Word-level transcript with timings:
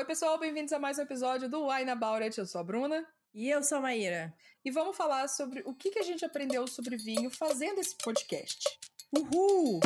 Oi, 0.00 0.06
pessoal, 0.06 0.38
bem-vindos 0.38 0.72
a 0.72 0.78
mais 0.78 0.98
um 0.98 1.02
episódio 1.02 1.46
do 1.46 1.68
Wine 1.68 1.90
About 1.90 2.22
It. 2.22 2.38
Eu 2.38 2.46
sou 2.46 2.62
a 2.62 2.64
Bruna. 2.64 3.06
E 3.34 3.50
eu 3.50 3.62
sou 3.62 3.76
a 3.76 3.80
Maíra. 3.82 4.34
E 4.64 4.70
vamos 4.70 4.96
falar 4.96 5.28
sobre 5.28 5.62
o 5.66 5.74
que, 5.74 5.90
que 5.90 5.98
a 5.98 6.02
gente 6.02 6.24
aprendeu 6.24 6.66
sobre 6.66 6.96
vinho 6.96 7.28
fazendo 7.30 7.80
esse 7.80 7.94
podcast. 7.98 8.64
Uhul! 9.14 9.78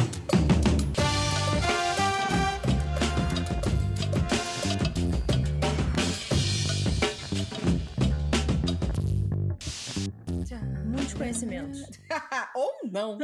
Muitos 10.87 11.15
conhecimentos. 11.15 11.81
Ou 12.55 12.73
não. 12.89 13.19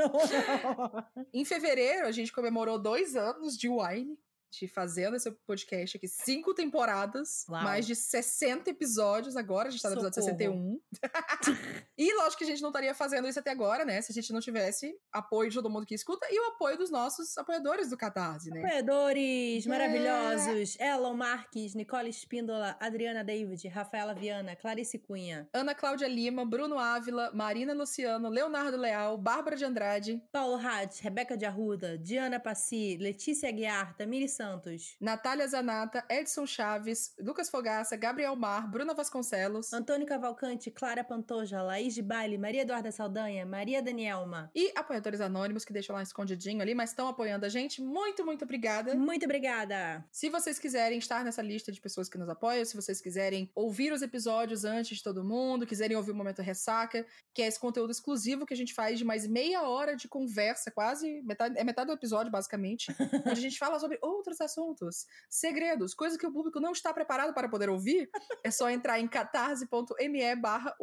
em 1.32 1.44
fevereiro, 1.44 2.08
a 2.08 2.10
gente 2.10 2.32
comemorou 2.32 2.80
dois 2.80 3.14
anos 3.14 3.56
de 3.56 3.68
wine 3.68 4.18
de 4.50 4.66
fazendo 4.66 5.16
esse 5.16 5.30
podcast 5.46 5.96
aqui, 5.96 6.08
cinco 6.08 6.52
temporadas, 6.52 7.44
Uau. 7.48 7.62
mais 7.62 7.86
de 7.86 7.94
60 7.94 8.70
episódios 8.70 9.36
agora, 9.36 9.68
a 9.68 9.70
gente 9.70 9.82
tá 9.82 9.90
no 9.90 9.96
episódio 9.96 10.22
Socorro. 10.22 10.38
61. 10.38 10.80
e 11.96 12.14
lógico 12.14 12.38
que 12.38 12.44
a 12.44 12.46
gente 12.46 12.62
não 12.62 12.70
estaria 12.70 12.94
fazendo 12.94 13.28
isso 13.28 13.38
até 13.38 13.50
agora, 13.50 13.84
né, 13.84 14.00
se 14.02 14.10
a 14.10 14.14
gente 14.14 14.32
não 14.32 14.40
tivesse 14.40 14.98
apoio 15.12 15.50
de 15.50 15.56
todo 15.56 15.70
mundo 15.70 15.86
que 15.86 15.94
escuta 15.94 16.26
e 16.30 16.40
o 16.40 16.48
apoio 16.54 16.76
dos 16.76 16.90
nossos 16.90 17.36
apoiadores 17.38 17.90
do 17.90 17.96
Catarse, 17.96 18.50
né? 18.50 18.60
Apoiadores 18.60 19.66
maravilhosos! 19.66 20.78
Elon 20.80 21.14
Marques, 21.14 21.74
Nicole 21.74 22.08
Espíndola, 22.08 22.76
Adriana 22.80 23.22
David, 23.22 23.68
Rafaela 23.68 24.14
Viana, 24.14 24.56
Clarice 24.56 24.98
Cunha, 24.98 25.48
Ana 25.52 25.74
Cláudia 25.74 26.08
Lima, 26.08 26.44
Bruno 26.44 26.78
Ávila, 26.78 27.30
Marina 27.32 27.72
Luciano, 27.72 28.28
Leonardo 28.28 28.76
Leal, 28.76 29.16
Bárbara 29.16 29.56
de 29.56 29.64
Andrade, 29.64 30.22
Paulo 30.32 30.56
Hatz, 30.56 31.00
Rebeca 31.00 31.36
de 31.36 31.44
Arruda, 31.44 31.96
Diana 31.98 32.40
Passi, 32.40 32.96
Letícia 32.96 33.48
Aguiar, 33.48 33.96
Tamiri 33.96 34.28
Santos. 34.40 34.96
Natália 34.98 35.46
Zanata, 35.46 36.02
Edson 36.08 36.46
Chaves, 36.46 37.12
Lucas 37.20 37.50
Fogaça, 37.50 37.94
Gabriel 37.94 38.34
Mar, 38.34 38.70
Bruna 38.70 38.94
Vasconcelos. 38.94 39.70
Antônio 39.70 40.06
Cavalcante, 40.06 40.70
Clara 40.70 41.04
Pantoja, 41.04 41.60
Laís 41.60 41.94
de 41.94 42.00
Baile, 42.00 42.38
Maria 42.38 42.62
Eduarda 42.62 42.90
Saldanha, 42.90 43.44
Maria 43.44 43.82
Danielma. 43.82 44.50
E 44.54 44.72
apoiadores 44.74 45.20
anônimos 45.20 45.62
que 45.62 45.74
deixam 45.74 45.94
lá 45.94 46.02
escondidinho 46.02 46.62
ali, 46.62 46.74
mas 46.74 46.88
estão 46.88 47.06
apoiando 47.06 47.44
a 47.44 47.50
gente. 47.50 47.82
Muito, 47.82 48.24
muito 48.24 48.42
obrigada. 48.44 48.94
Muito 48.94 49.24
obrigada. 49.24 50.02
Se 50.10 50.30
vocês 50.30 50.58
quiserem 50.58 50.98
estar 50.98 51.22
nessa 51.22 51.42
lista 51.42 51.70
de 51.70 51.78
pessoas 51.78 52.08
que 52.08 52.16
nos 52.16 52.30
apoiam, 52.30 52.64
se 52.64 52.74
vocês 52.74 52.98
quiserem 52.98 53.50
ouvir 53.54 53.92
os 53.92 54.00
episódios 54.00 54.64
antes 54.64 54.96
de 54.96 55.04
todo 55.04 55.22
mundo, 55.22 55.66
quiserem 55.66 55.98
ouvir 55.98 56.12
o 56.12 56.14
Momento 56.14 56.40
Ressaca, 56.40 57.04
que 57.34 57.42
é 57.42 57.46
esse 57.46 57.60
conteúdo 57.60 57.90
exclusivo 57.90 58.46
que 58.46 58.54
a 58.54 58.56
gente 58.56 58.72
faz 58.72 58.98
de 58.98 59.04
mais 59.04 59.26
meia 59.26 59.68
hora 59.68 59.94
de 59.94 60.08
conversa, 60.08 60.70
quase, 60.70 61.20
metade, 61.24 61.58
é 61.58 61.62
metade 61.62 61.88
do 61.88 61.92
episódio, 61.92 62.32
basicamente, 62.32 62.86
onde 63.26 63.38
a 63.38 63.42
gente 63.42 63.58
fala 63.58 63.78
sobre 63.78 63.98
outras 64.00 64.29
outros 64.30 64.40
assuntos, 64.40 65.06
segredos, 65.28 65.94
coisas 65.94 66.18
que 66.18 66.26
o 66.26 66.32
público 66.32 66.60
não 66.60 66.72
está 66.72 66.94
preparado 66.94 67.34
para 67.34 67.48
poder 67.48 67.68
ouvir, 67.68 68.08
é 68.44 68.50
só 68.50 68.70
entrar 68.70 68.98
em 69.00 69.08
catarse.me 69.08 70.36
barra 70.36 70.74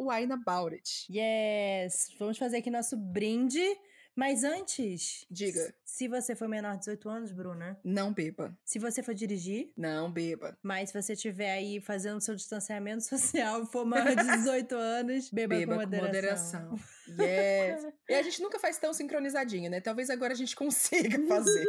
Yes! 1.10 2.08
Vamos 2.18 2.38
fazer 2.38 2.58
aqui 2.58 2.70
nosso 2.70 2.96
brinde. 2.96 3.64
Mas 4.18 4.42
antes. 4.42 5.24
Diga. 5.30 5.72
Se 5.84 6.08
você 6.08 6.34
for 6.34 6.48
menor 6.48 6.72
de 6.72 6.80
18 6.80 7.08
anos, 7.08 7.30
Bruna. 7.30 7.78
Não 7.84 8.12
beba. 8.12 8.52
Se 8.64 8.76
você 8.76 9.00
for 9.00 9.14
dirigir. 9.14 9.70
Não 9.76 10.10
beba. 10.10 10.58
Mas 10.60 10.90
se 10.90 11.00
você 11.00 11.12
estiver 11.12 11.52
aí 11.52 11.80
fazendo 11.80 12.20
seu 12.20 12.34
distanciamento 12.34 13.04
social 13.06 13.64
for 13.66 13.86
maior 13.86 14.16
de 14.16 14.24
18 14.38 14.74
anos, 14.74 15.30
beba, 15.30 15.54
beba 15.54 15.74
com 15.74 15.80
moderação. 15.82 16.70
Com 16.70 16.76
moderação. 16.76 16.78
Yes. 17.20 17.94
e 18.08 18.14
a 18.14 18.22
gente 18.22 18.42
nunca 18.42 18.58
faz 18.58 18.76
tão 18.76 18.92
sincronizadinho, 18.92 19.70
né? 19.70 19.80
Talvez 19.80 20.10
agora 20.10 20.32
a 20.32 20.36
gente 20.36 20.56
consiga 20.56 21.16
fazer. 21.28 21.64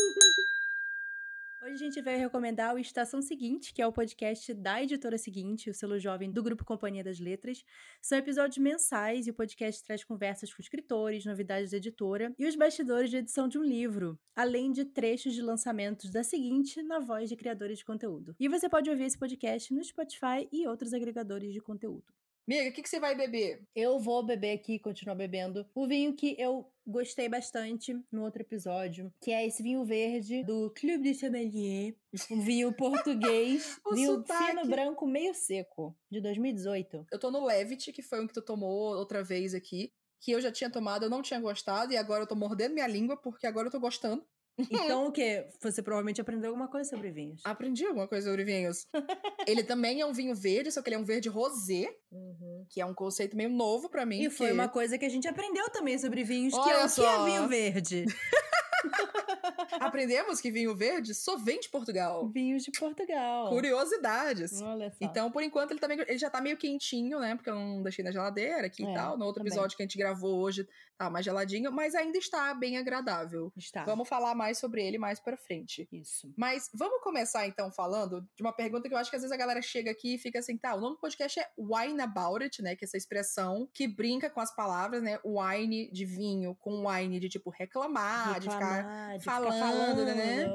Gente 1.80 2.02
vai 2.02 2.18
recomendar 2.18 2.76
o 2.76 2.78
Estação 2.78 3.22
Seguinte, 3.22 3.74
que 3.74 3.82
é 3.82 3.88
o 3.88 3.94
podcast 3.94 4.54
da 4.54 4.84
editora 4.84 5.18
Seguinte, 5.18 5.70
o 5.70 5.74
selo 5.74 5.98
jovem 5.98 6.30
do 6.30 6.44
Grupo 6.44 6.66
Companhia 6.66 7.02
das 7.02 7.22
Letras. 7.22 7.64
São 8.02 8.18
episódios 8.18 8.58
mensais 8.58 9.28
e 9.28 9.30
o 9.30 9.34
podcast 9.34 9.82
traz 9.86 10.04
conversas 10.04 10.54
com 10.54 10.62
escritores, 10.62 11.24
novidades 11.24 11.72
da 11.72 11.78
editora 11.78 12.34
e 12.38 12.46
os 12.46 12.58
bastidores 12.58 13.10
de 13.10 13.16
edição 13.16 13.48
de 13.48 13.58
um 13.58 13.64
livro, 13.64 14.20
além 14.36 14.74
de 14.74 14.84
trechos 14.84 15.34
de 15.34 15.42
lançamentos 15.42 16.12
da 16.12 16.22
Seguinte 16.22 16.84
na 16.84 17.00
voz 17.00 17.30
de 17.30 17.38
criadores 17.38 17.78
de 17.78 17.86
conteúdo. 17.86 18.36
E 18.38 18.50
você 18.50 18.68
pode 18.68 18.90
ouvir 18.90 19.06
esse 19.06 19.18
podcast 19.18 19.74
no 19.74 19.82
Spotify 19.82 20.50
e 20.52 20.68
outros 20.68 20.94
agregadores 20.94 21.54
de 21.54 21.62
conteúdo. 21.62 22.19
Amiga, 22.50 22.68
o 22.68 22.74
que, 22.74 22.82
que 22.82 22.90
você 22.90 23.00
vai 23.00 23.14
beber? 23.14 23.62
Eu 23.76 24.00
vou 24.00 24.26
beber 24.26 24.54
aqui, 24.54 24.80
continuar 24.80 25.14
bebendo 25.14 25.68
o 25.76 25.88
vinho 25.88 26.16
que 26.16 26.36
eu 26.40 26.66
gostei 26.84 27.30
bastante 27.30 27.96
no 28.12 28.24
outro 28.24 28.42
episódio, 28.42 29.14
que 29.22 29.30
é 29.30 29.46
esse 29.46 29.62
vinho 29.62 29.86
verde 29.86 30.44
do 30.44 30.72
Clube 30.72 31.04
de 31.04 31.14
Sommelier, 31.14 31.96
um 32.32 32.42
vinho 32.42 32.74
português, 32.74 33.80
vinho 33.94 34.16
sotaque. 34.16 34.48
fino 34.48 34.66
branco 34.66 35.06
meio 35.06 35.36
seco, 35.36 35.96
de 36.10 36.20
2018. 36.22 37.06
Eu 37.12 37.20
tô 37.20 37.30
no 37.30 37.46
Levit, 37.46 37.92
que 37.92 38.02
foi 38.02 38.20
um 38.20 38.26
que 38.26 38.34
tu 38.34 38.42
tomou 38.42 38.98
outra 38.98 39.24
vez 39.24 39.54
aqui, 39.54 39.94
que 40.20 40.32
eu 40.32 40.42
já 40.42 40.52
tinha 40.52 40.72
tomado, 40.72 41.04
eu 41.04 41.10
não 41.12 41.22
tinha 41.22 41.40
gostado, 41.40 41.94
e 41.94 41.98
agora 41.98 42.24
eu 42.24 42.28
tô 42.28 42.36
mordendo 42.36 42.74
minha 42.74 42.88
língua, 42.88 43.16
porque 43.16 43.46
agora 43.46 43.68
eu 43.68 43.72
tô 43.72 43.80
gostando. 43.80 44.26
Então 44.72 45.08
o 45.08 45.12
quê? 45.12 45.48
Você 45.62 45.82
provavelmente 45.82 46.20
aprendeu 46.20 46.50
alguma 46.50 46.68
coisa 46.68 46.90
sobre 46.90 47.12
vinhos. 47.12 47.42
Aprendi 47.44 47.86
alguma 47.86 48.08
coisa 48.08 48.30
sobre 48.30 48.44
vinhos. 48.44 48.86
ele 49.48 49.64
também 49.64 50.02
é 50.02 50.06
um 50.06 50.14
vinho 50.14 50.36
verde, 50.36 50.72
só 50.72 50.82
que 50.82 50.90
ele 50.90 50.96
é 50.96 51.00
um 51.00 51.06
verde 51.06 51.30
rosé, 51.30 51.90
uhum. 52.12 52.66
que 52.70 52.82
é 52.82 52.86
um 52.86 52.94
conceito 52.94 53.38
meio 53.38 53.50
novo 53.50 53.90
para 53.90 54.06
mim. 54.06 54.24
E 54.24 54.30
que... 54.30 54.36
foi 54.36 54.52
uma 54.52 54.68
coisa 54.68 54.98
que 54.98 55.06
a 55.06 55.10
gente 55.10 55.28
aprendeu 55.28 55.70
também 55.70 55.98
sobre 55.98 56.24
vinhos, 56.24 56.54
Olha 56.54 56.64
que 56.64 56.70
é 56.72 56.86
o 56.86 56.90
só. 56.90 57.02
que 57.02 57.08
é 57.08 57.26
vinho 57.26 57.48
verde. 57.48 58.06
Aprendemos 59.80 60.42
que 60.42 60.52
vinho 60.52 60.76
verde 60.76 61.14
só 61.14 61.38
vem 61.38 61.60
de 61.60 61.70
Portugal. 61.70 62.30
Vinhos 62.30 62.64
de 62.64 62.72
Portugal. 62.72 63.50
Curiosidades. 63.50 64.62
Olha 64.62 64.90
só. 64.90 64.98
Então, 65.02 65.32
por 65.32 65.44
enquanto, 65.44 65.72
ele, 65.72 65.80
também, 65.80 66.00
ele 66.00 66.18
já 66.18 66.30
tá 66.30 66.42
meio 66.42 66.58
quentinho, 66.58 67.20
né? 67.20 67.36
Porque 67.36 67.50
eu 67.50 67.56
não 67.56 67.82
deixei 67.84 68.04
na 68.04 68.12
geladeira 68.12 68.68
aqui 68.68 68.86
é, 68.86 68.92
e 68.92 68.94
tal. 68.94 69.18
No 69.18 69.26
outro 69.26 69.42
também. 69.42 69.52
episódio 69.52 69.76
que 69.76 69.84
a 69.84 69.86
gente 69.86 69.98
gravou 69.98 70.40
hoje, 70.40 70.68
tá 70.98 71.10
mais 71.10 71.24
geladinho, 71.24 71.72
mas 71.72 71.96
ainda 71.96 72.18
está 72.18 72.54
bem 72.54 72.78
agradável. 72.78 73.52
Está. 73.56 73.84
Vamos 73.84 74.08
falar 74.08 74.36
mais 74.36 74.58
sobre 74.58 74.86
ele 74.86 74.98
mais 74.98 75.20
pra 75.20 75.38
frente. 75.38 75.88
Isso. 75.92 76.32
Mas 76.38 76.70
vamos 76.74 77.02
começar, 77.02 77.48
então, 77.48 77.72
falando 77.72 78.22
de 78.36 78.44
uma 78.44 78.54
pergunta 78.54 78.88
que 78.88 78.94
eu 78.94 78.98
acho 78.98 79.10
que 79.10 79.16
às 79.16 79.22
vezes 79.22 79.34
a 79.34 79.38
galera 79.38 79.62
chega 79.62 79.92
aqui 79.92 80.16
e 80.16 80.18
fica 80.18 80.40
assim, 80.40 80.58
tá, 80.58 80.76
o 80.76 80.82
nome 80.82 80.96
do 80.96 81.00
podcast 81.00 81.40
é 81.40 81.50
Wine 81.58 82.02
About 82.02 82.44
It, 82.44 82.62
né? 82.62 82.76
Que 82.76 82.84
é 82.84 82.88
essa 82.88 82.98
expressão 82.98 83.70
que 83.74 83.88
brinca 83.88 84.30
com 84.30 84.42
as 84.42 84.54
palavras, 84.54 85.02
né? 85.02 85.20
Wine 85.24 85.90
de 85.92 86.06
vinho 86.06 86.56
com 86.56 86.88
wine 86.88 87.20
de, 87.20 87.30
tipo, 87.30 87.50
reclamar, 87.50 88.34
reclamar 88.34 88.40
de 88.40 88.50
ficar 88.50 89.18
de 89.18 89.24
falando, 89.48 89.60
falando, 89.60 90.06
né? 90.06 90.48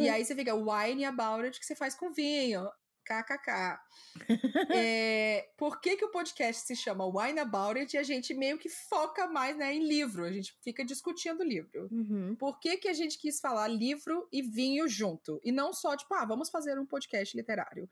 e 0.00 0.08
aí 0.08 0.24
você 0.24 0.34
fica 0.34 0.54
wine 0.54 1.04
about 1.04 1.44
it 1.44 1.58
que 1.58 1.66
você 1.66 1.74
faz 1.74 1.94
com 1.94 2.12
vinho. 2.12 2.68
KKK. 3.08 3.80
é, 4.74 5.48
por 5.56 5.80
que, 5.80 5.96
que 5.96 6.04
o 6.04 6.10
podcast 6.10 6.66
se 6.66 6.76
chama 6.76 7.06
Wine 7.06 7.40
About 7.40 7.80
It 7.80 7.96
e 7.96 7.98
a 7.98 8.02
gente 8.02 8.34
meio 8.34 8.58
que 8.58 8.68
foca 8.68 9.26
mais 9.26 9.56
né, 9.56 9.74
em 9.74 9.88
livro? 9.88 10.24
A 10.24 10.30
gente 10.30 10.54
fica 10.62 10.84
discutindo 10.84 11.42
livro. 11.42 11.88
Uhum. 11.90 12.36
Por 12.36 12.60
que, 12.60 12.76
que 12.76 12.88
a 12.88 12.92
gente 12.92 13.18
quis 13.18 13.40
falar 13.40 13.68
livro 13.68 14.28
e 14.30 14.42
vinho 14.42 14.86
junto? 14.86 15.40
E 15.42 15.50
não 15.50 15.72
só, 15.72 15.96
tipo, 15.96 16.12
ah, 16.14 16.26
vamos 16.26 16.50
fazer 16.50 16.78
um 16.78 16.84
podcast 16.84 17.34
literário. 17.34 17.88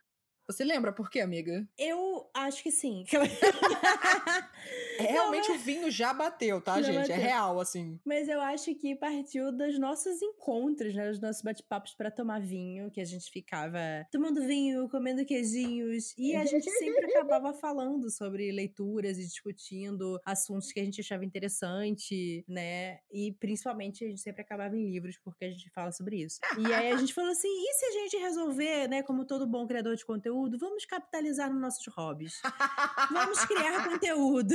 Você 0.48 0.64
lembra 0.64 0.92
por 0.92 1.10
quê, 1.10 1.20
amiga? 1.20 1.68
Eu 1.76 2.30
acho 2.32 2.62
que 2.62 2.70
sim. 2.70 3.04
é, 4.96 5.02
realmente 5.02 5.50
o 5.50 5.58
vinho 5.58 5.90
já 5.90 6.14
bateu, 6.14 6.60
tá, 6.60 6.80
gente? 6.80 6.96
É 6.96 7.00
bateu. 7.00 7.16
É 7.16 7.18
real, 7.18 7.58
assim. 7.58 7.98
Mas 8.04 8.28
eu 8.28 8.40
acho 8.40 8.72
que 8.76 8.94
partiu 8.94 9.50
dos 9.50 9.76
nossos 9.76 10.22
encontros, 10.22 10.94
né? 10.94 11.10
Dos 11.10 11.20
nossos 11.20 11.42
bate-papos 11.42 11.94
para 11.94 12.12
tomar 12.12 12.40
vinho, 12.40 12.92
que 12.92 13.00
a 13.00 13.04
gente 13.04 13.28
ficava 13.28 14.06
tomando 14.12 14.46
vinho, 14.46 14.88
comendo 14.88 15.24
queijinhos. 15.24 16.14
E 16.16 16.36
a 16.36 16.44
gente 16.44 16.70
sempre 16.70 17.06
acabava 17.10 17.52
falando 17.52 18.08
sobre 18.08 18.52
leituras 18.52 19.18
e 19.18 19.22
discutindo 19.22 20.20
assuntos 20.24 20.70
que 20.70 20.78
a 20.78 20.84
gente 20.84 21.00
achava 21.00 21.24
interessante, 21.24 22.44
né? 22.46 23.00
E 23.10 23.32
principalmente 23.40 24.04
a 24.04 24.08
gente 24.08 24.20
sempre 24.20 24.42
acabava 24.42 24.76
em 24.76 24.88
livros, 24.92 25.18
porque 25.18 25.44
a 25.44 25.50
gente 25.50 25.68
fala 25.70 25.90
sobre 25.90 26.22
isso. 26.22 26.38
e 26.56 26.72
aí 26.72 26.92
a 26.92 26.96
gente 26.96 27.12
falou 27.12 27.32
assim: 27.32 27.48
e 27.48 27.74
se 27.74 27.86
a 27.86 27.90
gente 27.90 28.16
resolver, 28.18 28.86
né, 28.86 29.02
como 29.02 29.24
todo 29.24 29.44
bom 29.44 29.66
criador 29.66 29.96
de 29.96 30.06
conteúdo, 30.06 30.35
conteúdo, 30.36 30.58
vamos 30.58 30.84
capitalizar 30.84 31.50
nos 31.50 31.60
nossos 31.60 31.86
hobbies. 31.94 32.40
vamos 33.10 33.44
criar 33.44 33.84
conteúdo. 33.88 34.54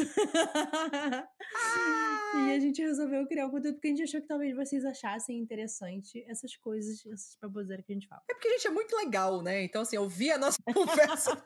e 2.35 2.51
a 2.51 2.59
gente 2.59 2.81
resolveu 2.81 3.25
criar 3.27 3.47
um 3.47 3.49
conteúdo 3.49 3.75
porque 3.75 3.87
a 3.87 3.91
gente 3.91 4.03
achou 4.03 4.21
que 4.21 4.27
talvez 4.27 4.55
vocês 4.55 4.85
achassem 4.85 5.39
interessante 5.39 6.23
essas 6.27 6.55
coisas, 6.55 7.05
essas 7.07 7.35
baboseiras 7.41 7.85
que 7.85 7.91
a 7.91 7.95
gente 7.95 8.07
fala. 8.07 8.21
É 8.29 8.33
porque 8.33 8.47
a 8.47 8.51
gente 8.51 8.67
é 8.67 8.71
muito 8.71 8.95
legal, 8.95 9.41
né? 9.41 9.63
Então, 9.63 9.81
assim, 9.81 9.95
eu 9.95 10.07
vi 10.07 10.31
a 10.31 10.37
nossa 10.37 10.57
conversa. 10.73 11.41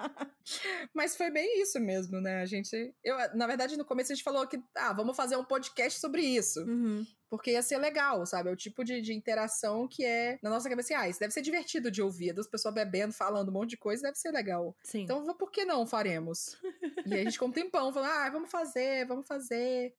Mas 0.94 1.16
foi 1.16 1.32
bem 1.32 1.62
isso 1.62 1.80
mesmo, 1.80 2.20
né? 2.20 2.42
A 2.42 2.46
gente. 2.46 2.94
Eu, 3.04 3.16
na 3.36 3.48
verdade, 3.48 3.78
no 3.78 3.86
começo 3.86 4.12
a 4.12 4.16
gente 4.16 4.24
falou 4.24 4.46
que, 4.48 4.62
ah, 4.76 4.94
vamos 4.94 5.16
fazer 5.16 5.38
um 5.38 5.46
podcast 5.46 6.00
sobre 6.00 6.22
isso. 6.22 6.62
Uhum. 6.62 7.06
Porque 7.36 7.52
ia 7.52 7.62
ser 7.62 7.78
legal, 7.78 8.26
sabe? 8.26 8.50
É 8.50 8.52
o 8.52 8.56
tipo 8.56 8.84
de, 8.84 9.02
de 9.02 9.14
interação 9.14 9.88
que 9.88 10.04
é, 10.04 10.38
na 10.42 10.50
nossa 10.50 10.70
cabeça, 10.70 10.94
assim, 10.94 11.04
ah, 11.04 11.10
isso 11.10 11.20
deve 11.20 11.34
ser 11.34 11.42
divertido 11.42 11.92
de 11.92 12.02
ouvir. 12.02 12.34
Das 12.34 12.48
pessoas 12.48 12.74
bebendo, 12.74 13.14
falando 13.14 13.50
um 13.50 13.54
monte 13.54 13.72
de 13.72 13.78
coisa, 13.78 14.04
deve 14.04 14.18
ser 14.18 14.32
legal. 14.32 14.76
Sim. 14.84 15.04
Então, 15.04 15.26
por 15.36 15.52
que 15.52 15.66
não 15.66 15.86
faremos? 15.86 16.58
e 17.06 17.14
aí 17.14 17.22
a 17.22 17.24
gente 17.24 17.40
com 17.40 17.48
um 17.48 17.52
tempão 17.52 17.94
falando, 17.94 18.12
ah, 18.12 18.30
vamos 18.30 18.50
fazer, 18.50 19.06
vamos 19.06 19.28
fazer. 19.28 19.94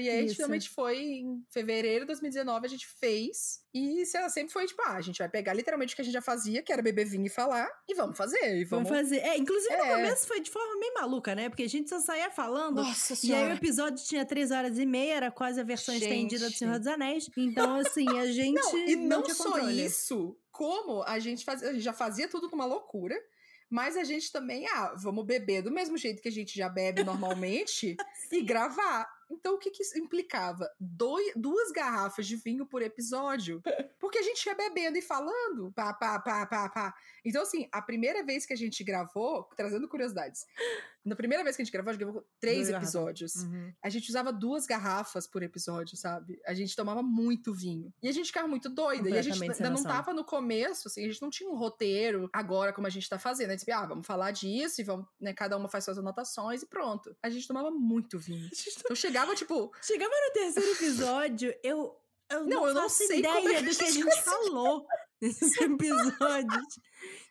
E 0.00 0.08
aí 0.08 0.16
isso. 0.16 0.24
a 0.24 0.26
gente 0.28 0.34
finalmente 0.36 0.70
foi, 0.70 0.98
em 0.98 1.44
fevereiro 1.50 2.00
de 2.00 2.08
2019, 2.08 2.66
a 2.66 2.70
gente 2.70 2.86
fez. 2.86 3.62
E 3.78 4.02
isso 4.02 4.16
ela 4.16 4.28
sempre 4.28 4.52
foi, 4.52 4.66
tipo, 4.66 4.82
ah, 4.82 4.94
a 4.94 5.00
gente 5.00 5.18
vai 5.18 5.28
pegar 5.28 5.52
literalmente 5.54 5.92
o 5.92 5.96
que 5.96 6.02
a 6.02 6.04
gente 6.04 6.14
já 6.14 6.20
fazia, 6.22 6.62
que 6.62 6.72
era 6.72 6.82
beber 6.82 7.06
vinho 7.06 7.26
e 7.26 7.28
falar, 7.28 7.68
e 7.88 7.94
vamos 7.94 8.16
fazer. 8.16 8.56
E 8.58 8.64
vamos... 8.64 8.88
Vamos 8.88 9.02
fazer. 9.02 9.18
É, 9.18 9.36
inclusive 9.36 9.76
no 9.76 9.82
É. 9.84 9.94
começo 9.96 10.26
foi 10.26 10.40
de 10.40 10.50
forma 10.50 10.78
meio 10.80 10.94
maluca, 10.94 11.34
né? 11.34 11.48
Porque 11.48 11.62
a 11.62 11.68
gente 11.68 11.88
só 11.88 12.00
saía 12.00 12.30
falando. 12.30 12.76
Nossa 12.76 13.12
E 13.12 13.14
aí 13.14 13.16
o 13.16 13.16
senhora. 13.44 13.54
episódio 13.54 14.04
tinha 14.04 14.24
três 14.24 14.50
horas 14.50 14.78
e 14.78 14.84
meia, 14.86 15.14
era 15.14 15.30
quase 15.30 15.60
a 15.60 15.64
versão 15.64 15.94
Gente. 15.94 16.04
estendida 16.04 16.48
do 16.50 16.56
Senhor 16.56 16.78
dos 16.78 16.86
Anéis. 16.88 17.30
Então, 17.36 17.76
assim, 17.76 18.06
a 18.18 18.26
gente. 18.26 18.54
Não, 18.54 18.78
e 18.78 18.96
não, 18.96 19.22
tinha 19.22 19.34
só 19.34 19.44
controle. 19.52 19.84
isso, 19.84 20.36
como 20.50 21.02
a 21.04 21.18
gente, 21.18 21.44
fazia, 21.44 21.68
a 21.68 21.72
gente 21.72 21.82
já 21.82 21.92
fazia 21.92 22.26
tudo 22.28 22.48
numa 22.50 22.64
loucura, 22.64 23.14
mas 23.70 23.96
a 23.96 24.04
gente 24.04 24.32
também, 24.32 24.66
ah, 24.68 24.94
vamos 24.96 25.24
beber 25.24 25.62
do 25.62 25.70
mesmo 25.70 25.96
jeito 25.96 26.22
que 26.22 26.28
a 26.28 26.32
gente 26.32 26.56
já 26.56 26.68
bebe 26.68 27.04
normalmente 27.04 27.96
e 28.32 28.42
gravar. 28.42 29.06
Então, 29.30 29.54
o 29.54 29.58
que 29.58 29.70
que 29.70 29.82
isso 29.82 29.98
implicava? 29.98 30.68
Doi- 30.78 31.32
duas 31.36 31.70
garrafas 31.70 32.26
de 32.26 32.36
vinho 32.36 32.66
por 32.66 32.82
episódio. 32.82 33.62
Porque 33.98 34.18
a 34.18 34.22
gente 34.22 34.44
ia 34.46 34.54
bebendo 34.54 34.96
e 34.96 35.02
falando. 35.02 35.72
Pá, 35.72 35.92
pá, 35.92 36.18
pá, 36.18 36.46
pá, 36.46 36.68
pá. 36.68 36.94
Então, 37.24 37.42
assim, 37.42 37.68
a 37.70 37.82
primeira 37.82 38.24
vez 38.24 38.46
que 38.46 38.52
a 38.52 38.56
gente 38.56 38.82
gravou, 38.82 39.44
trazendo 39.56 39.88
curiosidades. 39.88 40.46
Na 41.04 41.16
primeira 41.16 41.42
vez 41.42 41.56
que 41.56 41.62
a 41.62 41.64
gente 41.64 41.72
gravou, 41.72 41.90
a 41.90 41.92
gente 41.92 42.02
gravou 42.02 42.26
três 42.38 42.68
Duas 42.68 42.82
episódios. 42.82 43.34
Uhum. 43.36 43.72
A 43.82 43.88
gente 43.88 44.08
usava 44.08 44.32
duas 44.32 44.66
garrafas 44.66 45.26
por 45.26 45.42
episódio, 45.42 45.96
sabe? 45.96 46.40
A 46.46 46.54
gente 46.54 46.76
tomava 46.76 47.02
muito 47.02 47.52
vinho. 47.52 47.92
E 48.02 48.08
a 48.08 48.12
gente 48.12 48.26
ficava 48.26 48.46
muito 48.46 48.68
doida. 48.68 49.08
E 49.08 49.18
a 49.18 49.22
gente 49.22 49.42
ainda 49.42 49.70
não 49.70 49.82
tava 49.82 50.12
no 50.12 50.24
começo, 50.24 50.88
assim, 50.88 51.04
a 51.04 51.08
gente 51.08 51.22
não 51.22 51.30
tinha 51.30 51.48
um 51.48 51.56
roteiro 51.56 52.28
agora 52.32 52.72
como 52.72 52.86
a 52.86 52.90
gente 52.90 53.08
tá 53.08 53.18
fazendo. 53.18 53.50
A 53.50 53.56
gente, 53.56 53.70
ah, 53.70 53.86
vamos 53.86 54.06
falar 54.06 54.30
disso 54.30 54.80
e 54.80 54.84
vamos, 54.84 55.06
né, 55.20 55.32
cada 55.32 55.56
uma 55.56 55.68
faz 55.68 55.84
suas 55.84 55.98
anotações 55.98 56.62
e 56.62 56.66
pronto. 56.66 57.16
A 57.22 57.30
gente 57.30 57.46
tomava 57.46 57.70
muito 57.70 58.18
vinho. 58.18 58.48
Então 58.88 58.94
chegava, 58.94 59.17
tipo, 59.34 59.72
Chegava 59.82 60.10
no 60.10 60.32
terceiro 60.32 60.72
episódio, 60.72 61.54
eu. 61.62 61.94
Eu 62.30 62.40
não, 62.40 62.60
Não, 62.60 62.68
eu 62.68 62.74
não 62.74 62.88
sei 62.90 63.20
ideia 63.20 63.34
como 63.34 63.48
é 63.48 63.54
que 63.54 63.70
do 63.70 63.76
que 63.76 63.84
a 63.84 63.90
gente 63.90 64.04
gente 64.04 64.22
falou 64.22 64.86
nesses 65.20 65.56
episódios. 65.56 66.76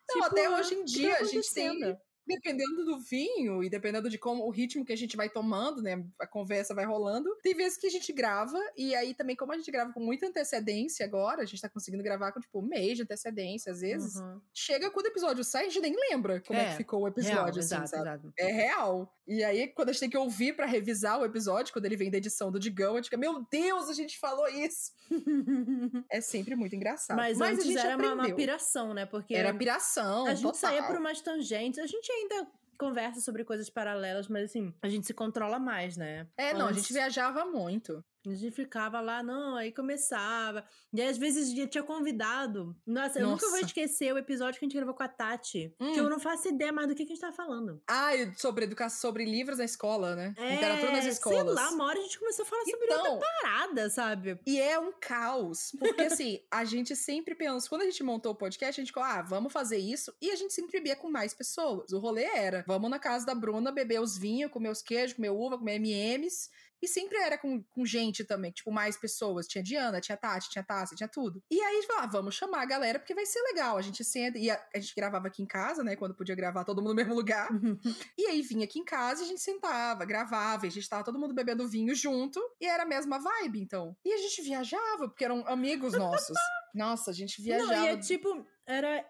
Não, 0.09 0.13
Tipo, 0.13 0.23
até 0.23 0.49
hoje 0.49 0.73
em 0.73 0.85
dia 0.85 1.15
tá 1.15 1.21
a 1.21 1.23
gente 1.25 1.53
tem. 1.53 1.97
Dependendo 2.25 2.83
do 2.83 2.99
vinho 2.99 3.63
e 3.63 3.69
dependendo 3.69 4.09
de 4.09 4.17
como 4.17 4.43
o 4.45 4.49
ritmo 4.49 4.83
que 4.83 4.91
a 4.91 4.97
gente 4.97 5.15
vai 5.15 5.29
tomando, 5.29 5.81
né? 5.81 6.05
A 6.19 6.27
conversa 6.27 6.75
vai 6.75 6.83
rolando. 6.83 7.33
Tem 7.41 7.55
vezes 7.55 7.77
que 7.77 7.87
a 7.87 7.89
gente 7.89 8.11
grava, 8.11 8.59
e 8.75 8.93
aí 8.93 9.13
também, 9.13 9.33
como 9.33 9.53
a 9.53 9.57
gente 9.57 9.71
grava 9.71 9.93
com 9.93 10.01
muita 10.01 10.27
antecedência 10.27 11.05
agora, 11.05 11.43
a 11.43 11.45
gente 11.45 11.61
tá 11.61 11.69
conseguindo 11.69 12.03
gravar 12.03 12.33
com, 12.33 12.41
tipo, 12.41 12.59
um 12.59 12.67
mês 12.67 12.97
de 12.97 13.03
antecedência, 13.03 13.71
às 13.71 13.79
vezes. 13.79 14.15
Uhum. 14.15 14.41
Chega 14.53 14.91
quando 14.91 15.05
o 15.05 15.09
episódio 15.09 15.41
sai, 15.41 15.67
a 15.67 15.69
gente 15.69 15.79
nem 15.79 15.95
lembra 15.95 16.41
como 16.41 16.59
é, 16.59 16.65
É, 16.65 16.71
que 16.71 16.75
ficou 16.75 17.03
o 17.03 17.07
episódio, 17.07 17.37
Real, 17.37 17.47
assim, 17.47 17.59
exato, 17.59 17.95
exato. 17.95 18.33
É 18.37 18.51
real. 18.51 19.16
E 19.27 19.43
aí, 19.43 19.67
quando 19.67 19.89
a 19.89 19.91
gente 19.91 19.99
tem 19.99 20.09
que 20.09 20.17
ouvir 20.17 20.55
pra 20.55 20.65
revisar 20.65 21.19
o 21.19 21.25
episódio, 21.25 21.73
quando 21.73 21.85
ele 21.85 21.97
vem 21.97 22.09
da 22.09 22.17
edição 22.17 22.49
do 22.49 22.57
Digão, 22.57 22.93
a 22.93 22.95
gente 22.95 23.05
fica, 23.05 23.17
meu 23.17 23.45
Deus, 23.51 23.89
a 23.89 23.93
gente 23.93 24.17
falou 24.17 24.47
isso. 24.47 24.93
É 26.09 26.21
sempre 26.21 26.55
muito 26.55 26.75
engraçado. 26.75 27.17
Mas, 27.17 27.41
a 27.41 27.47
antes 27.47 27.65
gente 27.65 27.77
era 27.77 27.97
uma, 27.97 28.13
uma 28.13 28.35
piração, 28.35 28.93
né? 28.93 29.05
Porque 29.05 29.35
Era 29.35 29.53
piração, 29.53 30.25
a 30.25 30.33
gente 30.33 30.43
total. 30.43 30.59
saía 30.59 30.83
por 30.83 30.95
umas 30.95 31.19
tangentes. 31.21 31.79
A 31.79 31.85
gente 31.85 32.09
ainda 32.11 32.47
conversa 32.77 33.19
sobre 33.19 33.43
coisas 33.43 33.69
paralelas, 33.69 34.27
mas 34.27 34.45
assim, 34.45 34.73
a 34.81 34.87
gente 34.87 35.05
se 35.05 35.13
controla 35.13 35.59
mais, 35.59 35.97
né? 35.97 36.27
É, 36.37 36.53
não, 36.53 36.67
a 36.67 36.73
gente 36.73 36.93
viajava 36.93 37.45
muito. 37.45 38.03
A 38.31 38.35
gente 38.35 38.55
ficava 38.55 38.99
lá, 38.99 39.21
não, 39.23 39.55
aí 39.55 39.71
começava. 39.71 40.63
E 40.93 41.01
aí, 41.01 41.07
às 41.09 41.17
vezes, 41.17 41.57
eu 41.57 41.67
tinha 41.67 41.83
convidado. 41.83 42.75
Nossa, 42.85 43.19
eu 43.19 43.27
nunca 43.27 43.47
vou 43.49 43.59
esquecer 43.59 44.13
o 44.13 44.17
episódio 44.17 44.59
que 44.59 44.65
a 44.65 44.67
gente 44.67 44.75
gravou 44.75 44.93
com 44.93 45.03
a 45.03 45.07
Tati. 45.07 45.73
Hum. 45.79 45.93
Que 45.93 45.99
eu 45.99 46.09
não 46.09 46.19
faço 46.19 46.47
ideia 46.47 46.71
mais 46.71 46.87
do 46.87 46.95
que, 46.95 47.05
que 47.05 47.13
a 47.13 47.15
gente 47.15 47.21
tá 47.21 47.31
falando. 47.31 47.81
Ah, 47.87 48.11
sobre 48.37 48.65
educação, 48.65 48.99
sobre 48.99 49.25
livros 49.25 49.57
na 49.57 49.65
escola, 49.65 50.15
né? 50.15 50.33
Literatura 50.37 50.91
nas 50.91 51.05
É, 51.05 51.09
escolas. 51.09 51.37
Sei 51.43 51.53
lá, 51.53 51.69
uma 51.71 51.85
hora 51.85 51.99
a 51.99 52.01
gente 52.01 52.19
começou 52.19 52.43
a 52.43 52.47
falar 52.47 52.63
sobre 52.65 52.85
Então, 52.85 53.13
outra 53.13 53.27
parada, 53.41 53.89
sabe? 53.89 54.39
E 54.45 54.59
é 54.59 54.79
um 54.79 54.91
caos. 54.99 55.71
Porque, 55.77 56.01
assim, 56.21 56.39
a 56.51 56.65
gente 56.65 56.95
sempre 56.95 57.35
pensa. 57.35 57.67
Quando 57.69 57.81
a 57.81 57.85
gente 57.85 58.03
montou 58.03 58.31
o 58.31 58.35
podcast, 58.35 58.79
a 58.79 58.83
gente 58.83 58.93
falou, 58.93 59.09
ah, 59.09 59.21
vamos 59.21 59.51
fazer 59.53 59.77
isso. 59.77 60.13
E 60.21 60.31
a 60.31 60.35
gente 60.35 60.53
sempre 60.53 60.71
bebia 60.73 60.95
com 60.95 61.09
mais 61.09 61.33
pessoas. 61.33 61.91
O 61.91 61.99
rolê 61.99 62.23
era: 62.23 62.63
vamos 62.67 62.89
na 62.89 62.99
casa 62.99 63.25
da 63.25 63.35
Bruna 63.35 63.71
beber 63.71 64.01
os 64.01 64.17
vinhos, 64.17 64.51
comer 64.51 64.69
os 64.69 64.81
queijos, 64.81 65.15
comer 65.15 65.29
uva, 65.29 65.57
comer 65.57 65.75
MMs. 65.79 66.49
E 66.79 66.87
sempre 66.87 67.17
era 67.17 67.39
com, 67.39 67.63
com 67.63 67.83
gente 67.85 68.16
também, 68.23 68.51
tipo, 68.51 68.71
mais 68.71 68.97
pessoas. 68.97 69.47
Tinha 69.47 69.63
Diana, 69.63 70.01
tinha 70.01 70.17
Tati, 70.17 70.49
tinha 70.49 70.63
Tassi, 70.63 70.95
tinha 70.95 71.07
tudo. 71.07 71.41
E 71.49 71.59
aí 71.59 71.73
a 71.73 71.75
gente 71.75 71.87
falou, 71.87 72.03
ah, 72.03 72.07
vamos 72.07 72.35
chamar 72.35 72.61
a 72.61 72.65
galera, 72.65 72.99
porque 72.99 73.13
vai 73.13 73.25
ser 73.25 73.41
legal. 73.41 73.77
A 73.77 73.81
gente 73.81 74.03
senta. 74.03 74.37
E 74.37 74.49
a, 74.49 74.61
a 74.73 74.79
gente 74.79 74.93
gravava 74.95 75.27
aqui 75.27 75.41
em 75.41 75.45
casa, 75.45 75.83
né? 75.83 75.95
Quando 75.95 76.15
podia 76.15 76.35
gravar 76.35 76.63
todo 76.63 76.81
mundo 76.81 76.89
no 76.89 76.95
mesmo 76.95 77.13
lugar. 77.13 77.47
E 78.17 78.25
aí 78.25 78.41
vinha 78.41 78.65
aqui 78.65 78.79
em 78.79 78.83
casa 78.83 79.21
e 79.21 79.25
a 79.25 79.27
gente 79.27 79.41
sentava, 79.41 80.03
gravava, 80.05 80.65
e 80.65 80.69
a 80.69 80.71
gente 80.71 80.89
tava 80.89 81.03
todo 81.03 81.19
mundo 81.19 81.33
bebendo 81.33 81.67
vinho 81.67 81.93
junto, 81.93 82.39
e 82.59 82.65
era 82.65 82.83
a 82.83 82.85
mesma 82.85 83.19
vibe, 83.19 83.59
então. 83.59 83.95
E 84.03 84.11
a 84.11 84.17
gente 84.17 84.41
viajava, 84.41 85.07
porque 85.07 85.23
eram 85.23 85.45
amigos 85.47 85.93
nossos. 85.93 86.35
Nossa, 86.73 87.11
a 87.11 87.13
gente 87.13 87.41
viajava. 87.41 87.75
Não, 87.75 87.85
e 87.85 87.87
é 87.87 87.97
tipo, 87.97 88.45
era 88.65 89.05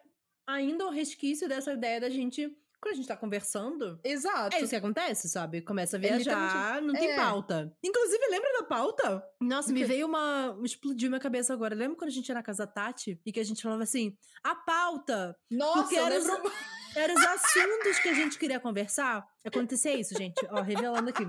ainda 0.45 0.85
um 0.85 0.89
resquício 0.89 1.47
dessa 1.47 1.73
ideia 1.73 1.99
da 1.99 2.09
gente. 2.09 2.55
Quando 2.81 2.93
a 2.93 2.95
gente 2.95 3.07
tá 3.07 3.17
conversando, 3.17 3.99
Exato. 4.03 4.55
é 4.55 4.59
isso 4.59 4.69
que 4.69 4.75
acontece, 4.75 5.27
sabe? 5.27 5.61
Começa 5.61 5.97
a 5.97 5.99
É 5.99 6.01
viajar, 6.01 6.81
não 6.81 6.93
tem 6.93 7.11
é. 7.11 7.15
pauta. 7.15 7.75
Inclusive, 7.83 8.27
lembra 8.29 8.53
da 8.53 8.63
pauta? 8.63 9.23
Nossa, 9.41 9.73
me 9.73 9.83
veio 9.83 10.05
uma. 10.05 10.57
Explodiu 10.63 11.09
minha 11.09 11.19
cabeça 11.19 11.53
agora. 11.53 11.73
Lembra 11.75 11.97
quando 11.97 12.09
a 12.09 12.13
gente 12.13 12.29
ia 12.29 12.35
na 12.35 12.43
casa 12.43 12.65
da 12.65 12.71
Tati 12.71 13.19
e 13.25 13.31
que 13.31 13.39
a 13.39 13.43
gente 13.43 13.63
falava 13.63 13.83
assim: 13.83 14.15
a 14.43 14.53
pauta! 14.53 15.35
Nossa, 15.49 15.81
porque 15.81 15.95
eu 15.95 16.05
era 16.05 16.17
lembro... 16.17 16.51
Eram 16.95 17.13
os 17.13 17.25
assuntos 17.25 17.99
que 17.99 18.09
a 18.09 18.13
gente 18.13 18.39
queria 18.39 18.59
conversar. 18.59 19.23
Acontecia 19.45 19.95
isso, 19.95 20.17
gente. 20.17 20.43
Ó, 20.49 20.61
revelando 20.61 21.09
aqui. 21.09 21.23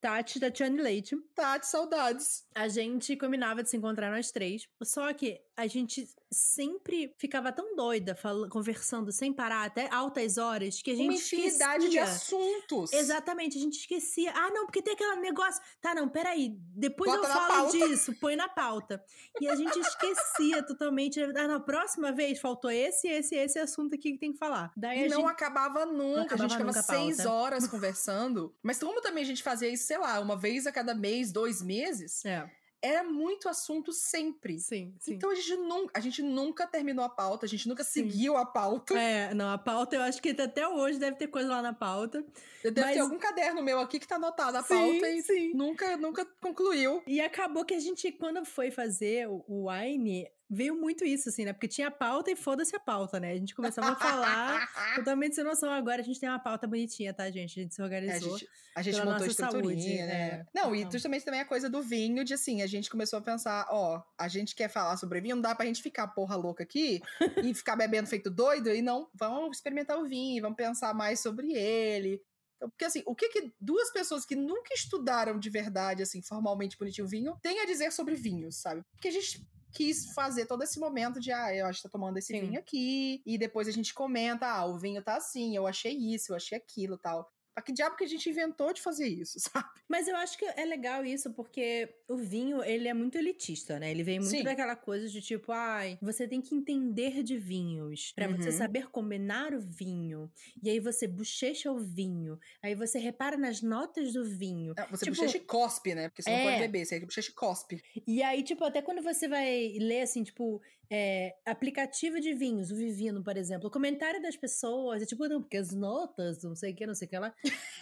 Tati, 0.00 0.40
Tatiane 0.40 0.80
Leite. 0.80 1.16
Tati, 1.34 1.66
saudades. 1.66 2.44
A 2.54 2.66
gente 2.66 3.16
combinava 3.16 3.62
de 3.62 3.70
se 3.70 3.76
encontrar 3.76 4.10
nós 4.10 4.30
três. 4.32 4.66
Só 4.82 5.12
que 5.12 5.40
a 5.56 5.66
gente 5.66 6.06
sempre 6.30 7.14
ficava 7.18 7.50
tão 7.50 7.74
doida, 7.74 8.14
fala- 8.14 8.48
conversando 8.48 9.10
sem 9.10 9.32
parar 9.32 9.64
até 9.64 9.88
altas 9.92 10.36
horas, 10.36 10.82
que 10.82 10.90
a 10.90 10.94
gente 10.94 11.06
Uma 11.08 11.14
infinidade 11.14 11.88
de 11.88 11.96
esquecia. 11.98 12.02
assuntos. 12.14 12.92
Exatamente, 12.92 13.56
a 13.56 13.60
gente 13.60 13.78
esquecia. 13.78 14.32
Ah, 14.34 14.50
não, 14.50 14.66
porque 14.66 14.82
tem 14.82 14.92
aquele 14.94 15.16
negócio. 15.16 15.62
Tá, 15.80 15.94
não, 15.94 16.08
peraí. 16.08 16.50
Depois 16.74 17.10
Bota 17.10 17.26
eu 17.26 17.32
falo 17.32 17.70
disso, 17.70 18.14
põe 18.20 18.36
na 18.36 18.48
pauta. 18.48 19.02
E 19.40 19.48
a 19.48 19.54
gente 19.56 19.78
esquecia 19.78 20.62
totalmente. 20.62 21.20
Ah, 21.22 21.48
na 21.48 21.60
próxima 21.60 22.12
vez 22.12 22.38
faltou 22.38 22.70
esse, 22.70 23.08
esse, 23.08 23.34
esse 23.34 23.58
assunto 23.58 23.94
aqui 23.94 24.12
que 24.12 24.18
tem 24.18 24.32
que 24.32 24.38
falar. 24.38 24.72
Daí 24.76 25.06
E 25.06 25.08
não 25.08 25.22
gente. 25.22 25.30
acabava 25.30 25.86
nunca. 25.86 26.34
acabava 26.34 26.44
a 26.44 26.48
gente 26.48 26.58
ficava 26.58 26.82
seis 26.82 27.16
pauta. 27.16 27.32
horas 27.32 27.66
conversando. 27.68 28.54
Mas 28.62 28.78
como 28.78 29.00
também 29.00 29.22
a 29.22 29.26
gente 29.26 29.42
fazia 29.42 29.68
isso, 29.68 29.86
sei 29.86 29.98
lá, 29.98 30.20
uma 30.20 30.36
vez 30.36 30.66
a 30.66 30.72
cada 30.72 30.94
mês, 30.94 31.32
dois 31.32 31.62
meses, 31.62 32.24
É, 32.24 32.50
era 32.86 33.02
muito 33.04 33.48
assunto 33.48 33.92
sempre. 33.92 34.58
sim, 34.60 34.94
sim. 35.00 35.14
Então 35.14 35.30
a 35.30 35.34
gente, 35.34 35.56
nunca, 35.56 35.90
a 35.94 36.00
gente 36.00 36.22
nunca 36.22 36.66
terminou 36.66 37.04
a 37.04 37.08
pauta, 37.08 37.46
a 37.46 37.48
gente 37.48 37.68
nunca 37.68 37.82
Sim. 37.82 37.90
seguiu 38.10 38.36
a 38.36 38.46
pauta. 38.46 38.98
É, 38.98 39.34
não, 39.34 39.50
a 39.50 39.58
pauta 39.58 39.96
eu 39.96 40.02
acho 40.02 40.20
que 40.22 40.30
até 40.30 40.66
hoje 40.68 40.98
deve 40.98 41.16
ter 41.16 41.26
coisa 41.28 41.48
lá 41.48 41.62
na 41.62 41.72
pauta. 41.72 42.24
Eu 42.62 42.70
devo 42.72 42.86
Mas- 42.86 42.96
ter 42.96 43.00
algum 43.02 43.18
caderno 43.18 43.62
meu 43.62 43.78
aqui 43.80 43.98
que 43.98 44.06
tá 44.06 44.16
anotado 44.16 44.56
a 44.58 44.62
Sim, 44.62 44.74
pauta 44.74 45.10
e 45.10 45.22
sim. 45.22 45.52
nunca, 45.54 45.96
nunca 45.96 46.24
concluiu. 46.40 47.02
E 47.06 47.20
acabou 47.20 47.64
que 47.64 47.74
a 47.74 47.80
gente, 47.80 48.10
quando 48.12 48.44
foi 48.44 48.70
fazer 48.70 49.28
o, 49.28 49.44
o 49.48 49.68
Wine, 49.70 50.28
veio 50.48 50.76
muito 50.76 51.04
isso, 51.04 51.28
assim, 51.28 51.44
né? 51.44 51.52
Porque 51.52 51.66
tinha 51.68 51.90
pauta 51.90 52.30
e 52.30 52.36
foda-se 52.36 52.74
a 52.76 52.80
pauta, 52.80 53.18
né? 53.18 53.32
A 53.32 53.36
gente 53.36 53.54
começava 53.54 53.90
a 53.90 53.96
falar 53.96 54.68
totalmente 54.96 55.34
sem 55.34 55.42
noção. 55.44 55.70
Agora 55.72 56.00
a 56.00 56.04
gente 56.04 56.20
tem 56.20 56.28
uma 56.28 56.38
pauta 56.38 56.66
bonitinha, 56.66 57.12
tá, 57.12 57.28
gente? 57.30 57.58
A 57.58 57.62
gente 57.62 57.74
se 57.74 57.80
É, 57.80 57.84
a 57.84 57.86
organizou. 57.86 58.38
gente, 58.38 58.50
a 58.74 58.82
gente 58.82 58.98
montou 58.98 59.24
a 59.24 59.26
estruturinha, 59.26 59.70
saúde, 59.70 60.06
né? 60.06 60.12
é. 60.28 60.46
Não, 60.54 60.74
e 60.74 60.80
Então. 60.80 60.92
justamente 60.92 61.24
também 61.24 61.40
a 61.40 61.44
coisa 61.44 61.68
do 61.68 61.82
vinho, 61.82 62.24
de 62.24 62.34
assim, 62.34 62.62
a 62.62 62.66
gente 62.66 62.88
começou 62.88 63.18
a 63.18 63.22
pensar, 63.22 63.66
ó, 63.70 64.02
a 64.18 64.28
gente 64.28 64.54
quer 64.54 64.68
falar 64.68 64.96
sobre 64.96 65.20
vinho, 65.20 65.36
não 65.36 65.42
dá 65.42 65.54
pra 65.54 65.66
gente 65.66 65.82
ficar 65.82 66.06
porra 66.08 66.36
louca 66.36 66.62
aqui 66.62 67.00
e 67.50 67.54
ficar 67.54 67.74
bebendo 67.76 68.08
feito 68.08 68.30
doido, 68.30 68.70
e 68.72 68.80
não, 68.82 69.08
vamos 69.14 69.56
experimentar 69.56 69.98
o 69.98 70.04
vinho, 70.06 70.42
vamos 70.42 70.56
pensar 70.56 70.94
mais 70.94 71.20
sobre 71.20 71.52
ele. 71.54 72.22
Então, 72.56 72.70
porque 72.70 72.84
assim, 72.86 73.02
o 73.04 73.14
que 73.14 73.28
que 73.28 73.52
duas 73.60 73.92
pessoas 73.92 74.24
que 74.24 74.34
nunca 74.34 74.72
estudaram 74.72 75.38
de 75.38 75.50
verdade, 75.50 76.02
assim, 76.02 76.22
formalmente 76.22 76.78
bonitinho 76.78 77.06
vinho, 77.06 77.36
têm 77.42 77.60
a 77.60 77.66
dizer 77.66 77.92
sobre 77.92 78.14
vinhos, 78.14 78.56
sabe? 78.56 78.82
Porque 78.92 79.08
a 79.08 79.10
gente 79.12 79.46
quis 79.76 80.12
fazer 80.14 80.46
todo 80.46 80.62
esse 80.62 80.80
momento 80.80 81.20
de, 81.20 81.30
ah, 81.30 81.54
eu 81.54 81.66
acho 81.66 81.78
que 81.78 81.82
tá 81.82 81.88
tomando 81.88 82.16
esse 82.16 82.32
Sim. 82.32 82.40
vinho 82.40 82.58
aqui, 82.58 83.22
e 83.26 83.36
depois 83.36 83.68
a 83.68 83.70
gente 83.72 83.92
comenta, 83.92 84.46
ah, 84.46 84.64
o 84.64 84.78
vinho 84.78 85.02
tá 85.02 85.16
assim, 85.16 85.54
eu 85.54 85.66
achei 85.66 85.92
isso, 85.92 86.32
eu 86.32 86.36
achei 86.36 86.56
aquilo 86.56 86.96
tal. 86.96 87.30
Pra 87.56 87.62
que 87.62 87.72
diabo 87.72 87.96
que 87.96 88.04
a 88.04 88.06
gente 88.06 88.28
inventou 88.28 88.70
de 88.70 88.82
fazer 88.82 89.08
isso, 89.08 89.40
sabe? 89.40 89.66
Mas 89.88 90.06
eu 90.06 90.14
acho 90.16 90.36
que 90.36 90.44
é 90.44 90.62
legal 90.66 91.02
isso, 91.06 91.32
porque 91.32 91.88
o 92.06 92.14
vinho, 92.18 92.62
ele 92.62 92.86
é 92.86 92.92
muito 92.92 93.16
elitista, 93.16 93.78
né? 93.80 93.90
Ele 93.90 94.02
vem 94.02 94.20
muito 94.20 94.30
Sim. 94.30 94.42
daquela 94.42 94.76
coisa 94.76 95.08
de 95.08 95.22
tipo, 95.22 95.50
ai, 95.52 95.96
você 96.02 96.28
tem 96.28 96.42
que 96.42 96.54
entender 96.54 97.22
de 97.22 97.38
vinhos, 97.38 98.12
pra 98.12 98.28
você 98.28 98.50
Uhum. 98.50 98.58
saber 98.58 98.90
combinar 98.90 99.54
o 99.54 99.60
vinho. 99.60 100.30
E 100.62 100.68
aí 100.68 100.78
você 100.78 101.06
bochecha 101.08 101.72
o 101.72 101.78
vinho, 101.78 102.38
aí 102.62 102.74
você 102.74 102.98
repara 102.98 103.38
nas 103.38 103.62
notas 103.62 104.12
do 104.12 104.22
vinho. 104.22 104.74
Não, 104.76 104.88
Você 104.90 105.06
Tipo, 105.06 105.16
bochecha 105.16 105.38
e 105.38 105.40
cospe, 105.40 105.94
né? 105.94 106.10
Porque 106.10 106.22
você 106.22 106.30
não 106.30 106.38
é. 106.38 106.42
pode 106.42 106.58
beber, 106.58 106.84
você 106.84 107.00
bochecha 107.00 107.30
e 107.30 107.34
cospe. 107.34 107.82
E 108.06 108.22
aí, 108.22 108.42
tipo, 108.42 108.64
até 108.64 108.82
quando 108.82 109.00
você 109.02 109.26
vai 109.28 109.78
ler, 109.78 110.02
assim, 110.02 110.22
tipo, 110.22 110.60
é, 110.90 111.34
aplicativo 111.44 112.20
de 112.20 112.34
vinhos, 112.34 112.70
o 112.70 112.76
Vivino, 112.76 113.22
por 113.22 113.36
exemplo, 113.36 113.68
o 113.68 113.70
comentário 113.70 114.20
das 114.22 114.36
pessoas 114.36 115.02
é 115.02 115.06
tipo, 115.06 115.26
não, 115.28 115.40
porque 115.42 115.56
as 115.56 115.72
notas, 115.72 116.42
não 116.42 116.54
sei 116.54 116.72
o 116.72 116.76
que, 116.76 116.86
não 116.86 116.94
sei 116.94 117.06
o 117.06 117.10
que 117.10 117.18
lá. 117.18 117.34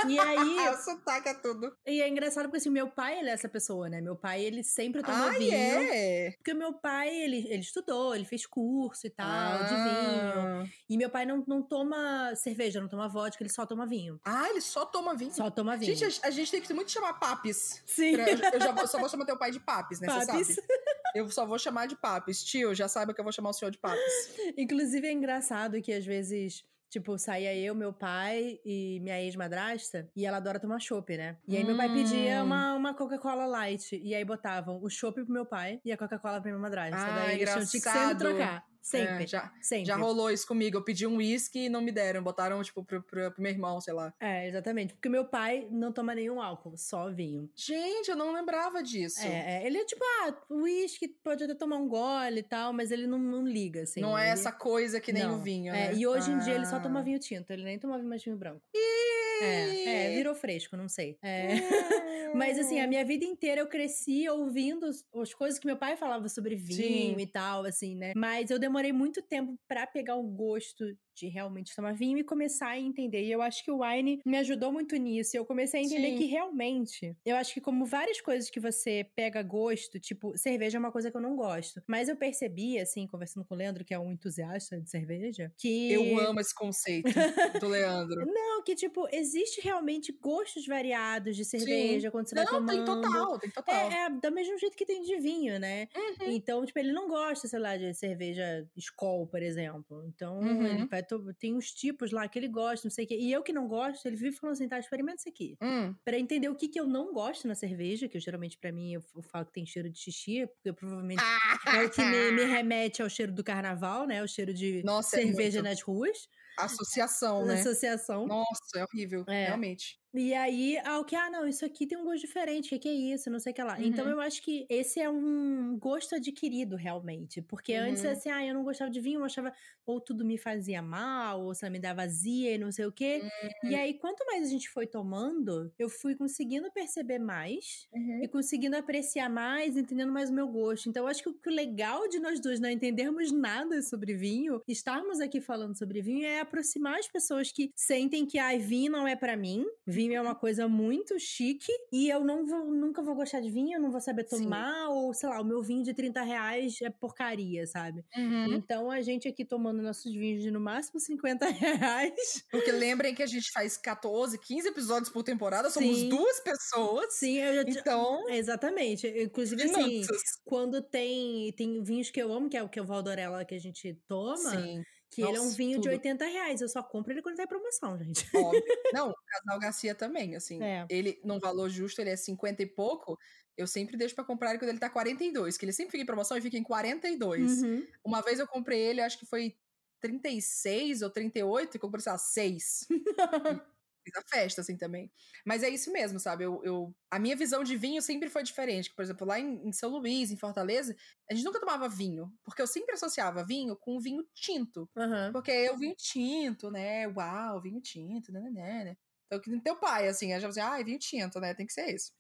E 0.07 0.19
aí. 0.19 0.69
o 0.71 0.77
sotaque 0.77 1.29
é 1.29 1.35
tudo. 1.35 1.75
E 1.87 2.01
é 2.01 2.09
engraçado 2.09 2.45
porque 2.45 2.59
assim, 2.59 2.71
meu 2.71 2.89
pai, 2.89 3.19
ele 3.19 3.31
é 3.31 3.33
essa 3.33 3.49
pessoa, 3.49 3.89
né? 3.89 4.01
Meu 4.01 4.17
pai, 4.17 4.43
ele 4.43 4.63
sempre 4.63 5.03
tomou 5.03 5.29
Ah, 5.29 5.31
vinho. 5.31 5.55
é? 5.55 6.33
Porque 6.37 6.55
meu 6.55 6.73
pai, 6.73 7.09
ele, 7.15 7.47
ele 7.49 7.61
estudou, 7.63 8.15
ele 8.15 8.25
fez 8.25 8.47
curso 8.47 9.07
e 9.07 9.11
tal, 9.11 9.59
de 9.65 9.75
vinho. 9.75 10.63
Ah. 10.65 10.65
E 10.89 10.97
meu 10.97 11.11
pai 11.11 11.27
não, 11.27 11.45
não 11.47 11.63
toma 11.63 12.35
cerveja, 12.37 12.81
não 12.81 12.89
toma 12.89 13.09
vodka, 13.09 13.43
ele 13.43 13.51
só 13.53 13.65
toma 13.67 13.87
vinho. 13.87 14.21
Ah, 14.25 14.49
ele 14.51 14.61
só 14.61 14.85
toma 14.87 15.15
vinho. 15.15 15.33
Só 15.33 15.51
toma 15.51 15.77
vinho. 15.77 15.95
Gente, 15.95 16.21
a, 16.23 16.29
a 16.29 16.31
gente 16.31 16.51
tem 16.51 16.61
que 16.61 16.73
muito 16.75 16.91
chamar 16.91 17.15
papis. 17.15 17.83
Sim. 17.87 18.15
Pra- 18.17 18.51
Eu, 18.55 18.61
já 18.61 18.73
vou- 18.73 18.87
só 18.87 18.99
vou 18.99 19.09
chamar 19.09 19.25
teu 19.25 19.37
pai 19.39 19.51
de 19.51 19.61
papis, 19.61 20.01
né? 20.01 20.09
Você 20.09 20.27
Papis. 20.27 20.47
sabe? 20.55 20.67
Eu 21.15 21.29
só 21.31 21.47
vou 21.47 21.59
chamar 21.59 21.87
de 21.87 21.97
papis. 21.97 22.43
Tio, 22.43 22.75
já 22.75 22.89
saiba 22.89 23.15
que 23.15 23.21
eu 23.21 23.25
vou 23.25 23.33
chamar 23.33 23.51
o 23.51 23.53
senhor 23.53 23.71
de 23.71 23.79
papis. 23.79 24.37
Inclusive 24.59 25.07
é 25.07 25.13
engraçado 25.13 25.81
que 25.81 25.93
às 25.93 26.05
vezes, 26.05 26.65
tipo, 26.91 27.17
saía 27.19 27.55
eu, 27.57 27.75
meu 27.75 27.93
pai 27.93 28.59
e 28.65 28.99
minha 29.01 29.21
ex-madrasta, 29.23 30.09
e 30.17 30.27
ela 30.27 30.39
adora 30.39 30.59
tomar 30.59 30.81
chopp, 30.81 31.17
né? 31.17 31.37
E 31.47 31.57
aí 31.57 31.65
meu 31.65 31.77
pai 31.77 31.93
pedia 31.93 32.43
Hum. 32.43 32.47
uma, 32.47 32.75
uma 32.75 32.95
Coca-Cola 32.95 33.47
light, 33.47 33.97
e 34.03 34.15
aí 34.15 34.25
botavam 34.25 34.81
o 34.83 34.91
chopp 34.91 35.23
pro 35.25 35.33
meu 35.33 35.47
pai 35.47 35.81
e 35.85 35.93
a 35.93 35.97
Coca-Cola 35.97 36.41
pra 36.41 36.51
minha 36.51 36.61
madrasta. 36.61 36.97
Ah, 36.97 37.15
Daí 37.27 37.37
eles 37.41 37.51
tinham 37.53 37.67
tinha 37.67 37.83
que 37.83 37.89
sempre 37.91 38.17
trocar. 38.17 38.65
Sempre. 38.85 39.25
É, 39.25 39.27
já, 39.27 39.51
sempre. 39.63 39.87
já 39.87 39.97
rolou 39.97 40.31
isso 40.31 40.47
comigo. 40.47 40.77
Eu 40.77 40.85
pedi 40.85 41.07
um 41.07 41.17
uísque 41.17 41.65
e 41.65 41.69
não 41.71 41.81
me 41.81 41.91
deram. 41.91 42.23
Botaram, 42.23 42.63
tipo, 42.63 42.85
pro, 42.85 43.03
pro, 43.03 43.31
pro 43.33 43.43
meu 43.43 43.51
irmão, 43.51 43.81
sei 43.81 43.95
lá. 43.95 44.13
É, 44.21 44.47
exatamente. 44.47 44.93
Porque 44.93 45.09
meu 45.09 45.25
pai 45.25 45.67
não 45.71 45.91
toma 45.91 46.15
nenhum 46.15 46.39
álcool, 46.41 46.77
só 46.77 47.11
vinho. 47.11 47.49
Gente, 47.57 48.11
eu 48.11 48.17
não 48.17 48.31
lembrava 48.33 48.83
disso. 48.83 49.23
É, 49.23 49.63
é, 49.63 49.67
ele 49.67 49.79
é 49.79 49.85
tipo, 49.87 50.05
ah, 50.05 50.35
uísque 50.51 51.09
pode 51.09 51.43
até 51.45 51.55
tomar 51.55 51.77
um 51.79 51.89
gole 51.89 52.41
e 52.41 52.43
tal, 52.43 52.75
mas 52.75 52.91
ele 52.91 53.07
não, 53.07 53.19
não 53.19 53.47
liga, 53.47 53.85
assim. 53.85 54.01
não 54.03 54.17
é 54.19 54.25
ele- 54.25 54.33
essa 54.33 54.53
coisa 54.53 55.01
que 55.01 55.13
nem 55.15 55.23
Não. 55.25 55.37
o 55.37 55.39
vinho, 55.39 55.73
É, 55.75 55.89
né? 55.89 55.95
e 55.95 56.07
hoje 56.07 56.31
em 56.31 56.39
dia 56.41 56.55
ele 56.55 56.67
só 56.67 56.77
Ah. 56.77 56.81
toma 56.81 57.03
vinho 57.03 57.19
tinto, 57.19 57.51
ele 57.51 57.65
nem 57.65 57.79
toma 57.79 57.97
mais 58.03 58.23
vinho 58.23 58.37
branco. 58.37 58.61
Ih! 58.75 59.24
É, 59.43 59.85
é, 59.85 60.15
virou 60.17 60.35
fresco, 60.35 60.77
não 60.77 60.89
sei. 60.89 61.17
É. 61.23 61.55
Hum. 61.55 61.59
Mas 62.35 62.59
assim, 62.59 62.81
a 62.81 62.87
minha 62.87 63.05
vida 63.05 63.25
inteira 63.25 63.61
eu 63.61 63.67
cresci 63.69 64.29
ouvindo 64.29 64.87
as- 64.87 65.05
as 65.15 65.33
coisas 65.33 65.59
que 65.59 65.67
meu 65.67 65.77
pai 65.77 65.97
falava 65.97 66.29
sobre 66.29 66.57
vinho 66.57 67.17
Sim. 67.17 67.23
e 67.23 67.27
tal, 67.27 67.65
assim, 67.65 67.95
né? 67.95 68.13
Mas 68.17 68.51
eu 68.51 68.59
demorei 68.59 68.93
muito 68.93 69.23
tempo 69.23 69.57
pra 69.69 69.87
pegar 69.87 70.17
o 70.17 70.23
gosto 70.25 70.85
de 71.17 71.29
realmente 71.29 71.75
tomar 71.75 71.95
vinho 71.95 72.19
e 72.19 72.25
começar 72.25 72.69
a 72.71 72.79
entender. 72.81 73.25
E 73.25 73.31
eu 73.33 73.43
acho 73.43 73.65
que 73.65 73.71
o 73.71 73.81
wine 73.83 74.21
me 74.25 74.37
ajudou 74.39 74.73
muito 74.73 74.97
nisso. 74.97 75.37
Eu 75.37 75.45
comecei 75.47 75.81
a 75.81 75.83
entender 75.85 76.13
Sim. 76.13 76.15
que 76.15 76.27
realmente, 76.27 77.17
eu 77.25 77.37
acho 77.37 77.55
que 77.55 77.61
como 77.61 77.85
várias 77.87 78.21
coisas 78.21 78.51
que 78.51 78.61
você 78.61 79.05
pega 79.17 79.43
gosto, 79.43 79.99
tipo, 80.01 80.37
cerveja 80.37 80.79
é 80.79 80.81
uma 80.81 80.93
coisa 80.93 81.11
que 81.11 81.17
eu 81.17 81.21
não 81.21 81.37
gosto. 81.37 81.83
Mas 81.89 82.09
eu 82.09 82.17
percebi, 82.17 82.79
assim, 82.79 83.07
conversando 83.07 83.45
com 83.47 83.55
o 83.55 83.59
Leandro, 83.59 83.85
que 83.85 83.95
é 83.95 83.99
um 83.99 84.13
entusiasta 84.13 84.81
de 84.81 84.91
cerveja, 84.91 85.53
que 85.59 85.93
Eu 85.93 86.17
amo 86.19 86.41
esse 86.41 86.55
conceito 86.55 87.29
do 87.59 87.69
Leandro. 87.69 88.27
não, 88.35 88.63
que 88.65 88.75
tipo, 88.75 89.07
existe 89.13 89.61
realmente 89.63 90.13
gostos 90.21 90.67
variados 90.67 91.37
de 91.37 91.45
cerveja 91.45 92.11
quando 92.11 92.29
você 92.29 92.35
vai 92.35 92.47
Não, 92.47 92.65
tem 92.65 92.85
tomando. 92.85 92.85
total, 92.85 93.39
tem 93.39 93.51
total. 93.51 93.93
É, 93.93 94.07
é 94.07 94.11
do 94.11 94.33
mesmo 94.33 94.59
jeito 94.59 94.77
que 94.77 94.87
tem 94.87 95.03
de 95.03 95.19
vinho, 95.19 95.59
né? 95.61 95.89
Uhum. 95.97 96.31
Então, 96.33 96.65
tipo, 96.67 96.79
ele 96.79 96.93
não 96.93 97.09
gosta, 97.09 97.49
sei 97.49 97.59
lá, 97.61 97.77
de 97.77 97.95
cerveja 97.95 98.69
Skol, 98.77 99.27
por 99.29 99.43
exemplo. 99.43 100.05
Então, 100.07 100.39
Uhum. 100.41 100.67
ele 100.67 100.87
vai 100.87 101.03
to- 101.05 101.35
tem 101.35 101.55
uns 101.55 101.73
tipos 101.73 102.11
lá 102.13 102.29
que 102.29 102.39
ele 102.39 102.49
gosta, 102.49 102.87
não 102.87 102.91
sei 102.93 103.05
o 103.05 103.09
quê. 103.09 103.17
E 103.19 103.33
eu 103.33 103.43
que 103.43 103.53
não 103.53 103.69
gosto, 103.69 104.07
ele 104.07 104.17
vive 104.17 104.37
falando 104.37 104.55
assim, 104.55 104.69
tá, 104.69 104.79
experimenta 104.79 105.19
isso 105.21 105.29
aqui. 105.29 105.59
Hum, 105.61 105.99
Pra 106.05 106.19
entender 106.19 106.49
o 106.49 106.57
que 106.57 106.69
que 106.69 106.79
eu 106.81 106.87
não 106.87 107.13
gosto 107.15 107.49
na 107.49 107.55
cerveja, 107.55 108.09
que 108.09 108.17
eu 108.17 108.21
geralmente, 108.21 108.59
pra 108.59 108.73
mim, 108.73 108.93
eu, 108.95 109.03
eu 109.17 109.23
falo 109.23 109.47
que 109.47 109.53
tem 109.53 109.65
cheiro 109.67 109.89
de 109.91 109.99
xixi, 109.99 110.47
porque 110.47 110.73
provavelmente 110.73 111.33
é 111.73 111.83
o 111.83 111.91
que 111.91 112.05
me, 112.05 112.31
me 112.31 112.45
remete 112.45 113.03
ao 113.03 113.09
cheiro 113.11 113.33
do 113.33 113.43
carnaval, 113.45 114.07
né? 114.07 114.23
O 114.23 114.29
cheiro 114.29 114.53
de 114.55 114.85
Nossa, 114.85 115.17
é 115.17 115.21
cerveja 115.21 115.61
muito. 115.61 115.63
nas 115.63 115.81
ruas, 115.83 116.29
Associação, 116.59 117.47
né? 117.47 117.55
associação. 117.55 118.27
Nossa, 118.27 118.79
é 118.79 118.85
horrível, 118.85 119.29
É. 119.29 119.47
realmente. 119.47 120.01
E 120.17 120.33
aí, 120.33 120.79
ao 120.85 121.05
que, 121.05 121.17
ah, 121.17 121.29
não, 121.29 121.45
isso 121.47 121.65
aqui 121.65 121.87
tem 121.89 121.99
um 121.99 122.05
gosto 122.05 122.21
diferente, 122.21 122.67
o 122.67 122.69
que, 122.71 122.79
que 122.79 122.89
é 122.89 122.93
isso? 122.95 123.29
Não 123.29 123.41
sei 123.41 123.51
o 123.53 123.55
que 123.55 123.63
lá. 123.65 123.83
Então, 123.83 124.05
Uhum. 124.05 124.11
eu 124.11 124.21
acho 124.21 124.41
que 124.43 124.65
esse 124.71 125.01
é 125.01 125.11
um 125.11 125.77
gosto 125.77 126.15
adquirido, 126.15 126.77
realmente. 126.77 127.43
Porque 127.43 127.75
antes, 127.75 128.05
Uhum. 128.05 128.11
assim, 128.11 128.31
ah, 128.31 128.47
eu 128.47 128.55
não 128.55 128.63
gostava 128.63 128.91
de 128.91 129.01
vinho, 129.01 129.19
eu 129.21 129.25
achava 129.25 129.53
ou 129.85 130.01
tudo 130.01 130.25
me 130.25 130.39
fazia 130.39 130.81
mal, 130.81 131.43
ou 131.45 131.55
se 131.55 131.69
me 131.69 131.81
dava 131.81 131.95
vazia 132.05 132.55
e 132.55 132.59
não 132.59 132.71
sei 132.73 132.87
o 132.87 132.93
quê. 132.93 133.25
Uhum. 133.43 133.71
E 133.71 133.75
aí, 133.75 133.95
quanto 133.99 134.25
mais 134.27 134.45
a 134.47 134.51
gente 134.51 134.69
foi 134.69 134.87
tomando, 134.87 135.73
eu 135.79 135.89
fui 135.89 136.15
conseguindo 136.17 136.71
perceber 136.73 137.19
mais 137.19 137.89
e 138.23 138.29
conseguindo 138.29 138.77
apreciar 138.77 139.29
mais, 139.29 139.77
entendendo 139.77 140.13
mais 140.13 140.31
o 140.31 140.35
meu 140.35 140.49
gosto. 140.49 140.89
Então, 140.89 141.05
eu 141.05 141.09
acho 141.09 141.23
que 141.23 141.29
o 141.29 141.53
legal 141.53 142.09
de 142.09 142.19
nós 142.21 142.41
dois 142.41 142.61
não 142.61 142.69
entendermos 142.71 143.31
nada 143.33 143.81
sobre 143.83 144.15
vinho, 144.15 144.61
estarmos 144.69 145.21
aqui 145.21 145.41
falando 145.41 145.77
sobre 145.77 146.01
vinho, 146.03 146.25
é 146.27 146.41
aproximar 146.41 146.99
as 146.99 147.09
pessoas 147.09 147.51
que 147.53 147.71
sentem 147.75 148.27
que, 148.27 148.39
ai, 148.39 148.59
vinho 148.59 148.91
não 148.93 149.07
é 149.07 149.17
pra 149.17 149.37
mim, 149.37 149.65
vinho 149.87 150.04
é 150.13 150.21
uma 150.21 150.35
coisa 150.35 150.69
muito 150.69 151.19
chique 151.19 151.73
e 151.93 152.09
eu 152.09 152.25
não 152.25 152.45
vou, 152.45 152.65
nunca 152.67 153.03
vou 153.03 153.15
gostar 153.15 153.41
de 153.41 153.51
vinho, 153.51 153.77
eu 153.77 153.81
não 153.81 153.91
vou 153.91 154.01
saber 154.01 154.27
Sim. 154.29 154.43
tomar, 154.43 154.89
ou 154.91 155.15
sei 155.15 155.29
lá, 155.29 155.41
o 155.41 155.45
meu 155.45 155.63
vinho 155.63 155.83
de 155.83 155.95
30 155.95 156.23
reais 156.23 156.83
é 156.83 156.91
porcaria, 156.91 157.67
sabe? 157.67 158.05
Uhum. 158.17 158.55
Então, 158.55 158.91
a 158.91 159.01
gente 159.01 159.29
aqui 159.29 159.45
tomando 159.45 159.81
nossos 159.81 160.13
vinhos 160.13 160.43
de 160.43 160.51
no 160.51 160.61
máximo 160.61 161.01
50 161.01 161.47
reais. 161.49 162.45
Porque 162.51 162.73
lembrem 162.73 163.15
que 163.15 163.23
a 163.23 163.27
gente 163.27 163.51
faz 163.53 163.77
14, 163.77 164.39
15 164.39 164.69
episódios 164.69 165.09
por 165.09 165.23
temporada, 165.23 165.71
somos 165.71 165.97
Sim. 165.97 166.09
duas 166.09 166.41
pessoas. 166.41 167.15
Sim, 167.15 167.39
eu 167.39 167.55
já. 167.55 167.63
Então, 167.63 168.29
Exatamente. 168.29 169.07
Inclusive, 169.07 169.63
assim, 169.63 170.03
quando 170.45 170.83
tem, 170.83 171.53
tem 171.53 171.83
vinhos 171.83 172.11
que 172.11 172.21
eu 172.21 172.33
amo, 172.33 172.49
que 172.49 172.57
é 172.57 172.63
o 172.63 172.69
que 172.69 172.79
é 172.79 172.83
o 172.83 172.87
Valdorella 172.87 173.45
que 173.45 173.55
a 173.55 173.61
gente 173.61 173.95
toma, 174.09 174.37
Sim, 174.37 174.83
que 175.15 175.23
ele 175.23 175.37
é 175.37 175.41
um 175.41 175.45
Nossa, 175.45 175.57
vinho 175.57 175.79
de 175.79 175.89
tudo. 175.89 175.93
80 175.93 176.25
reais. 176.27 176.61
Eu 176.61 176.69
só 176.69 176.83
compro 176.83 177.13
ele 177.13 177.23
quando 177.23 177.37
tá 177.37 177.45
em 177.45 177.47
promoção, 177.47 177.97
gente. 177.97 178.27
óbvio. 178.35 178.63
Não, 178.93 179.11
o 179.11 179.15
Casal 179.27 179.61
Garcia 179.61 179.95
também, 179.95 180.35
assim. 180.35 180.63
É. 180.63 180.85
Ele, 180.91 181.21
num 181.25 181.39
valor 181.39 181.69
justo, 181.71 182.01
ele 182.01 182.11
é 182.11 182.17
50 182.17 182.63
e 182.63 182.67
pouco. 182.67 183.19
Eu 183.57 183.67
sempre 183.67 183.97
deixo 183.97 184.15
pra 184.15 184.25
comprar 184.25 184.51
ele 184.51 184.59
quando 184.59 184.71
ele 184.71 184.81
tá 184.81 184.91
42, 184.91 185.57
que 185.57 185.65
ele 185.65 185.73
sempre 185.73 185.93
fica 185.93 186.03
em 186.03 186.07
promoção 186.07 186.37
e 186.37 186.41
fica 186.41 186.59
em 186.59 186.65
42. 186.65 187.63
Uhum. 187.63 187.87
Uma 188.05 188.21
vez 188.21 188.41
eu 188.41 188.49
comprei 188.49 188.81
ele, 188.81 189.01
acho 189.01 189.19
que 189.19 189.27
foi 189.27 189.57
36 190.01 191.03
ou 191.03 191.11
38, 191.11 191.77
e 191.77 191.81
comprei, 191.81 192.03
sei 192.03 192.13
lá, 192.13 192.19
6. 192.19 192.89
Fiz 194.05 194.15
a 194.17 194.23
festa, 194.29 194.61
assim, 194.61 194.77
também. 194.77 195.11
Mas 195.45 195.63
é 195.63 195.69
isso 195.69 195.91
mesmo, 195.93 196.21
sabe? 196.21 196.45
Eu, 196.45 196.61
eu- 196.65 196.95
a 197.11 197.19
minha 197.19 197.37
visão 197.37 197.65
de 197.65 197.77
vinho 197.77 198.03
sempre 198.03 198.29
foi 198.29 198.43
diferente. 198.43 198.93
Por 198.95 199.03
exemplo, 199.03 199.27
lá 199.27 199.39
em, 199.41 199.67
em 199.69 199.73
São 199.73 199.91
Luís, 199.91 200.31
em 200.31 200.37
Fortaleza, 200.37 200.95
a 201.31 201.35
gente 201.35 201.45
nunca 201.45 201.61
tomava 201.61 201.89
vinho. 201.89 202.33
Porque 202.45 202.61
eu 202.63 202.67
sempre 202.67 202.95
associava 202.95 203.45
vinho 203.45 203.77
com 203.77 203.99
vinho 204.01 204.27
tinto. 204.35 204.89
Aham. 204.97 205.33
Porque 205.33 205.51
é 205.51 205.73
o 205.73 205.77
vinho 205.79 205.95
tinto, 205.97 206.71
né? 206.71 207.09
Uau, 207.09 207.61
vinho 207.61 207.81
tinto, 207.81 208.33
né, 208.33 208.41
né, 208.41 208.51
né, 208.51 208.85
né. 208.85 208.97
Então, 209.27 209.41
que 209.41 209.61
teu 209.63 209.77
pai, 209.77 210.07
assim, 210.09 210.33
achava 210.33 210.51
assim, 210.51 210.61
ah, 210.61 210.79
é 210.81 210.85
vinho 210.85 210.99
tinto, 210.99 211.41
né? 211.41 211.55
Tem 211.55 211.67
que 211.67 211.73
ser 211.73 211.95
isso. 211.95 212.13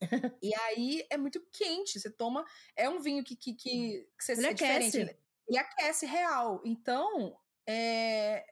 e 0.43 0.55
aí 0.55 1.07
é 1.11 1.17
muito 1.17 1.41
quente. 1.53 2.01
Você 2.01 2.11
toma. 2.11 2.45
É 2.77 2.89
um 2.89 3.01
vinho 3.01 3.23
que, 3.25 3.37
que, 3.37 3.55
que, 3.55 4.09
que 4.19 4.25
você 4.25 4.33
Ele 4.37 4.47
é 4.47 4.53
diferente. 4.55 4.97
aquece. 4.97 5.01
Ele, 5.01 5.17
ele 5.49 5.59
aquece 5.59 6.07
real. 6.07 6.61
Então, 6.65 7.37
é. 7.69 8.45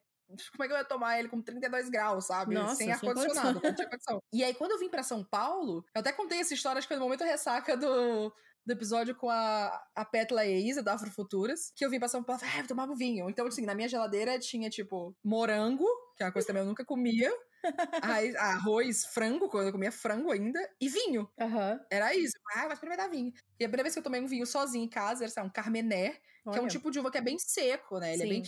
Como 0.52 0.64
é 0.64 0.66
que 0.66 0.72
eu 0.72 0.78
ia 0.78 0.84
tomar 0.84 1.18
ele 1.18 1.28
com 1.28 1.40
32 1.40 1.88
graus, 1.88 2.26
sabe? 2.26 2.54
Nossa, 2.54 2.76
sem 2.76 2.92
ar-condicionado, 2.92 3.60
não 3.62 3.74
tinha 3.74 3.88
condição. 3.88 4.22
E 4.32 4.44
aí, 4.44 4.54
quando 4.54 4.72
eu 4.72 4.78
vim 4.78 4.88
pra 4.88 5.02
São 5.02 5.24
Paulo, 5.24 5.84
eu 5.94 6.00
até 6.00 6.12
contei 6.12 6.40
essa 6.40 6.54
história, 6.54 6.78
acho 6.78 6.86
que 6.86 6.94
foi 6.94 6.98
no 6.98 7.04
momento 7.04 7.24
ressaca 7.24 7.76
do, 7.76 8.32
do 8.64 8.72
episódio 8.72 9.14
com 9.14 9.28
a, 9.28 9.82
a 9.94 10.04
Pétala 10.04 10.44
e 10.44 10.54
a 10.54 10.58
Isa, 10.58 10.82
da 10.82 10.94
Afrofuturas, 10.94 11.72
que 11.76 11.84
eu 11.84 11.90
vim 11.90 11.98
pra 11.98 12.08
São 12.08 12.22
Paulo 12.22 12.40
e 12.40 12.44
falei, 12.44 12.60
ah, 12.60 12.62
eu 12.62 12.68
tomava 12.68 12.94
vinho. 12.94 13.28
Então, 13.28 13.46
assim, 13.46 13.64
na 13.64 13.74
minha 13.74 13.88
geladeira 13.88 14.38
tinha, 14.38 14.70
tipo, 14.70 15.14
morango, 15.24 15.86
que 16.16 16.22
é 16.22 16.26
uma 16.26 16.32
coisa 16.32 16.46
que 16.46 16.52
também 16.52 16.62
eu 16.62 16.68
nunca 16.68 16.84
comia, 16.84 17.32
aí, 18.02 18.36
arroz, 18.36 19.04
frango, 19.06 19.48
quando 19.48 19.66
eu 19.66 19.72
comia 19.72 19.92
frango 19.92 20.30
ainda, 20.30 20.60
e 20.80 20.88
vinho. 20.88 21.28
Aham. 21.40 21.80
Era 21.90 22.14
isso. 22.14 22.34
Ah, 22.54 22.62
vai 22.62 22.72
experimentar 22.72 23.10
vinho. 23.10 23.32
E 23.58 23.64
a 23.64 23.68
primeira 23.68 23.84
vez 23.84 23.94
que 23.94 23.98
eu 23.98 24.04
tomei 24.04 24.20
um 24.20 24.26
vinho 24.26 24.46
sozinho 24.46 24.84
em 24.84 24.88
casa, 24.88 25.24
era 25.24 25.46
um 25.46 25.50
Carmené, 25.50 26.18
que 26.50 26.58
é 26.58 26.60
um 26.60 26.66
tipo 26.66 26.90
de 26.90 26.98
uva 26.98 27.10
que 27.10 27.18
é 27.18 27.22
bem 27.22 27.38
seco, 27.38 27.98
né? 27.98 28.14
Ele 28.14 28.22
é 28.22 28.26
bem 28.26 28.42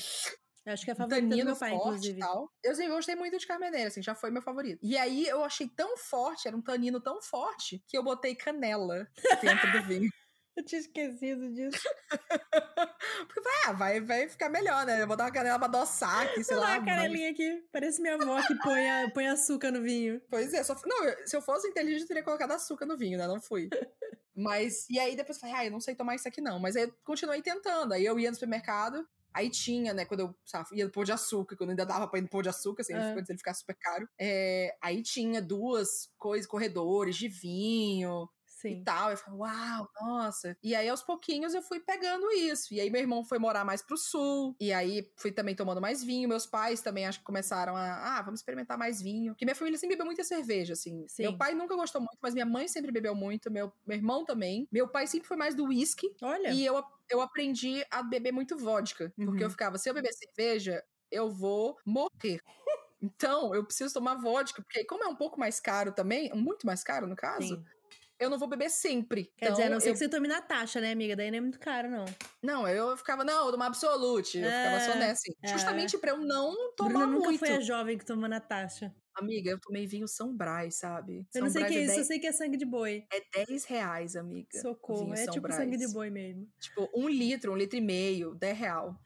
Eu 0.66 0.72
Acho 0.72 0.84
que 0.84 0.90
é 0.90 0.92
a 0.94 0.96
favorita 0.96 1.20
do 1.22 1.28
tanino 1.30 1.44
meu 1.50 1.56
pai, 1.56 1.70
forte 1.70 1.86
inclusive. 1.88 2.16
e 2.18 2.20
tal. 2.20 2.50
Eu 2.62 2.74
sempre 2.74 2.92
gostei 2.92 3.14
muito 3.14 3.38
de 3.38 3.46
Carmeneira, 3.46 3.88
assim, 3.88 4.02
já 4.02 4.14
foi 4.14 4.30
meu 4.30 4.40
favorito. 4.42 4.78
E 4.82 4.96
aí 4.96 5.26
eu 5.26 5.44
achei 5.44 5.68
tão 5.68 5.96
forte, 5.98 6.48
era 6.48 6.56
um 6.56 6.62
tanino 6.62 7.00
tão 7.00 7.20
forte, 7.20 7.82
que 7.86 7.96
eu 7.98 8.02
botei 8.02 8.34
canela 8.34 9.06
dentro 9.42 9.72
do 9.72 9.82
vinho. 9.82 10.10
Eu 10.56 10.64
tinha 10.64 10.80
esquecido 10.80 11.50
disso. 11.52 11.82
Porque 13.26 13.42
falei, 13.42 13.58
ah, 13.66 13.72
vai, 13.72 14.00
vai 14.00 14.28
ficar 14.28 14.48
melhor, 14.48 14.86
né? 14.86 14.94
Eu 14.94 14.98
vou 14.98 15.08
botar 15.08 15.24
uma 15.24 15.32
canela 15.32 15.58
pra 15.58 15.66
adoçar 15.66 16.22
aqui, 16.22 16.44
sei 16.44 16.56
Olha 16.56 16.64
lá 16.64 16.70
lá. 16.70 16.76
a 16.76 16.84
canelinha 16.84 17.30
aqui. 17.32 17.64
Parece 17.72 18.00
minha 18.00 18.14
avó 18.14 18.40
que 18.46 18.54
põe, 18.62 18.88
a- 18.88 19.10
põe 19.12 19.26
açúcar 19.26 19.72
no 19.72 19.82
vinho. 19.82 20.22
Pois 20.30 20.54
é, 20.54 20.62
só, 20.62 20.76
não, 20.86 21.04
eu- 21.04 21.26
se 21.26 21.36
eu 21.36 21.42
fosse 21.42 21.66
inteligente, 21.66 22.02
eu 22.02 22.06
teria 22.06 22.22
colocado 22.22 22.52
açúcar 22.52 22.86
no 22.86 22.96
vinho, 22.96 23.18
né? 23.18 23.26
Não 23.26 23.40
fui. 23.40 23.68
Mas, 24.36 24.88
e 24.88 24.98
aí 24.98 25.16
depois 25.16 25.36
eu 25.38 25.40
falei, 25.40 25.56
ah, 25.56 25.64
eu 25.66 25.70
não 25.72 25.80
sei 25.80 25.94
tomar 25.96 26.14
isso 26.14 26.26
aqui 26.28 26.40
não. 26.40 26.58
Mas 26.60 26.76
aí 26.76 26.84
eu 26.84 26.94
continuei 27.04 27.42
tentando. 27.42 27.92
Aí 27.92 28.04
eu 28.04 28.18
ia 28.18 28.30
no 28.30 28.34
supermercado, 28.36 29.04
aí 29.34 29.50
tinha, 29.50 29.92
né, 29.94 30.04
quando 30.06 30.20
eu 30.20 30.36
sabe, 30.44 30.68
ia 30.76 30.84
no 30.86 30.92
pôr 30.92 31.04
de 31.04 31.12
açúcar, 31.12 31.56
quando 31.56 31.70
ainda 31.70 31.86
dava 31.86 32.08
pra 32.08 32.18
ir 32.18 32.22
no 32.22 32.28
pôr 32.28 32.42
de 32.42 32.48
açúcar, 32.50 32.82
assim, 32.82 32.92
Ah. 32.92 33.18
antes 33.18 33.30
ele 33.30 33.38
ficar 33.38 33.54
super 33.54 33.76
caro. 33.78 34.08
É, 34.18 34.76
aí 34.82 35.02
tinha 35.02 35.42
duas 35.42 36.12
coisas, 36.18 36.46
corredores 36.46 37.16
de 37.16 37.28
vinho. 37.28 38.28
Sim. 38.68 38.80
e 38.80 38.84
tal. 38.84 39.10
Eu 39.10 39.16
falei, 39.16 39.38
uau, 39.40 39.90
nossa. 40.00 40.56
E 40.62 40.74
aí, 40.74 40.88
aos 40.88 41.02
pouquinhos, 41.02 41.54
eu 41.54 41.62
fui 41.62 41.80
pegando 41.80 42.30
isso. 42.32 42.72
E 42.72 42.80
aí, 42.80 42.90
meu 42.90 43.00
irmão 43.00 43.24
foi 43.24 43.38
morar 43.38 43.64
mais 43.64 43.82
pro 43.82 43.96
sul. 43.96 44.56
E 44.58 44.72
aí, 44.72 45.12
fui 45.16 45.30
também 45.30 45.54
tomando 45.54 45.80
mais 45.80 46.02
vinho. 46.02 46.28
Meus 46.28 46.46
pais 46.46 46.80
também, 46.80 47.06
acho 47.06 47.18
que 47.18 47.24
começaram 47.24 47.76
a, 47.76 48.18
ah, 48.18 48.22
vamos 48.22 48.40
experimentar 48.40 48.78
mais 48.78 49.02
vinho. 49.02 49.32
Porque 49.32 49.44
minha 49.44 49.54
família 49.54 49.78
sempre 49.78 49.96
bebeu 49.96 50.06
muita 50.06 50.24
cerveja, 50.24 50.72
assim. 50.72 51.06
Sim. 51.08 51.24
Meu 51.24 51.36
pai 51.36 51.54
nunca 51.54 51.76
gostou 51.76 52.00
muito, 52.00 52.18
mas 52.22 52.34
minha 52.34 52.46
mãe 52.46 52.66
sempre 52.66 52.90
bebeu 52.90 53.14
muito. 53.14 53.50
Meu, 53.50 53.72
meu 53.86 53.96
irmão 53.96 54.24
também. 54.24 54.66
Meu 54.72 54.88
pai 54.88 55.06
sempre 55.06 55.28
foi 55.28 55.36
mais 55.36 55.54
do 55.54 55.66
whisky. 55.66 56.14
Olha. 56.22 56.50
E 56.50 56.64
eu, 56.64 56.82
eu 57.10 57.20
aprendi 57.20 57.84
a 57.90 58.02
beber 58.02 58.32
muito 58.32 58.56
vodka. 58.56 59.12
Uhum. 59.18 59.26
Porque 59.26 59.44
eu 59.44 59.50
ficava, 59.50 59.76
se 59.76 59.88
eu 59.88 59.94
beber 59.94 60.12
cerveja, 60.12 60.82
eu 61.10 61.30
vou 61.30 61.76
morrer. 61.84 62.40
Então, 63.04 63.54
eu 63.54 63.62
preciso 63.62 63.92
tomar 63.92 64.14
vodka, 64.14 64.62
porque 64.62 64.82
como 64.86 65.04
é 65.04 65.06
um 65.06 65.14
pouco 65.14 65.38
mais 65.38 65.60
caro 65.60 65.92
também, 65.92 66.32
muito 66.34 66.66
mais 66.66 66.82
caro 66.82 67.06
no 67.06 67.14
caso, 67.14 67.56
Sim 67.56 67.64
eu 68.24 68.30
não 68.30 68.38
vou 68.38 68.48
beber 68.48 68.70
sempre. 68.70 69.24
Quer 69.36 69.46
então, 69.46 69.56
dizer, 69.56 69.66
a 69.66 69.70
não 69.70 69.80
ser 69.80 69.90
eu... 69.90 69.92
que 69.92 69.98
você 69.98 70.08
tome 70.08 70.26
na 70.26 70.40
taxa, 70.40 70.80
né, 70.80 70.92
amiga? 70.92 71.14
Daí 71.14 71.30
não 71.30 71.38
é 71.38 71.40
muito 71.40 71.58
caro, 71.58 71.90
não. 71.90 72.04
Não, 72.42 72.68
eu 72.68 72.96
ficava, 72.96 73.24
não, 73.24 73.46
eu 73.46 73.52
tomava 73.52 73.68
absolute. 73.68 74.38
Eu 74.38 74.44
ficava 74.44 74.80
só 74.80 74.92
é, 74.92 74.98
nessa, 74.98 75.12
assim. 75.12 75.32
É. 75.42 75.48
Justamente 75.48 75.98
pra 75.98 76.10
eu 76.10 76.18
não 76.18 76.74
tomar 76.74 76.90
Bruna 76.90 77.06
nunca 77.06 77.24
muito. 77.24 77.38
foi 77.38 77.50
a 77.50 77.60
jovem 77.60 77.98
que 77.98 78.04
tomou 78.04 78.28
na 78.28 78.40
taxa. 78.40 78.94
Amiga, 79.14 79.50
eu 79.50 79.60
tomei 79.60 79.86
vinho 79.86 80.08
São 80.08 80.36
Brás, 80.36 80.78
sabe? 80.78 81.24
Eu 81.32 81.42
não 81.42 81.50
sei 81.50 81.62
o 81.62 81.66
que 81.66 81.76
é, 81.76 81.78
é 81.78 81.84
isso, 81.84 82.00
eu 82.00 82.04
sei 82.04 82.18
que 82.18 82.26
é 82.26 82.32
sangue 82.32 82.56
de 82.56 82.64
boi. 82.64 83.06
É 83.12 83.44
10 83.46 83.64
reais, 83.66 84.16
amiga. 84.16 84.60
Socorro, 84.60 85.12
é 85.12 85.18
São 85.18 85.34
tipo 85.34 85.42
Brás. 85.42 85.62
sangue 85.62 85.76
de 85.76 85.86
boi 85.92 86.10
mesmo. 86.10 86.48
Tipo, 86.60 86.90
um 86.92 87.08
litro, 87.08 87.52
um 87.52 87.56
litro 87.56 87.78
e 87.78 87.80
meio, 87.80 88.34
10 88.34 88.58
real. 88.58 88.98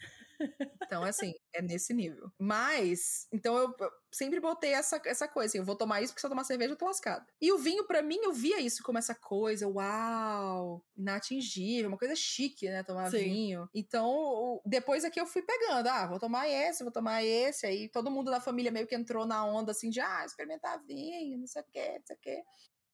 Então, 0.84 1.04
assim, 1.04 1.34
é 1.52 1.60
nesse 1.60 1.92
nível. 1.92 2.30
Mas, 2.38 3.26
então 3.32 3.58
eu 3.58 3.74
sempre 4.10 4.40
botei 4.40 4.72
essa, 4.72 5.00
essa 5.04 5.28
coisa, 5.28 5.48
assim, 5.50 5.58
eu 5.58 5.64
vou 5.64 5.76
tomar 5.76 6.00
isso 6.00 6.12
porque 6.12 6.20
se 6.20 6.26
eu 6.26 6.30
tomar 6.30 6.44
cerveja 6.44 6.72
eu 6.72 6.76
tô 6.76 6.86
lascada. 6.86 7.26
E 7.40 7.52
o 7.52 7.58
vinho, 7.58 7.86
para 7.86 8.02
mim, 8.02 8.18
eu 8.22 8.32
via 8.32 8.60
isso 8.60 8.82
como 8.82 8.98
essa 8.98 9.14
coisa, 9.14 9.68
uau, 9.68 10.84
inatingível, 10.96 11.88
uma 11.88 11.98
coisa 11.98 12.16
chique, 12.16 12.68
né, 12.68 12.82
tomar 12.82 13.10
Sim. 13.10 13.18
vinho. 13.18 13.68
Então, 13.74 14.60
depois 14.64 15.04
aqui 15.04 15.20
eu 15.20 15.26
fui 15.26 15.42
pegando, 15.42 15.88
ah, 15.88 16.06
vou 16.06 16.18
tomar 16.18 16.48
esse, 16.48 16.82
vou 16.82 16.92
tomar 16.92 17.22
esse, 17.22 17.66
aí 17.66 17.88
todo 17.88 18.10
mundo 18.10 18.30
da 18.30 18.40
família 18.40 18.72
meio 18.72 18.86
que 18.86 18.94
entrou 18.94 19.26
na 19.26 19.44
onda, 19.44 19.72
assim, 19.72 19.90
de, 19.90 20.00
ah, 20.00 20.24
experimentar 20.24 20.82
vinho, 20.84 21.38
não 21.38 21.46
sei 21.46 21.62
o 21.62 21.64
que, 21.66 21.88
não 21.98 22.06
sei 22.06 22.16
o 22.16 22.18
que. 22.18 22.42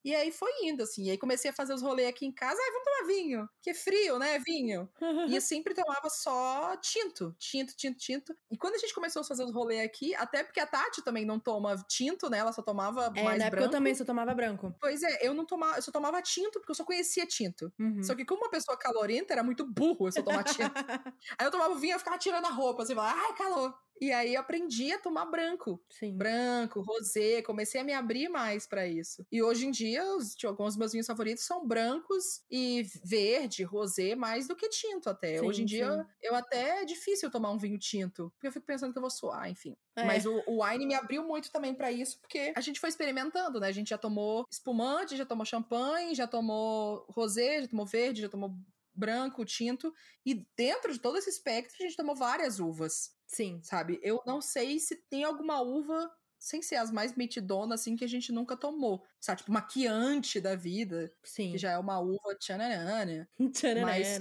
E 0.05 0.15
aí 0.15 0.31
foi 0.31 0.51
indo, 0.65 0.83
assim. 0.83 1.05
E 1.05 1.11
aí 1.11 1.17
comecei 1.17 1.51
a 1.51 1.55
fazer 1.55 1.73
os 1.73 1.81
rolês 1.81 2.09
aqui 2.09 2.27
em 2.27 2.33
casa. 2.33 2.61
Ah, 2.61 2.73
vamos 2.73 2.85
tomar 2.85 3.07
vinho. 3.07 3.49
Que 3.63 3.71
é 3.71 3.75
frio, 3.75 4.19
né? 4.19 4.39
Vinho. 4.39 4.89
e 5.33 5.35
eu 5.35 5.41
sempre 5.41 5.73
tomava 5.73 6.11
só 6.11 6.77
tinto. 6.77 7.35
Tinto, 7.39 7.75
tinto, 7.75 7.97
tinto. 7.97 8.37
E 8.51 8.59
quando 8.59 8.75
a 8.75 8.79
gente 8.79 8.95
começou 8.95 9.23
a 9.23 9.25
fazer 9.25 9.45
os 9.45 9.53
rolês 9.53 9.83
aqui, 9.83 10.15
até 10.17 10.45
porque 10.45 10.61
a 10.61 10.67
Tati 10.67 11.03
também 11.03 11.25
não 11.25 11.41
toma 11.41 11.75
tinto, 11.89 12.29
né? 12.29 12.39
Ela 12.39 12.53
só 12.53 12.61
tomava 12.61 13.11
é, 13.17 13.23
mais 13.23 13.39
na 13.39 13.49
branco. 13.49 13.67
eu 13.67 13.71
também 13.71 13.95
só 13.95 14.05
tomava 14.05 14.35
branco. 14.35 14.75
Pois 14.79 15.03
é, 15.03 15.27
eu 15.27 15.33
não 15.33 15.47
tomava, 15.47 15.79
eu 15.79 15.83
só 15.83 15.91
tomava 15.91 16.21
tinto 16.21 16.61
porque 16.61 16.73
eu 16.73 16.77
só 16.77 16.85
conhecia 16.85 17.25
tinto. 17.25 17.73
Uhum. 17.79 18.03
Só 18.03 18.15
que 18.15 18.27
como 18.27 18.43
uma 18.43 18.51
pessoa 18.51 18.77
calorenta, 18.77 19.33
era 19.33 19.43
muito 19.43 19.65
burro 19.65 20.07
eu 20.07 20.13
só 20.13 20.23
tomar 20.23 20.45
tinto. 20.45 20.75
aí 21.39 21.47
eu 21.47 21.51
tomava 21.51 21.75
vinho 21.77 21.97
e 21.97 21.99
ficava 21.99 22.19
tirando 22.19 22.45
a 22.45 22.51
roupa, 22.51 22.83
assim, 22.83 22.95
ai, 22.99 23.35
calor. 23.37 23.75
E 24.01 24.13
aí 24.13 24.37
aprendi 24.37 24.93
a 24.93 24.99
tomar 24.99 25.27
branco. 25.27 25.81
Sim. 25.89 26.17
Branco, 26.17 26.81
rosé, 26.81 27.43
comecei 27.43 27.81
a 27.81 27.85
me 27.85 27.93
abrir 27.93 28.29
mais 28.29 28.67
para 28.67 28.87
isso. 28.87 29.25
E 29.31 29.43
hoje 29.43 29.67
em 29.67 29.71
dia, 29.71 30.05
os, 30.17 30.37
alguns 30.45 30.75
dos 30.75 30.77
meus 30.77 30.93
vinhos 30.93 31.07
favoritos 31.07 31.45
são 31.45 31.67
brancos 31.67 32.43
e 32.51 32.87
verde, 33.05 33.63
rosé, 33.63 34.15
mais 34.15 34.49
do 34.49 34.57
que 34.57 34.69
tinto 34.69 35.09
até. 35.09 35.39
Sim, 35.39 35.47
hoje 35.47 35.63
em 35.63 35.69
sim. 35.69 35.77
dia, 35.77 36.07
eu 36.23 36.35
até 36.35 36.83
é 36.83 36.85
difícil 36.85 37.31
tomar 37.31 37.51
um 37.51 37.59
vinho 37.59 37.79
tinto, 37.79 38.31
porque 38.35 38.49
eu 38.49 38.53
fico 38.53 38.67
pensando 38.67 38.93
que 38.93 38.99
eu 38.99 39.03
vou 39.03 39.11
suar, 39.11 39.49
enfim. 39.49 39.77
É. 39.97 40.05
Mas 40.05 40.27
o, 40.27 40.43
o 40.47 40.65
wine 40.65 40.87
me 40.87 40.95
abriu 40.95 41.25
muito 41.25 41.51
também 41.53 41.75
para 41.75 41.93
isso, 41.93 42.19
porque 42.21 42.53
a 42.57 42.61
gente 42.61 42.81
foi 42.81 42.89
experimentando, 42.89 43.61
né? 43.61 43.69
A 43.69 43.73
gente 43.73 43.91
já 43.91 43.99
tomou 43.99 44.45
espumante, 44.51 45.17
já 45.17 45.25
tomou 45.25 45.45
champanhe, 45.45 46.15
já 46.15 46.27
tomou 46.27 47.07
rosé, 47.09 47.63
já 47.63 47.69
tomou 47.69 47.87
verde, 47.87 48.23
já 48.23 48.29
tomou 48.29 48.55
branco, 48.95 49.45
tinto, 49.45 49.93
e 50.25 50.47
dentro 50.57 50.93
de 50.93 50.99
todo 50.99 51.19
esse 51.19 51.29
espectro 51.29 51.77
a 51.81 51.83
gente 51.83 51.97
tomou 51.97 52.15
várias 52.15 52.61
uvas. 52.61 53.14
Sim. 53.27 53.61
Sabe? 53.63 53.99
Eu 54.03 54.23
não 54.27 54.41
sei 54.41 54.79
se 54.79 54.97
tem 55.09 55.25
alguma 55.25 55.61
uva 55.61 56.11
sem 56.39 56.61
ser 56.61 56.77
as 56.77 56.91
mais 56.91 57.17
metidonas, 57.17 57.81
assim, 57.81 57.97
que 57.97 58.05
a 58.05 58.09
gente 58.09 58.31
nunca 58.31 58.57
tomou. 58.57 59.03
Sabe? 59.19 59.39
Tipo, 59.39 59.51
uma 59.51 59.67
Chianti 59.67 60.41
da 60.41 60.55
vida. 60.55 61.11
Sim. 61.23 61.53
Que 61.53 61.59
já 61.59 61.73
é 61.73 61.79
uma 61.79 61.99
uva 62.01 62.35
tchanarana. 62.39 63.29
tchanarana. 63.55 63.87
Mas 63.87 64.19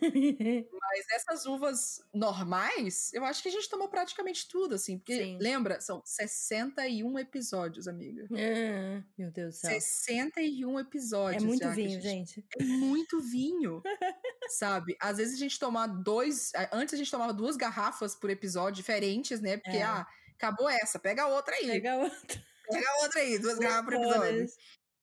Mas 0.80 1.06
essas 1.12 1.46
uvas 1.46 2.00
normais, 2.12 3.12
eu 3.12 3.24
acho 3.24 3.42
que 3.42 3.48
a 3.48 3.52
gente 3.52 3.68
tomou 3.68 3.88
praticamente 3.88 4.48
tudo, 4.48 4.74
assim. 4.74 4.98
Porque, 4.98 5.16
Sim. 5.16 5.38
lembra, 5.40 5.80
são 5.80 6.02
61 6.04 7.18
episódios, 7.18 7.88
amiga. 7.88 8.26
Ah, 8.32 9.04
meu 9.16 9.30
Deus 9.30 9.56
do 9.56 9.58
céu. 9.60 9.70
61 9.70 10.80
episódios. 10.80 11.42
É 11.42 11.46
muito 11.46 11.68
vinho, 11.70 12.00
gente, 12.00 12.36
gente. 12.36 12.46
É 12.58 12.64
muito 12.64 13.20
vinho. 13.20 13.82
sabe? 14.50 14.96
Às 15.00 15.18
vezes 15.18 15.34
a 15.34 15.38
gente 15.38 15.58
toma 15.58 15.86
dois. 15.86 16.52
Antes 16.72 16.94
a 16.94 16.96
gente 16.96 17.10
tomava 17.10 17.32
duas 17.32 17.56
garrafas 17.56 18.14
por 18.14 18.30
episódio 18.30 18.76
diferentes, 18.76 19.40
né? 19.40 19.56
Porque, 19.56 19.78
é. 19.78 19.82
ah, 19.82 20.06
acabou 20.34 20.68
essa, 20.68 20.98
pega 20.98 21.26
outra 21.26 21.54
aí. 21.54 21.66
Pega 21.66 21.96
outra. 21.96 22.50
Pega 22.68 23.02
outra 23.02 23.20
aí, 23.20 23.38
duas 23.38 23.58
garrafas 23.58 23.84
por 23.84 23.94
episódio. 23.94 24.46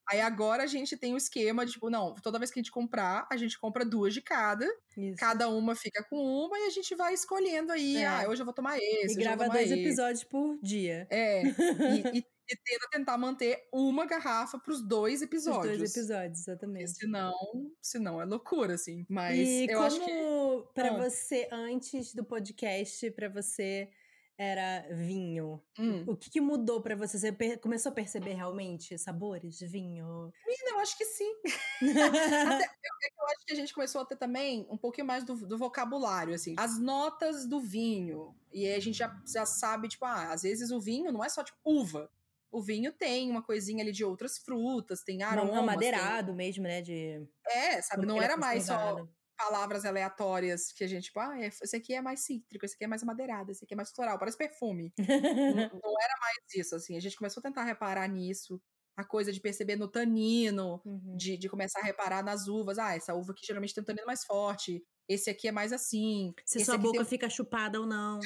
Aí 0.09 0.21
agora 0.21 0.63
a 0.63 0.67
gente 0.67 0.95
tem 0.95 1.11
o 1.11 1.15
um 1.15 1.17
esquema 1.17 1.65
de, 1.65 1.73
tipo, 1.73 1.89
não, 1.89 2.15
toda 2.15 2.39
vez 2.39 2.49
que 2.49 2.59
a 2.59 2.63
gente 2.63 2.71
comprar, 2.71 3.27
a 3.29 3.35
gente 3.35 3.59
compra 3.59 3.83
duas 3.83 4.13
de 4.13 4.21
cada. 4.21 4.65
Isso. 4.95 5.17
Cada 5.17 5.49
uma 5.49 5.75
fica 5.75 6.03
com 6.09 6.17
uma 6.17 6.57
e 6.57 6.63
a 6.63 6.69
gente 6.69 6.95
vai 6.95 7.13
escolhendo 7.13 7.71
aí. 7.71 7.97
É. 7.97 8.07
Ah, 8.07 8.25
hoje 8.29 8.41
eu 8.41 8.45
vou 8.45 8.53
tomar 8.53 8.77
esse. 8.77 9.13
E 9.13 9.23
grava 9.23 9.49
dois 9.49 9.69
esse. 9.69 9.81
episódios 9.81 10.23
por 10.23 10.57
dia. 10.61 11.07
É. 11.09 11.43
E, 11.97 12.19
e, 12.19 12.25
e 12.49 12.55
tenta 12.55 12.87
tentar 12.91 13.17
manter 13.17 13.67
uma 13.71 14.05
garrafa 14.05 14.57
pros 14.57 14.81
dois 14.81 15.21
episódios. 15.21 15.73
Os 15.73 15.77
dois 15.79 15.97
episódios, 15.97 16.39
exatamente. 16.39 16.91
Porque 16.91 17.05
senão, 17.05 17.33
senão 17.81 18.21
é 18.21 18.25
loucura, 18.25 18.75
assim. 18.75 19.05
Mas 19.09 19.37
e 19.37 19.65
eu 19.65 19.73
como 19.73 19.83
acho 19.83 19.99
que. 20.05 20.73
Pra 20.73 20.91
ah. 20.91 20.97
você, 20.97 21.47
antes 21.51 22.13
do 22.13 22.23
podcast, 22.23 23.11
para 23.11 23.29
você 23.29 23.89
era 24.37 24.85
vinho. 24.91 25.59
Hum. 25.79 26.03
O 26.07 26.15
que, 26.15 26.29
que 26.29 26.39
mudou 26.39 26.79
para 26.81 26.95
você? 26.95 27.17
Você 27.17 27.57
começou 27.57 27.91
a 27.91 27.95
perceber 27.95 28.33
realmente 28.33 28.97
sabores 28.97 29.57
de 29.57 29.65
vinho? 29.65 30.31
Menina, 30.45 30.69
eu 30.71 30.79
acho 30.79 30.95
que 30.95 31.05
sim. 31.05 31.33
Até, 31.81 32.65
eu, 32.65 32.91
eu, 33.19 33.27
acho 33.27 33.45
que 33.45 33.53
a 33.53 33.55
gente 33.55 33.73
começou 33.73 34.01
a 34.01 34.05
ter 34.05 34.15
também 34.15 34.67
um 34.69 34.77
pouquinho 34.77 35.07
mais 35.07 35.23
do, 35.23 35.35
do, 35.35 35.57
vocabulário, 35.57 36.35
assim. 36.35 36.53
As 36.57 36.79
notas 36.79 37.47
do 37.47 37.59
vinho. 37.59 38.35
E 38.53 38.67
aí 38.67 38.75
a 38.75 38.79
gente 38.79 38.97
já, 38.97 39.15
já 39.25 39.45
sabe, 39.45 39.87
tipo, 39.87 40.05
ah, 40.05 40.31
às 40.31 40.43
vezes 40.43 40.69
o 40.69 40.79
vinho 40.79 41.11
não 41.11 41.23
é 41.23 41.29
só, 41.29 41.43
tipo, 41.43 41.57
uva. 41.65 42.09
O 42.51 42.61
vinho 42.61 42.93
tem 42.93 43.29
uma 43.29 43.41
coisinha 43.41 43.83
ali 43.83 43.91
de 43.91 44.05
outras 44.05 44.37
frutas, 44.37 45.03
tem 45.03 45.23
aromas. 45.23 45.55
Não, 45.55 45.65
madeirado 45.65 46.27
tem... 46.27 46.35
mesmo, 46.35 46.63
né? 46.63 46.81
De... 46.81 47.27
É, 47.45 47.81
sabe? 47.81 48.05
Não 48.05 48.21
era 48.21 48.37
mais 48.37 48.65
só 48.65 49.07
palavras 49.37 49.85
aleatórias 49.85 50.71
que 50.71 50.83
a 50.83 50.87
gente, 50.87 51.05
tipo, 51.05 51.19
ah, 51.19 51.39
esse 51.39 51.75
aqui 51.75 51.93
é 51.93 52.01
mais 52.01 52.21
cítrico, 52.21 52.65
esse 52.65 52.75
aqui 52.75 52.83
é 52.83 52.87
mais 52.87 53.03
amadeirado, 53.03 53.51
esse 53.51 53.63
aqui 53.63 53.73
é 53.73 53.77
mais 53.77 53.91
floral, 53.91 54.17
parece 54.17 54.37
perfume. 54.37 54.91
não, 54.97 55.07
não, 55.83 56.01
era 56.01 56.17
mais 56.19 56.37
isso, 56.55 56.75
assim. 56.75 56.97
A 56.97 56.99
gente 56.99 57.15
começou 57.15 57.41
a 57.41 57.43
tentar 57.43 57.63
reparar 57.63 58.07
nisso. 58.07 58.59
A 58.97 59.05
coisa 59.05 59.31
de 59.31 59.39
perceber 59.39 59.75
no 59.75 59.87
tanino, 59.87 60.81
uhum. 60.83 61.15
de, 61.15 61.37
de 61.37 61.47
começar 61.47 61.81
a 61.81 61.83
reparar 61.83 62.23
nas 62.23 62.47
uvas. 62.47 62.79
Ah, 62.79 62.95
essa 62.95 63.13
uva 63.13 63.31
aqui 63.31 63.45
geralmente 63.45 63.75
tem 63.75 63.83
um 63.83 63.85
tanino 63.85 64.07
mais 64.07 64.25
forte. 64.25 64.83
Esse 65.07 65.29
aqui 65.29 65.47
é 65.47 65.51
mais 65.51 65.71
assim. 65.71 66.33
Se 66.43 66.65
sua 66.65 66.79
boca 66.79 66.97
tem... 66.97 67.05
fica 67.05 67.29
chupada 67.29 67.79
ou 67.79 67.85
não. 67.85 68.19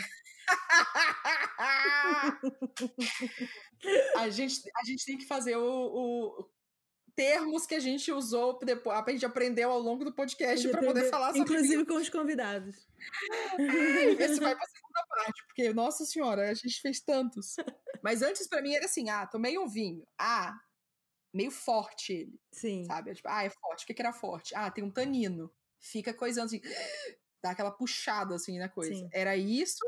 a, 4.15 4.29
gente, 4.29 4.61
a 4.77 4.85
gente 4.85 5.05
tem 5.05 5.17
que 5.17 5.25
fazer 5.25 5.57
o, 5.57 5.61
o 5.61 6.49
termos 7.21 7.67
que 7.67 7.75
a 7.75 7.79
gente 7.79 8.11
usou 8.11 8.57
depois, 8.57 8.97
a 8.97 9.11
gente 9.11 9.25
aprendeu 9.25 9.71
ao 9.71 9.79
longo 9.79 10.03
do 10.03 10.11
podcast 10.11 10.67
para 10.69 10.81
poder 10.81 11.07
falar 11.09 11.27
sobre 11.33 11.41
Inclusive 11.41 11.85
com 11.85 11.95
os 11.95 12.09
convidados. 12.09 12.75
Esse 14.19 14.39
vai 14.39 14.55
pra 14.57 14.65
segunda 14.65 15.05
parte, 15.07 15.45
porque, 15.45 15.71
nossa 15.71 16.03
senhora, 16.03 16.49
a 16.49 16.53
gente 16.55 16.81
fez 16.81 16.99
tantos. 16.99 17.55
Mas 18.01 18.23
antes, 18.23 18.47
para 18.47 18.61
mim, 18.61 18.73
era 18.73 18.85
assim: 18.85 19.09
ah, 19.09 19.27
tomei 19.27 19.59
um 19.59 19.67
vinho. 19.67 20.03
Ah, 20.19 20.57
meio 21.31 21.51
forte 21.51 22.11
ele. 22.13 22.41
Sim. 22.51 22.85
Sabe? 22.85 23.13
Tipo, 23.13 23.29
ah, 23.29 23.43
é 23.43 23.49
forte. 23.51 23.83
O 23.83 23.87
que, 23.87 23.93
que 23.93 24.01
era 24.01 24.13
forte? 24.13 24.55
Ah, 24.55 24.71
tem 24.71 24.83
um 24.83 24.91
tanino. 24.91 25.51
Fica 25.79 26.13
coisando 26.13 26.47
assim, 26.47 26.61
dá 27.43 27.51
aquela 27.51 27.71
puxada 27.71 28.33
assim 28.33 28.57
na 28.57 28.67
coisa. 28.67 28.95
Sim. 28.95 29.09
Era 29.13 29.37
isso? 29.37 29.85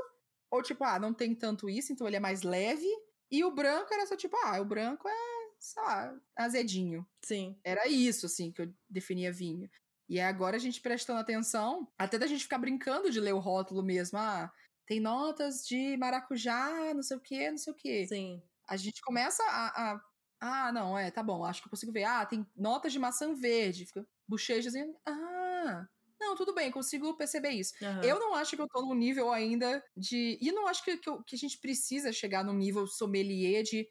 Ou 0.52 0.62
tipo, 0.62 0.84
ah, 0.84 1.00
não 1.00 1.16
tem 1.16 1.34
tanto 1.34 1.68
isso, 1.68 1.92
então 1.92 2.06
ele 2.06 2.18
é 2.18 2.20
mais 2.20 2.44
leve. 2.44 2.88
E 3.32 3.44
o 3.44 3.50
branco 3.50 3.92
era 3.92 4.06
só 4.06 4.16
tipo, 4.16 4.38
ah, 4.44 4.62
o 4.62 4.66
branco 4.66 5.10
é 5.10 5.33
sei 5.64 5.82
lá, 5.82 6.14
azedinho. 6.36 7.08
Sim. 7.24 7.58
Era 7.64 7.88
isso, 7.88 8.26
assim, 8.26 8.52
que 8.52 8.62
eu 8.62 8.74
definia 8.90 9.32
vinho. 9.32 9.70
E 10.10 10.20
agora 10.20 10.58
a 10.58 10.60
gente 10.60 10.82
prestando 10.82 11.22
atenção, 11.22 11.88
até 11.98 12.20
da 12.20 12.28
gente 12.28 12.44
ficar 12.44 12.58
brincando 12.58 13.10
de 13.10 13.20
ler 13.20 13.34
o 13.34 13.40
rótulo 13.40 13.82
mesmo. 13.82 14.20
Ah, 14.20 14.52
tem 14.86 15.00
notas 15.00 15.66
de 15.66 15.96
maracujá, 15.96 16.94
não 16.94 17.02
sei 17.02 17.16
o 17.16 17.22
que, 17.22 17.50
não 17.50 17.58
sei 17.58 17.72
o 17.72 17.76
que. 17.76 18.08
Sim. 18.08 18.44
A 18.68 18.76
gente 18.76 19.02
começa 19.02 19.42
a, 19.44 19.92
a, 19.92 20.02
Ah, 20.42 20.72
não, 20.74 20.98
é, 20.98 21.10
tá 21.10 21.24
bom, 21.24 21.46
acho 21.46 21.62
que 21.62 21.68
eu 21.68 21.72
consigo 21.72 21.94
ver. 21.94 22.04
Ah, 22.04 22.26
tem 22.26 22.46
notas 22.54 22.92
de 22.92 23.00
maçã 23.00 23.34
verde. 23.34 23.86
Fica 23.86 24.06
bochejando. 24.28 24.94
Ah, 25.06 25.88
não, 26.20 26.36
tudo 26.36 26.54
bem, 26.54 26.72
consigo 26.72 27.16
perceber 27.16 27.52
isso. 27.52 27.74
Uhum. 27.82 28.04
Eu 28.04 28.20
não 28.20 28.36
acho 28.36 28.58
que 28.58 28.62
eu 28.62 28.68
tô 28.68 28.82
num 28.82 28.94
nível 28.94 29.32
ainda 29.32 29.82
de. 29.96 30.38
E 30.42 30.52
não 30.52 30.68
acho 30.68 30.84
que, 30.84 30.98
que, 30.98 31.24
que 31.26 31.36
a 31.36 31.40
gente 31.40 31.58
precisa 31.58 32.12
chegar 32.12 32.44
num 32.44 32.54
nível 32.54 32.86
sommelier 32.86 33.64
de 33.64 33.88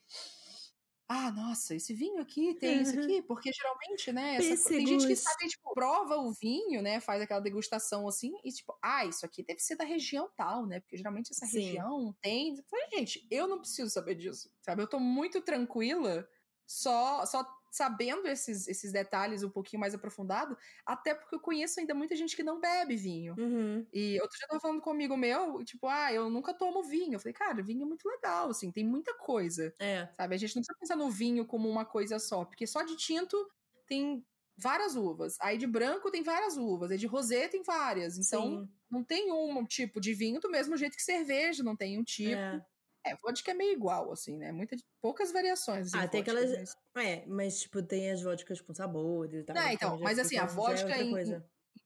ah, 1.15 1.31
nossa, 1.31 1.75
esse 1.75 1.93
vinho 1.93 2.21
aqui 2.23 2.55
tem 2.55 2.81
isso 2.81 2.99
aqui, 2.99 3.21
porque 3.21 3.53
geralmente, 3.53 4.11
né, 4.13 4.37
essa, 4.37 4.71
tem 4.71 4.87
gente 4.87 5.07
que 5.07 5.15
sabe, 5.15 5.47
tipo, 5.47 5.75
prova 5.75 6.17
o 6.17 6.33
vinho, 6.33 6.81
né, 6.81 7.01
faz 7.01 7.21
aquela 7.21 7.41
degustação 7.41 8.09
assim, 8.09 8.33
e 8.43 8.51
tipo, 8.51 8.75
ah, 8.83 9.05
isso 9.05 9.27
aqui 9.27 9.43
deve 9.43 9.61
ser 9.61 9.77
da 9.77 9.85
região 9.85 10.31
tal, 10.35 10.65
né, 10.65 10.81
porque 10.81 10.97
geralmente 10.97 11.31
essa 11.31 11.45
Sim. 11.45 11.61
região 11.61 12.17
tem. 12.23 12.57
falei, 12.65 12.87
gente, 12.95 13.27
eu 13.31 13.47
não 13.47 13.59
preciso 13.59 13.91
saber 13.91 14.15
disso, 14.15 14.51
sabe? 14.63 14.83
Eu 14.83 14.87
tô 14.87 14.99
muito 14.99 15.43
tranquila 15.43 16.27
só, 16.67 17.27
só 17.27 17.45
sabendo 17.73 18.29
esses, 18.29 18.69
esses 18.69 18.93
detalhes 18.93 19.43
um 19.43 19.49
pouquinho 19.49 19.81
mais 19.81 19.95
aprofundado, 19.95 20.59
até 20.85 21.15
porque 21.15 21.35
eu 21.35 21.41
conheço 21.41 21.81
ainda 21.81 21.95
muita 21.95 22.15
gente 22.15 22.37
que 22.37 22.43
não 22.43 22.61
bebe 22.61 22.97
vinho. 22.97 23.35
Uhum. 23.39 23.87
E 23.91 24.21
outro 24.21 24.37
dia 24.37 24.45
eu 24.45 24.49
tava 24.49 24.61
falando 24.61 24.83
comigo 24.83 25.17
meu, 25.17 25.65
tipo, 25.65 25.89
ah, 25.89 26.13
eu 26.13 26.29
nunca 26.29 26.53
tomo 26.53 26.83
vinho. 26.83 27.15
Eu 27.15 27.19
falei, 27.19 27.33
cara, 27.33 27.63
vinho 27.63 27.85
é 27.85 27.87
muito 27.87 28.07
legal, 28.07 28.51
assim, 28.51 28.71
tem 28.71 28.85
muita 28.85 29.15
coisa. 29.15 29.75
É. 29.79 30.07
Sabe? 30.15 30.35
A 30.35 30.39
gente 30.39 30.55
não 30.55 30.61
precisa 30.61 30.79
pensar 30.79 30.97
no 30.97 31.11
vinho 31.11 31.47
como 31.47 31.67
uma 31.67 31.87
coisa 31.87 32.19
só, 32.19 32.45
porque 32.45 32.67
só 32.67 32.83
de 32.83 32.95
tinto 32.95 33.35
tem 33.87 34.23
várias 34.55 34.95
uvas. 34.95 35.39
Aí 35.41 35.57
de 35.57 35.67
branco 35.67 36.11
tem 36.11 36.23
várias 36.23 36.59
uvas, 36.59 36.91
aí 36.91 36.99
de 36.99 37.07
rosé 37.07 37.49
tem 37.49 37.63
várias. 37.63 38.19
Então, 38.19 38.43
Sim. 38.43 38.69
não 38.91 39.03
tem 39.03 39.33
um 39.33 39.65
tipo 39.65 39.99
de 39.99 40.13
vinho 40.13 40.41
do 40.41 40.51
mesmo 40.51 40.77
jeito 40.77 40.95
que 40.95 41.03
cerveja, 41.03 41.63
não 41.63 41.75
tem 41.75 41.99
um 41.99 42.05
tipo. 42.05 42.37
É. 42.37 42.63
É, 43.05 43.17
vodka 43.17 43.51
é 43.51 43.55
meio 43.55 43.73
igual, 43.73 44.13
assim, 44.13 44.39
né? 44.39 44.53
Muita, 44.53 44.77
poucas 45.01 45.33
variações. 45.33 45.89
Assim, 45.89 46.05
ah, 46.05 46.09
tem 46.09 46.21
aquelas. 46.21 46.51
Mas... 46.95 47.05
É, 47.05 47.27
mas, 47.27 47.61
tipo, 47.61 47.83
tem 47.83 48.11
as 48.11 48.23
vodkas 48.23 48.61
com 48.61 48.73
sabores 48.73 49.43
e 49.43 49.45
tal. 49.45 49.57
É, 49.57 49.73
então, 49.73 49.99
mas 49.99 50.19
assim, 50.19 50.39
a 50.39 50.45
é 50.45 50.47
vodka 50.47 50.91
é 50.91 51.03
em, 51.03 51.13
em, 51.13 51.43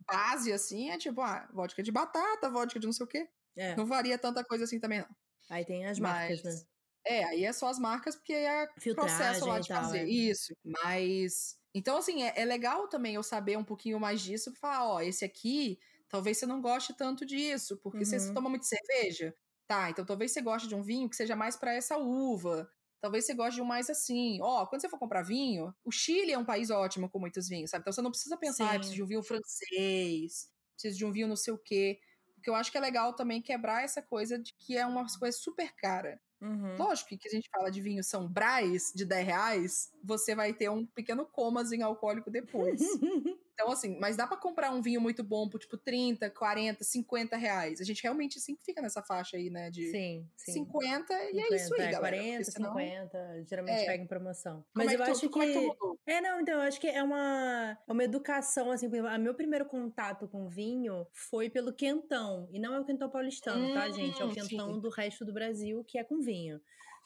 base, 0.06 0.52
assim, 0.52 0.90
é 0.90 0.98
tipo, 0.98 1.20
ah, 1.22 1.48
vodka 1.52 1.82
de 1.82 1.90
batata, 1.90 2.50
vodka 2.50 2.78
de 2.78 2.86
não 2.86 2.92
sei 2.92 3.04
o 3.04 3.08
quê. 3.08 3.28
É. 3.56 3.74
Não 3.74 3.86
varia 3.86 4.18
tanta 4.18 4.44
coisa 4.44 4.64
assim 4.64 4.78
também, 4.78 5.00
não. 5.00 5.08
Aí 5.48 5.64
tem 5.64 5.86
as 5.86 5.98
marcas, 5.98 6.42
mas... 6.42 6.54
né? 6.54 6.66
É, 7.06 7.24
aí 7.24 7.44
é 7.44 7.52
só 7.52 7.68
as 7.68 7.78
marcas, 7.78 8.16
porque 8.16 8.32
é 8.32 8.64
o 8.64 8.94
processo 8.94 9.46
lá 9.46 9.60
de 9.60 9.68
tal, 9.68 9.84
fazer. 9.84 10.00
É. 10.00 10.04
Isso. 10.04 10.52
Mas. 10.64 11.56
Então, 11.74 11.96
assim, 11.96 12.22
é, 12.22 12.34
é, 12.36 12.44
legal 12.44 12.88
também 12.88 13.14
eu 13.14 13.22
saber 13.22 13.56
um 13.56 13.64
pouquinho 13.64 14.00
mais 14.00 14.20
disso 14.20 14.50
pra 14.52 14.60
falar, 14.60 14.88
ó, 14.88 15.00
esse 15.00 15.24
aqui, 15.24 15.78
talvez 16.08 16.38
você 16.38 16.46
não 16.46 16.60
goste 16.60 16.94
tanto 16.94 17.24
disso, 17.24 17.78
porque 17.82 17.98
uhum. 17.98 18.04
você 18.04 18.34
toma 18.34 18.48
muito 18.50 18.66
cerveja. 18.66 19.34
Tá, 19.66 19.90
então 19.90 20.04
talvez 20.04 20.32
você 20.32 20.40
goste 20.40 20.68
de 20.68 20.74
um 20.74 20.82
vinho 20.82 21.08
que 21.08 21.16
seja 21.16 21.34
mais 21.34 21.56
para 21.56 21.74
essa 21.74 21.96
uva. 21.96 22.70
Talvez 23.00 23.26
você 23.26 23.34
goste 23.34 23.56
de 23.56 23.62
um 23.62 23.64
mais 23.64 23.90
assim. 23.90 24.38
Ó, 24.40 24.62
oh, 24.62 24.66
quando 24.66 24.80
você 24.80 24.88
for 24.88 24.98
comprar 24.98 25.22
vinho, 25.22 25.74
o 25.84 25.90
Chile 25.90 26.32
é 26.32 26.38
um 26.38 26.44
país 26.44 26.70
ótimo 26.70 27.10
com 27.10 27.18
muitos 27.18 27.48
vinhos, 27.48 27.70
sabe? 27.70 27.82
Então 27.82 27.92
você 27.92 28.02
não 28.02 28.10
precisa 28.10 28.36
pensar, 28.36 28.74
ah, 28.74 28.78
preciso 28.78 28.94
de 28.94 29.02
um 29.02 29.06
vinho 29.06 29.22
francês, 29.22 30.48
preciso 30.74 30.98
de 30.98 31.04
um 31.04 31.12
vinho 31.12 31.28
não 31.28 31.36
sei 31.36 31.52
o 31.52 31.58
quê. 31.58 31.98
Porque 32.34 32.48
eu 32.48 32.54
acho 32.54 32.70
que 32.70 32.78
é 32.78 32.80
legal 32.80 33.12
também 33.14 33.42
quebrar 33.42 33.82
essa 33.82 34.00
coisa 34.00 34.38
de 34.38 34.54
que 34.58 34.76
é 34.76 34.86
uma 34.86 35.04
coisa 35.18 35.36
super 35.36 35.74
cara. 35.74 36.20
Uhum. 36.40 36.76
Lógico 36.76 37.08
que, 37.08 37.18
que 37.18 37.28
a 37.28 37.30
gente 37.30 37.48
fala 37.50 37.70
de 37.70 37.80
vinho 37.80 38.04
São 38.04 38.28
Braz 38.28 38.92
de 38.94 39.04
10 39.04 39.26
reais, 39.26 39.90
você 40.04 40.34
vai 40.34 40.52
ter 40.52 40.70
um 40.70 40.86
pequeno 40.86 41.26
comazinho 41.26 41.86
alcoólico 41.86 42.30
depois. 42.30 42.80
Então, 43.56 43.72
assim, 43.72 43.98
mas 43.98 44.18
dá 44.18 44.26
para 44.26 44.36
comprar 44.36 44.70
um 44.70 44.82
vinho 44.82 45.00
muito 45.00 45.24
bom 45.24 45.48
por, 45.48 45.58
tipo, 45.58 45.78
30, 45.78 46.28
40, 46.28 46.84
50 46.84 47.38
reais. 47.38 47.80
A 47.80 47.84
gente 47.84 48.02
realmente 48.02 48.38
sempre 48.38 48.62
fica 48.62 48.82
nessa 48.82 49.02
faixa 49.02 49.38
aí, 49.38 49.48
né? 49.48 49.70
De 49.70 49.90
sim, 49.90 50.28
sim. 50.36 50.52
50, 50.52 51.14
50 51.14 51.30
e 51.32 51.40
é 51.40 51.56
isso 51.56 51.74
aí, 51.74 51.80
é, 51.80 51.90
galera. 51.90 52.16
40, 52.18 52.44
senão... 52.44 52.74
50, 52.74 53.44
geralmente 53.48 53.80
é. 53.80 53.86
pega 53.86 54.04
em 54.04 54.06
promoção. 54.06 54.62
Mas 54.74 54.92
é 54.92 54.96
eu 54.96 55.02
acho 55.04 55.30
que... 55.30 55.40
É, 55.40 55.52
que 55.52 55.76
é, 56.06 56.20
não, 56.20 56.38
então, 56.38 56.54
eu 56.54 56.60
acho 56.60 56.78
que 56.78 56.86
é 56.86 57.02
uma, 57.02 57.78
é 57.88 57.92
uma 57.92 58.04
educação, 58.04 58.70
assim, 58.70 58.88
o 58.88 59.18
meu 59.18 59.34
primeiro 59.34 59.64
contato 59.64 60.28
com 60.28 60.50
vinho 60.50 61.06
foi 61.14 61.48
pelo 61.48 61.72
quentão, 61.72 62.46
e 62.52 62.58
não 62.58 62.74
é 62.74 62.80
o 62.80 62.84
quentão 62.84 63.08
paulistano, 63.08 63.70
hum, 63.70 63.72
tá, 63.72 63.88
gente? 63.88 64.20
É 64.20 64.24
o 64.26 64.34
quentão 64.34 64.74
sim. 64.74 64.80
do 64.80 64.90
resto 64.90 65.24
do 65.24 65.32
Brasil, 65.32 65.82
que 65.82 65.96
é 65.96 66.04
com 66.04 66.20
vinho. 66.20 66.60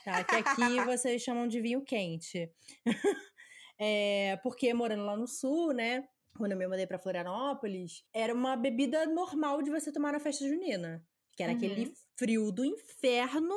Tá? 0.04 0.24
Que 0.24 0.34
aqui 0.34 0.44
vocês 0.84 1.22
chamam 1.22 1.46
de 1.46 1.60
vinho 1.60 1.80
quente. 1.82 2.50
é, 3.78 4.36
porque 4.42 4.74
morando 4.74 5.04
lá 5.04 5.16
no 5.16 5.28
sul, 5.28 5.72
né? 5.72 6.08
Quando 6.36 6.52
eu 6.52 6.58
me 6.58 6.66
mudei 6.66 6.86
para 6.86 6.98
Florianópolis, 6.98 8.04
era 8.12 8.34
uma 8.34 8.56
bebida 8.56 9.06
normal 9.06 9.62
de 9.62 9.70
você 9.70 9.92
tomar 9.92 10.12
na 10.12 10.20
festa 10.20 10.46
junina. 10.46 11.04
Que 11.36 11.42
era 11.42 11.52
uhum. 11.52 11.58
aquele 11.58 11.92
frio 12.16 12.50
do 12.50 12.64
inferno 12.64 13.54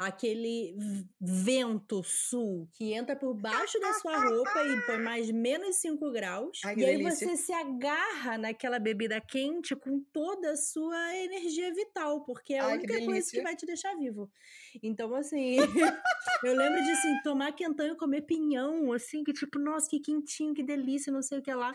aquele 0.00 0.74
vento 1.20 2.02
sul 2.02 2.66
que 2.72 2.94
entra 2.94 3.14
por 3.14 3.34
baixo 3.34 3.78
da 3.78 3.92
sua 3.94 4.18
roupa 4.18 4.62
e 4.64 4.80
põe 4.86 4.98
mais 4.98 5.30
menos 5.30 5.76
5 5.76 6.10
graus. 6.10 6.58
Ai, 6.64 6.74
e 6.76 6.84
aí 6.86 6.96
delícia. 6.96 7.28
você 7.28 7.36
se 7.36 7.52
agarra 7.52 8.38
naquela 8.38 8.78
bebida 8.78 9.20
quente 9.20 9.76
com 9.76 10.00
toda 10.10 10.52
a 10.52 10.56
sua 10.56 11.14
energia 11.16 11.72
vital, 11.74 12.24
porque 12.24 12.54
é 12.54 12.60
a 12.60 12.66
Ai, 12.66 12.78
única 12.78 12.96
que 12.96 13.04
coisa 13.04 13.30
que 13.30 13.42
vai 13.42 13.54
te 13.54 13.66
deixar 13.66 13.94
vivo. 13.94 14.30
Então, 14.82 15.14
assim, 15.14 15.56
eu 16.44 16.56
lembro 16.56 16.82
de 16.82 16.90
assim, 16.92 17.20
tomar 17.22 17.52
quentão 17.52 17.86
e 17.86 17.94
comer 17.94 18.22
pinhão, 18.22 18.90
assim, 18.92 19.22
que 19.22 19.34
tipo, 19.34 19.58
nossa, 19.58 19.86
que 19.86 20.00
quentinho, 20.00 20.54
que 20.54 20.62
delícia, 20.62 21.12
não 21.12 21.22
sei 21.22 21.40
o 21.40 21.42
que 21.42 21.52
lá. 21.52 21.74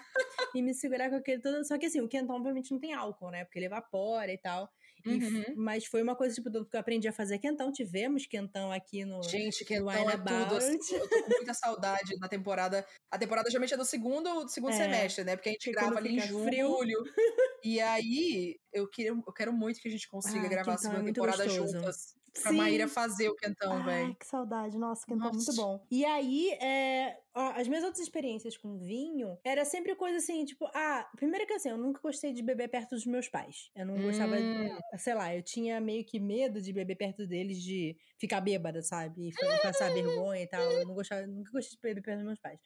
e 0.56 0.64
me 0.64 0.74
segurar 0.74 1.12
com 1.12 1.18
aquele 1.18 1.42
todo. 1.42 1.64
Só 1.64 1.78
que 1.78 1.86
assim, 1.86 2.02
o 2.02 2.08
quentão 2.08 2.36
obviamente 2.36 2.72
não 2.72 2.80
tem 2.80 2.94
álcool, 2.94 3.30
né? 3.30 3.46
Porque 3.46 3.60
ele 3.60 3.68
evapora 3.68 4.34
e 4.34 4.38
tal. 4.40 4.68
Uhum. 5.06 5.44
mas 5.56 5.86
foi 5.86 6.02
uma 6.02 6.16
coisa, 6.16 6.34
tipo, 6.34 6.50
que 6.66 6.76
eu 6.76 6.80
aprendi 6.80 7.08
a 7.08 7.14
fazer 7.14 7.38
quentão. 7.38 7.72
Tivemos 7.72 8.26
quentão 8.26 8.72
aqui 8.72 9.06
no. 9.06 9.22
Gente, 9.24 9.64
quentão 9.64 10.10
é 10.10 10.18
tudo. 10.18 10.56
Assim, 10.56 10.96
eu 10.96 11.10
tô 11.10 11.24
com 11.24 11.30
muita 11.30 11.54
saudade 11.54 12.20
da 12.20 12.28
temporada. 12.28 12.86
A 13.12 13.18
temporada 13.18 13.50
geralmente 13.50 13.74
é 13.74 13.78
do 13.78 13.86
segundo, 13.86 14.44
do 14.44 14.50
segundo 14.50 14.74
é, 14.74 14.78
semestre, 14.78 15.24
né? 15.24 15.36
Porque 15.36 15.50
a 15.50 15.52
gente 15.52 15.72
grava 15.72 15.98
ali 15.98 16.18
em 16.18 16.20
julho. 16.22 17.04
e 17.64 17.80
aí, 17.80 18.60
eu 18.74 18.88
quero, 18.88 19.24
eu 19.26 19.34
quero 19.34 19.54
muito 19.54 19.80
que 19.80 19.88
a 19.88 19.92
gente 19.92 20.08
consiga 20.10 20.46
ah, 20.46 20.50
gravar 20.50 20.74
a 20.74 20.78
segunda 20.78 21.02
é 21.02 21.06
temporada 21.06 21.44
gostoso. 21.46 21.74
juntas 21.74 22.16
pra 22.42 22.52
Sim. 22.52 22.58
Maíra 22.58 22.88
fazer 22.88 23.30
o 23.30 23.36
quentão, 23.36 23.84
velho. 23.84 24.08
Ai, 24.08 24.16
que 24.20 24.26
saudade. 24.26 24.78
Nossa, 24.78 25.06
quentão 25.06 25.32
Nossa. 25.32 25.52
muito 25.52 25.56
bom. 25.56 25.86
E 25.90 26.04
aí, 26.06 26.50
é, 26.62 27.18
as 27.34 27.68
minhas 27.68 27.84
outras 27.84 28.02
experiências 28.02 28.58
com 28.58 28.78
vinho 28.78 29.38
era 29.44 29.64
sempre 29.64 29.96
coisa 29.96 30.18
assim, 30.18 30.44
tipo, 30.46 30.66
ah, 30.74 31.10
primeiro 31.16 31.48
que 31.48 31.54
assim, 31.54 31.70
eu 31.70 31.78
nunca 31.78 32.00
gostei 32.02 32.34
de 32.34 32.44
beber 32.44 32.68
perto 32.68 32.92
dos 32.92 33.06
meus 33.06 33.28
pais. 33.28 33.70
Eu 33.76 33.86
não 33.86 33.96
hum. 33.96 34.02
gostava, 34.04 34.38
de, 34.38 35.00
sei 35.00 35.14
lá, 35.14 35.36
eu 35.36 35.42
tinha 35.42 35.80
meio 35.80 36.06
que 36.06 36.20
medo 36.20 36.62
de 36.62 36.74
beber 36.74 36.96
perto 36.96 37.26
deles, 37.26 37.62
de 37.62 37.98
ficar 38.20 38.42
bêbada, 38.42 38.82
sabe? 38.82 39.30
E 39.30 39.62
passar 39.62 39.92
vergonha 39.94 40.44
e 40.44 40.48
tal. 40.48 40.62
Eu 40.72 40.86
não 40.86 40.94
gostava, 40.94 41.26
nunca 41.26 41.52
gostei 41.52 41.78
de 41.78 41.82
beber 41.82 42.02
perto 42.02 42.18
dos 42.18 42.26
meus 42.28 42.40
pais. 42.40 42.60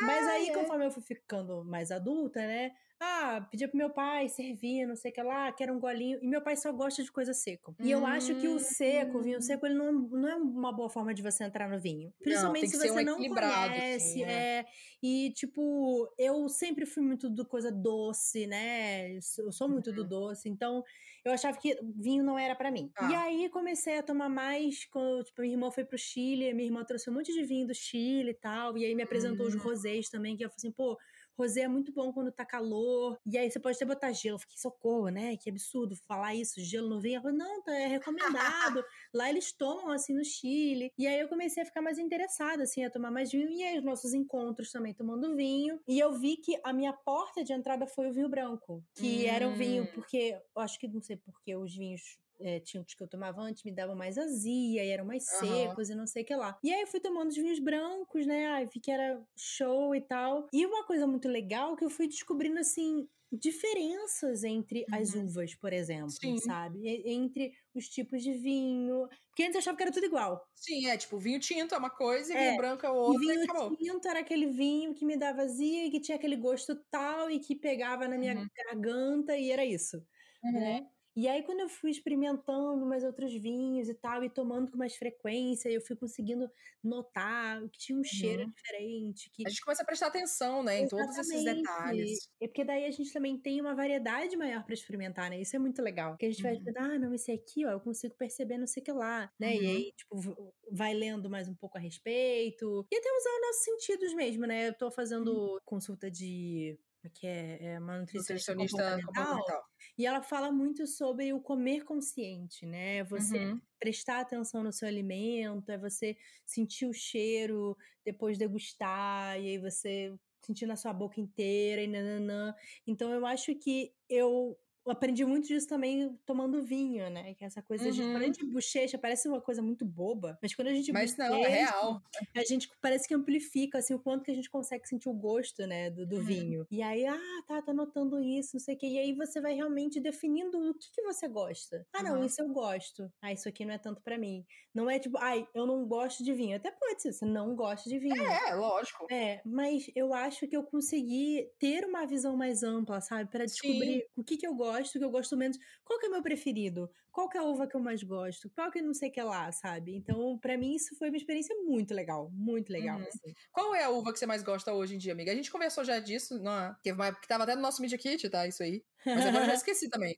Mas 0.00 0.26
aí, 0.28 0.48
é. 0.48 0.54
conforme 0.54 0.86
eu 0.86 0.90
fui 0.90 1.02
ficando 1.02 1.64
mais 1.64 1.90
adulta, 1.90 2.40
né? 2.40 2.72
Ah, 3.04 3.44
pedia 3.50 3.66
pro 3.66 3.76
meu 3.76 3.90
pai 3.90 4.28
servir, 4.28 4.86
não 4.86 4.94
sei 4.94 5.10
o 5.10 5.14
que 5.14 5.20
lá, 5.20 5.50
quero 5.50 5.74
um 5.74 5.80
golinho. 5.80 6.20
E 6.22 6.28
meu 6.28 6.40
pai 6.40 6.56
só 6.56 6.70
gosta 6.70 7.02
de 7.02 7.10
coisa 7.10 7.34
seca. 7.34 7.74
E 7.80 7.90
eu 7.90 8.06
acho 8.06 8.32
que 8.36 8.46
o 8.46 8.60
seco, 8.60 9.18
o 9.18 9.22
vinho 9.22 9.38
hum. 9.38 9.42
seco, 9.42 9.66
ele 9.66 9.74
não, 9.74 9.92
não 9.92 10.28
é 10.28 10.36
uma 10.36 10.72
boa 10.72 10.88
forma 10.88 11.12
de 11.12 11.20
você 11.20 11.42
entrar 11.42 11.68
no 11.68 11.80
vinho. 11.80 12.14
Principalmente 12.22 12.72
não, 12.72 12.80
se 12.80 12.88
você 12.88 13.00
um 13.00 13.04
não 13.04 13.16
conhece. 13.16 14.22
Assim, 14.22 14.22
é. 14.22 14.60
é. 14.60 14.66
E, 15.02 15.32
tipo, 15.32 16.08
eu 16.16 16.48
sempre 16.48 16.86
fui 16.86 17.02
muito 17.02 17.28
do 17.28 17.44
coisa 17.44 17.72
doce, 17.72 18.46
né? 18.46 19.16
Eu 19.16 19.50
sou 19.50 19.68
muito 19.68 19.90
uhum. 19.90 19.96
do 19.96 20.04
doce. 20.04 20.48
Então, 20.48 20.84
eu 21.24 21.32
achava 21.32 21.56
que 21.56 21.78
vinho 21.96 22.24
não 22.24 22.38
era 22.38 22.54
para 22.54 22.70
mim. 22.70 22.90
Ah. 22.96 23.10
E 23.10 23.14
aí 23.14 23.48
comecei 23.48 23.98
a 23.98 24.02
tomar 24.02 24.28
mais 24.28 24.84
quando, 24.86 25.22
tipo, 25.24 25.40
minha 25.40 25.54
irmã 25.54 25.70
foi 25.70 25.84
pro 25.84 25.96
Chile, 25.96 26.52
minha 26.52 26.66
irmã 26.66 26.84
trouxe 26.84 27.08
um 27.08 27.14
monte 27.14 27.32
de 27.32 27.44
vinho 27.44 27.66
do 27.66 27.74
Chile 27.74 28.30
e 28.30 28.34
tal. 28.34 28.76
E 28.76 28.84
aí 28.84 28.94
me 28.94 29.02
apresentou 29.02 29.46
os 29.46 29.54
hum. 29.54 29.58
rosés 29.58 30.08
também, 30.08 30.36
que 30.36 30.44
eu 30.44 30.48
falei 30.48 30.56
assim, 30.56 30.72
pô 30.72 30.98
Rosé 31.38 31.62
é 31.62 31.68
muito 31.68 31.92
bom 31.92 32.12
quando 32.12 32.30
tá 32.30 32.44
calor. 32.44 33.18
E 33.26 33.38
aí 33.38 33.50
você 33.50 33.58
pode 33.58 33.76
até 33.76 33.84
botar 33.84 34.12
gelo. 34.12 34.36
Eu 34.36 34.38
fiquei, 34.38 34.58
socorro, 34.58 35.08
né? 35.08 35.36
Que 35.36 35.50
absurdo 35.50 35.96
falar 35.96 36.34
isso. 36.34 36.60
Gelo 36.60 36.88
no 36.88 37.00
vinho. 37.00 37.18
Eu 37.18 37.22
falei, 37.22 37.36
não, 37.36 37.62
tá, 37.62 37.74
é 37.74 37.86
recomendado. 37.86 38.84
Lá 39.12 39.28
eles 39.28 39.52
tomam 39.52 39.90
assim 39.90 40.14
no 40.14 40.24
Chile. 40.24 40.92
E 40.98 41.06
aí 41.06 41.20
eu 41.20 41.28
comecei 41.28 41.62
a 41.62 41.66
ficar 41.66 41.82
mais 41.82 41.98
interessada, 41.98 42.62
assim, 42.62 42.84
a 42.84 42.90
tomar 42.90 43.10
mais 43.10 43.30
vinho. 43.30 43.48
E 43.50 43.62
aí 43.62 43.78
os 43.78 43.84
nossos 43.84 44.12
encontros 44.12 44.70
também 44.70 44.94
tomando 44.94 45.34
vinho. 45.36 45.80
E 45.88 45.98
eu 45.98 46.12
vi 46.12 46.36
que 46.36 46.58
a 46.64 46.72
minha 46.72 46.92
porta 46.92 47.42
de 47.44 47.52
entrada 47.52 47.86
foi 47.86 48.08
o 48.08 48.12
vinho 48.12 48.28
branco. 48.28 48.82
Que 48.94 49.24
hum. 49.24 49.28
era 49.28 49.48
o 49.48 49.54
vinho, 49.54 49.86
porque 49.92 50.38
eu 50.54 50.62
acho 50.62 50.78
que 50.78 50.88
não 50.88 51.00
sei 51.00 51.16
porque 51.16 51.56
os 51.56 51.74
vinhos 51.74 52.18
é, 52.42 52.60
tintos 52.60 52.94
que 52.94 53.02
eu 53.02 53.08
tomava 53.08 53.40
antes 53.40 53.62
me 53.62 53.72
davam 53.72 53.96
mais 53.96 54.18
azia 54.18 54.84
e 54.84 54.88
eram 54.88 55.04
mais 55.04 55.24
uhum. 55.32 55.48
secos 55.48 55.90
e 55.90 55.94
não 55.94 56.06
sei 56.06 56.22
o 56.22 56.26
que 56.26 56.34
lá. 56.34 56.58
E 56.62 56.72
aí 56.72 56.80
eu 56.82 56.86
fui 56.86 57.00
tomando 57.00 57.28
os 57.28 57.36
vinhos 57.36 57.58
brancos, 57.58 58.26
né? 58.26 58.48
Aí 58.52 58.66
vi 58.66 58.80
que 58.80 58.90
era 58.90 59.22
show 59.36 59.94
e 59.94 60.00
tal. 60.00 60.48
E 60.52 60.66
uma 60.66 60.84
coisa 60.84 61.06
muito 61.06 61.28
legal 61.28 61.76
que 61.76 61.84
eu 61.84 61.90
fui 61.90 62.06
descobrindo 62.06 62.58
assim 62.58 63.08
diferenças 63.32 64.44
entre 64.44 64.84
uhum. 64.90 64.98
as 64.98 65.14
uvas, 65.14 65.54
por 65.54 65.72
exemplo, 65.72 66.10
Sim. 66.10 66.36
sabe? 66.36 66.86
Entre 67.06 67.52
os 67.74 67.88
tipos 67.88 68.22
de 68.22 68.34
vinho. 68.34 69.08
Porque 69.28 69.44
antes 69.44 69.54
eu 69.54 69.60
achava 69.60 69.76
que 69.76 69.82
era 69.82 69.92
tudo 69.92 70.04
igual. 70.04 70.46
Sim, 70.54 70.86
é 70.88 70.96
tipo, 70.98 71.18
vinho 71.18 71.40
tinto 71.40 71.74
é 71.74 71.78
uma 71.78 71.88
coisa 71.88 72.34
e 72.34 72.36
é, 72.36 72.48
vinho 72.48 72.56
branco 72.58 72.84
é 72.84 72.90
outra. 72.90 73.22
E 73.22 73.26
vinho 73.26 73.72
e 73.72 73.76
tinto 73.76 74.08
era 74.08 74.20
aquele 74.20 74.46
vinho 74.46 74.94
que 74.94 75.06
me 75.06 75.16
dava 75.16 75.42
azia 75.42 75.86
e 75.86 75.90
que 75.90 76.00
tinha 76.00 76.16
aquele 76.16 76.36
gosto 76.36 76.76
tal 76.90 77.30
e 77.30 77.38
que 77.38 77.56
pegava 77.56 78.06
na 78.06 78.18
minha 78.18 78.34
uhum. 78.34 78.46
garganta 78.66 79.34
e 79.36 79.50
era 79.50 79.64
isso. 79.64 80.04
Né? 80.42 80.86
Uhum. 81.16 81.22
E 81.24 81.28
aí, 81.28 81.42
quando 81.42 81.60
eu 81.60 81.68
fui 81.68 81.90
experimentando 81.90 82.86
mais 82.86 83.04
outros 83.04 83.32
vinhos 83.34 83.88
e 83.88 83.94
tal, 83.94 84.24
e 84.24 84.30
tomando 84.30 84.70
com 84.70 84.78
mais 84.78 84.96
frequência, 84.96 85.68
eu 85.70 85.80
fui 85.80 85.96
conseguindo 85.96 86.50
notar 86.82 87.62
que 87.70 87.78
tinha 87.78 87.98
um 87.98 88.04
cheiro 88.04 88.44
Uhum. 88.44 88.52
diferente. 88.54 89.30
Que... 89.30 89.44
A 89.44 89.50
gente 89.50 89.62
começa 89.62 89.82
a 89.82 89.86
prestar 89.86 90.08
atenção, 90.08 90.62
né, 90.64 90.78
em 90.78 90.88
todos 90.88 91.18
esses 91.18 91.44
Exatamente. 91.44 91.44
detalhes. 91.44 92.30
É 92.40 92.46
porque 92.48 92.64
daí 92.64 92.84
a 92.86 92.90
gente 92.90 93.12
também 93.12 93.38
tem 93.40 93.60
uma 93.60 93.74
variedade 93.74 94.36
maior 94.36 94.64
pra 94.64 94.74
experimentar, 94.74 95.30
né? 95.30 95.40
Isso 95.40 95.54
é 95.54 95.58
muito 95.58 95.80
legal. 95.82 96.16
Que 96.18 96.26
a 96.26 96.30
gente 96.30 96.42
vai 96.42 96.56
Uhum. 96.56 96.58
pensar, 96.58 96.82
ah, 96.94 96.98
não, 96.98 97.14
esse 97.14 97.30
aqui, 97.32 97.64
ó, 97.66 97.70
eu 97.70 97.80
consigo 97.80 98.14
perceber 98.16 98.58
não 98.58 98.66
sei 98.66 98.80
o 98.82 98.84
que 98.84 98.92
lá, 98.92 99.32
né? 99.38 99.56
E 99.56 99.66
Uhum. 99.66 99.68
aí, 99.68 99.92
tipo, 99.96 100.54
vai 100.70 100.94
lendo 100.94 101.28
mais 101.30 101.48
um 101.48 101.54
pouco 101.54 101.78
a 101.78 101.80
respeito. 101.80 102.86
E 102.90 102.96
até 102.96 103.08
usar 103.10 103.30
os 103.36 103.40
nossos 103.46 103.64
sentidos 103.64 104.14
mesmo, 104.14 104.46
né? 104.46 104.68
Eu 104.68 104.74
tô 104.76 104.90
fazendo 104.90 105.60
consulta 105.64 106.10
de. 106.10 106.78
É 107.06 107.10
Que 107.10 107.26
é, 107.26 107.64
é 107.74 107.78
uma 107.78 107.98
nutricionista 108.00 108.54
Nutricionista 108.54 108.82
comportamental, 108.82 109.04
comportamental. 109.04 109.62
e 109.98 110.06
ela 110.06 110.22
fala 110.22 110.52
muito 110.52 110.86
sobre 110.86 111.32
o 111.32 111.40
comer 111.40 111.84
consciente, 111.84 112.66
né? 112.66 113.04
Você 113.04 113.38
Uhum. 113.40 113.62
prestar 113.80 114.20
atenção 114.20 114.62
no 114.62 114.72
seu 114.72 114.86
alimento, 114.88 115.70
é 115.70 115.78
você 115.78 116.16
sentir 116.46 116.86
o 116.86 116.92
cheiro, 116.92 117.76
depois 118.04 118.38
degustar, 118.38 119.40
e 119.40 119.48
aí 119.50 119.58
você 119.58 120.14
sentir 120.44 120.66
na 120.66 120.76
sua 120.76 120.92
boca 120.92 121.20
inteira 121.20 121.82
e 121.82 121.86
nananã. 121.88 122.54
Então 122.86 123.12
eu 123.12 123.26
acho 123.26 123.54
que 123.56 123.94
eu 124.08 124.56
aprendi 124.86 125.24
muito 125.24 125.48
disso 125.48 125.68
também 125.68 126.16
tomando 126.26 126.62
vinho, 126.64 127.08
né? 127.10 127.34
Que 127.34 127.44
é 127.44 127.46
essa 127.46 127.62
coisa 127.62 127.90
de. 127.92 128.04
Quando 128.04 128.22
a 128.24 128.26
Uhum. 128.26 128.26
gente 128.26 128.44
bochecha, 128.46 128.98
parece 128.98 129.28
uma 129.28 129.40
coisa 129.40 129.62
muito 129.62 129.84
boba, 129.84 130.38
mas 130.42 130.54
quando 130.54 130.68
a 130.68 130.74
gente 130.74 130.92
Mas 130.92 131.16
não, 131.16 131.44
é 131.44 131.48
bochecha, 131.48 131.64
real. 131.64 132.00
a 132.36 132.44
gente 132.44 132.68
parece 132.80 133.08
que 133.08 133.14
amplifica, 133.14 133.78
assim, 133.78 133.94
o 133.94 134.00
quanto 134.00 134.24
que 134.24 134.30
a 134.30 134.34
gente 134.34 134.50
consegue 134.50 134.86
sentir 134.88 135.08
o 135.08 135.14
gosto, 135.14 135.66
né, 135.66 135.90
do, 135.90 136.06
do 136.06 136.20
Uhum. 136.20 136.22
vinho. 136.22 136.66
E 136.70 136.82
aí, 136.82 137.06
ah, 137.06 137.18
tá, 137.46 137.62
tô 137.62 137.72
notando 137.72 138.20
isso, 138.20 138.50
não 138.56 138.60
sei 138.60 138.74
o 138.74 138.78
quê. 138.78 138.86
E 138.86 138.98
aí 138.98 139.12
você 139.14 139.40
vai 139.40 139.54
realmente 139.54 140.00
definindo 140.00 140.58
o 140.58 140.74
que, 140.74 140.90
que 140.92 141.02
você 141.02 141.28
gosta. 141.28 141.86
Ah, 141.94 142.02
não, 142.02 142.22
Uhum. 142.22 142.24
isso 142.24 142.40
eu 142.42 142.48
gosto. 142.48 143.10
Ah, 143.22 143.32
isso 143.32 143.48
aqui 143.48 143.64
não 143.64 143.74
é 143.74 143.78
tanto 143.78 144.02
pra 144.02 144.18
mim. 144.18 144.44
Não 144.74 144.90
é 144.90 144.98
tipo, 144.98 145.16
ai, 145.18 145.46
eu 145.54 145.66
não 145.66 145.86
gosto 145.86 146.24
de 146.24 146.32
vinho. 146.34 146.56
Até 146.56 146.70
pode 146.70 147.02
ser, 147.02 147.12
você 147.12 147.24
não 147.26 147.54
gosta 147.56 147.88
de 147.88 147.98
vinho. 147.98 148.42
É, 148.48 148.54
lógico. 148.54 149.10
É, 149.10 149.42
mas 149.44 149.90
eu 149.94 150.14
acho 150.14 150.48
que 150.48 150.56
eu 150.56 150.64
consegui 150.64 151.50
ter 151.58 151.84
uma 151.84 152.06
visão 152.06 152.36
mais 152.36 152.62
ampla, 152.62 153.00
sabe? 153.00 153.30
Pra 153.30 153.44
descobrir 153.44 154.08
o 154.16 154.24
que 154.24 154.36
que 154.38 154.46
eu 154.46 154.54
gosto, 154.54 154.71
o 154.80 154.98
que 154.98 155.04
eu 155.04 155.10
gosto 155.10 155.36
menos. 155.36 155.58
Qual 155.84 155.98
que 155.98 156.06
é 156.06 156.08
o 156.08 156.12
meu 156.12 156.22
preferido? 156.22 156.90
Qual 157.10 157.28
que 157.28 157.36
é 157.36 157.40
a 157.40 157.44
uva 157.44 157.66
que 157.66 157.76
eu 157.76 157.80
mais 157.80 158.02
gosto? 158.02 158.50
Qual 158.50 158.70
que 158.70 158.80
não 158.82 158.94
sei 158.94 159.08
o 159.10 159.12
que 159.12 159.22
lá, 159.22 159.50
sabe? 159.52 159.94
Então, 159.94 160.38
pra 160.38 160.56
mim, 160.56 160.74
isso 160.74 160.96
foi 160.96 161.08
uma 161.08 161.16
experiência 161.16 161.54
muito 161.62 161.92
legal. 161.94 162.30
Muito 162.32 162.72
legal, 162.72 162.98
Uhum. 162.98 163.06
assim. 163.06 163.34
Qual 163.52 163.74
é 163.74 163.84
a 163.84 163.90
uva 163.90 164.12
que 164.12 164.18
você 164.18 164.26
mais 164.26 164.42
gosta 164.42 164.72
hoje 164.72 164.94
em 164.94 164.98
dia, 164.98 165.12
amiga? 165.12 165.30
A 165.32 165.34
gente 165.34 165.50
conversou 165.50 165.84
já 165.84 165.98
disso, 166.00 166.42
não, 166.42 166.74
que, 166.82 166.92
vai- 166.92 167.14
que 167.18 167.28
tava 167.28 167.44
até 167.44 167.54
no 167.54 167.60
nosso 167.62 167.82
Media 167.82 167.98
Kit, 167.98 168.28
tá? 168.30 168.46
Isso 168.46 168.62
aí. 168.62 168.82
Mas 169.04 169.26
agora 169.26 169.44
eu 169.44 169.48
já 169.48 169.54
esqueci 169.62 169.88
também. 169.90 170.16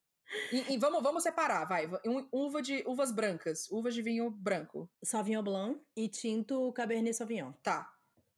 E, 0.52 0.74
e 0.74 0.78
vamos, 0.78 1.02
vamos 1.02 1.22
separar, 1.22 1.64
vai. 1.66 1.86
Uva 2.32 2.62
de 2.62 2.82
uvas 2.86 3.12
brancas, 3.12 3.68
uvas 3.70 3.94
de 3.94 4.00
vinho 4.02 4.30
branco. 4.30 4.90
Sauvignon 5.04 5.42
Blanc 5.42 5.80
e 5.96 6.08
tinto 6.08 6.72
Cabernet 6.72 7.14
Sauvignon. 7.14 7.52
Tá. 7.62 7.90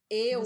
Eu. 0.09 0.41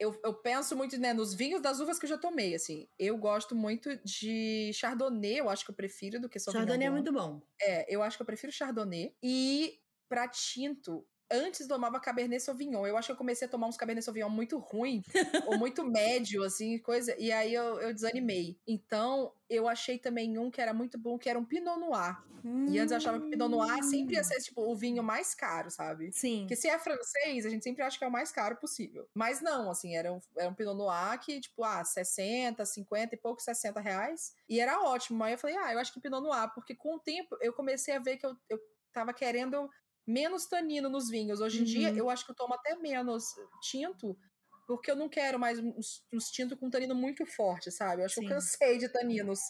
Eu, 0.00 0.18
eu 0.24 0.32
penso 0.32 0.74
muito 0.74 0.98
né, 0.98 1.12
nos 1.12 1.34
vinhos 1.34 1.60
das 1.60 1.78
uvas 1.78 1.98
que 1.98 2.06
eu 2.06 2.08
já 2.08 2.16
tomei, 2.16 2.54
assim. 2.54 2.88
Eu 2.98 3.18
gosto 3.18 3.54
muito 3.54 3.94
de 4.02 4.72
Chardonnay, 4.72 5.38
eu 5.38 5.50
acho 5.50 5.62
que 5.62 5.70
eu 5.70 5.74
prefiro 5.74 6.18
do 6.18 6.28
que 6.28 6.38
Sauvignon 6.38 6.66
Chardonnay 6.66 6.88
é 6.88 6.90
muito 6.90 7.12
bom. 7.12 7.42
É, 7.60 7.94
eu 7.94 8.02
acho 8.02 8.16
que 8.16 8.22
eu 8.22 8.26
prefiro 8.26 8.50
Chardonnay. 8.50 9.14
E 9.22 9.78
pra 10.08 10.26
tinto, 10.26 11.06
antes 11.30 11.66
tomava 11.66 12.00
Cabernet 12.00 12.42
Sauvignon. 12.42 12.86
Eu 12.86 12.96
acho 12.96 13.06
que 13.06 13.12
eu 13.12 13.16
comecei 13.16 13.46
a 13.46 13.50
tomar 13.50 13.66
uns 13.66 13.76
Cabernet 13.76 14.04
Sauvignon 14.04 14.28
muito 14.28 14.58
ruim, 14.58 15.02
ou 15.46 15.58
muito 15.58 15.84
médio, 15.84 16.42
assim, 16.42 16.78
coisa. 16.78 17.14
E 17.18 17.30
aí 17.30 17.54
eu, 17.54 17.80
eu 17.80 17.94
desanimei. 17.94 18.58
Então, 18.66 19.32
eu 19.48 19.68
achei 19.68 19.98
também 19.98 20.38
um 20.38 20.50
que 20.50 20.60
era 20.60 20.72
muito 20.72 20.98
bom, 20.98 21.18
que 21.18 21.28
era 21.28 21.38
um 21.38 21.44
Pinot 21.44 21.78
Noir. 21.78 22.16
E 22.44 22.78
antes 22.78 22.90
eu 22.90 22.96
achava 22.96 23.18
que 23.18 23.26
o 23.26 23.30
Pinot 23.30 23.50
Noir 23.50 23.82
sempre 23.84 24.14
ia 24.14 24.24
ser, 24.24 24.40
tipo, 24.40 24.62
o 24.62 24.74
vinho 24.74 25.02
mais 25.02 25.34
caro, 25.34 25.70
sabe? 25.70 26.10
Sim. 26.12 26.40
Porque 26.40 26.56
se 26.56 26.68
é 26.68 26.78
francês, 26.78 27.44
a 27.44 27.50
gente 27.50 27.62
sempre 27.62 27.82
acha 27.82 27.98
que 27.98 28.04
é 28.04 28.08
o 28.08 28.10
mais 28.10 28.32
caro 28.32 28.56
possível. 28.56 29.06
Mas 29.14 29.40
não, 29.40 29.70
assim, 29.70 29.94
era 29.94 30.12
um, 30.12 30.20
era 30.36 30.48
um 30.48 30.54
Pinot 30.54 30.76
Noir 30.76 31.18
que, 31.20 31.40
tipo, 31.40 31.62
ah, 31.62 31.84
60, 31.84 32.64
50 32.64 33.14
e 33.14 33.18
pouco, 33.18 33.42
60 33.42 33.80
reais. 33.80 34.34
E 34.48 34.58
era 34.58 34.80
ótimo. 34.80 35.22
Aí 35.22 35.34
eu 35.34 35.38
falei, 35.38 35.56
ah, 35.56 35.72
eu 35.72 35.78
acho 35.78 35.92
que 35.92 36.00
Pinot 36.00 36.22
Noir, 36.22 36.50
porque 36.54 36.74
com 36.74 36.96
o 36.96 37.00
tempo 37.00 37.36
eu 37.40 37.52
comecei 37.52 37.94
a 37.94 37.98
ver 37.98 38.16
que 38.16 38.26
eu, 38.26 38.34
eu 38.48 38.58
tava 38.92 39.12
querendo 39.12 39.68
menos 40.10 40.46
tanino 40.46 40.88
nos 40.88 41.08
vinhos. 41.08 41.40
Hoje 41.40 41.60
em 41.60 41.64
dia, 41.64 41.90
Uhum. 41.90 41.96
eu 41.96 42.10
acho 42.10 42.24
que 42.24 42.32
eu 42.32 42.36
tomo 42.36 42.54
até 42.54 42.76
menos 42.76 43.24
tinto, 43.62 44.18
porque 44.66 44.90
eu 44.90 44.96
não 44.96 45.08
quero 45.08 45.38
mais 45.38 45.58
uns, 45.58 46.04
uns 46.12 46.30
tintos 46.30 46.58
com 46.58 46.70
tanino 46.70 46.94
muito 46.94 47.26
forte, 47.26 47.70
sabe? 47.70 48.02
Eu 48.02 48.06
acho 48.06 48.14
que 48.14 48.20
eu 48.20 48.24
Sim. 48.24 48.28
cansei 48.28 48.78
de 48.78 48.88
taninos. 48.92 49.40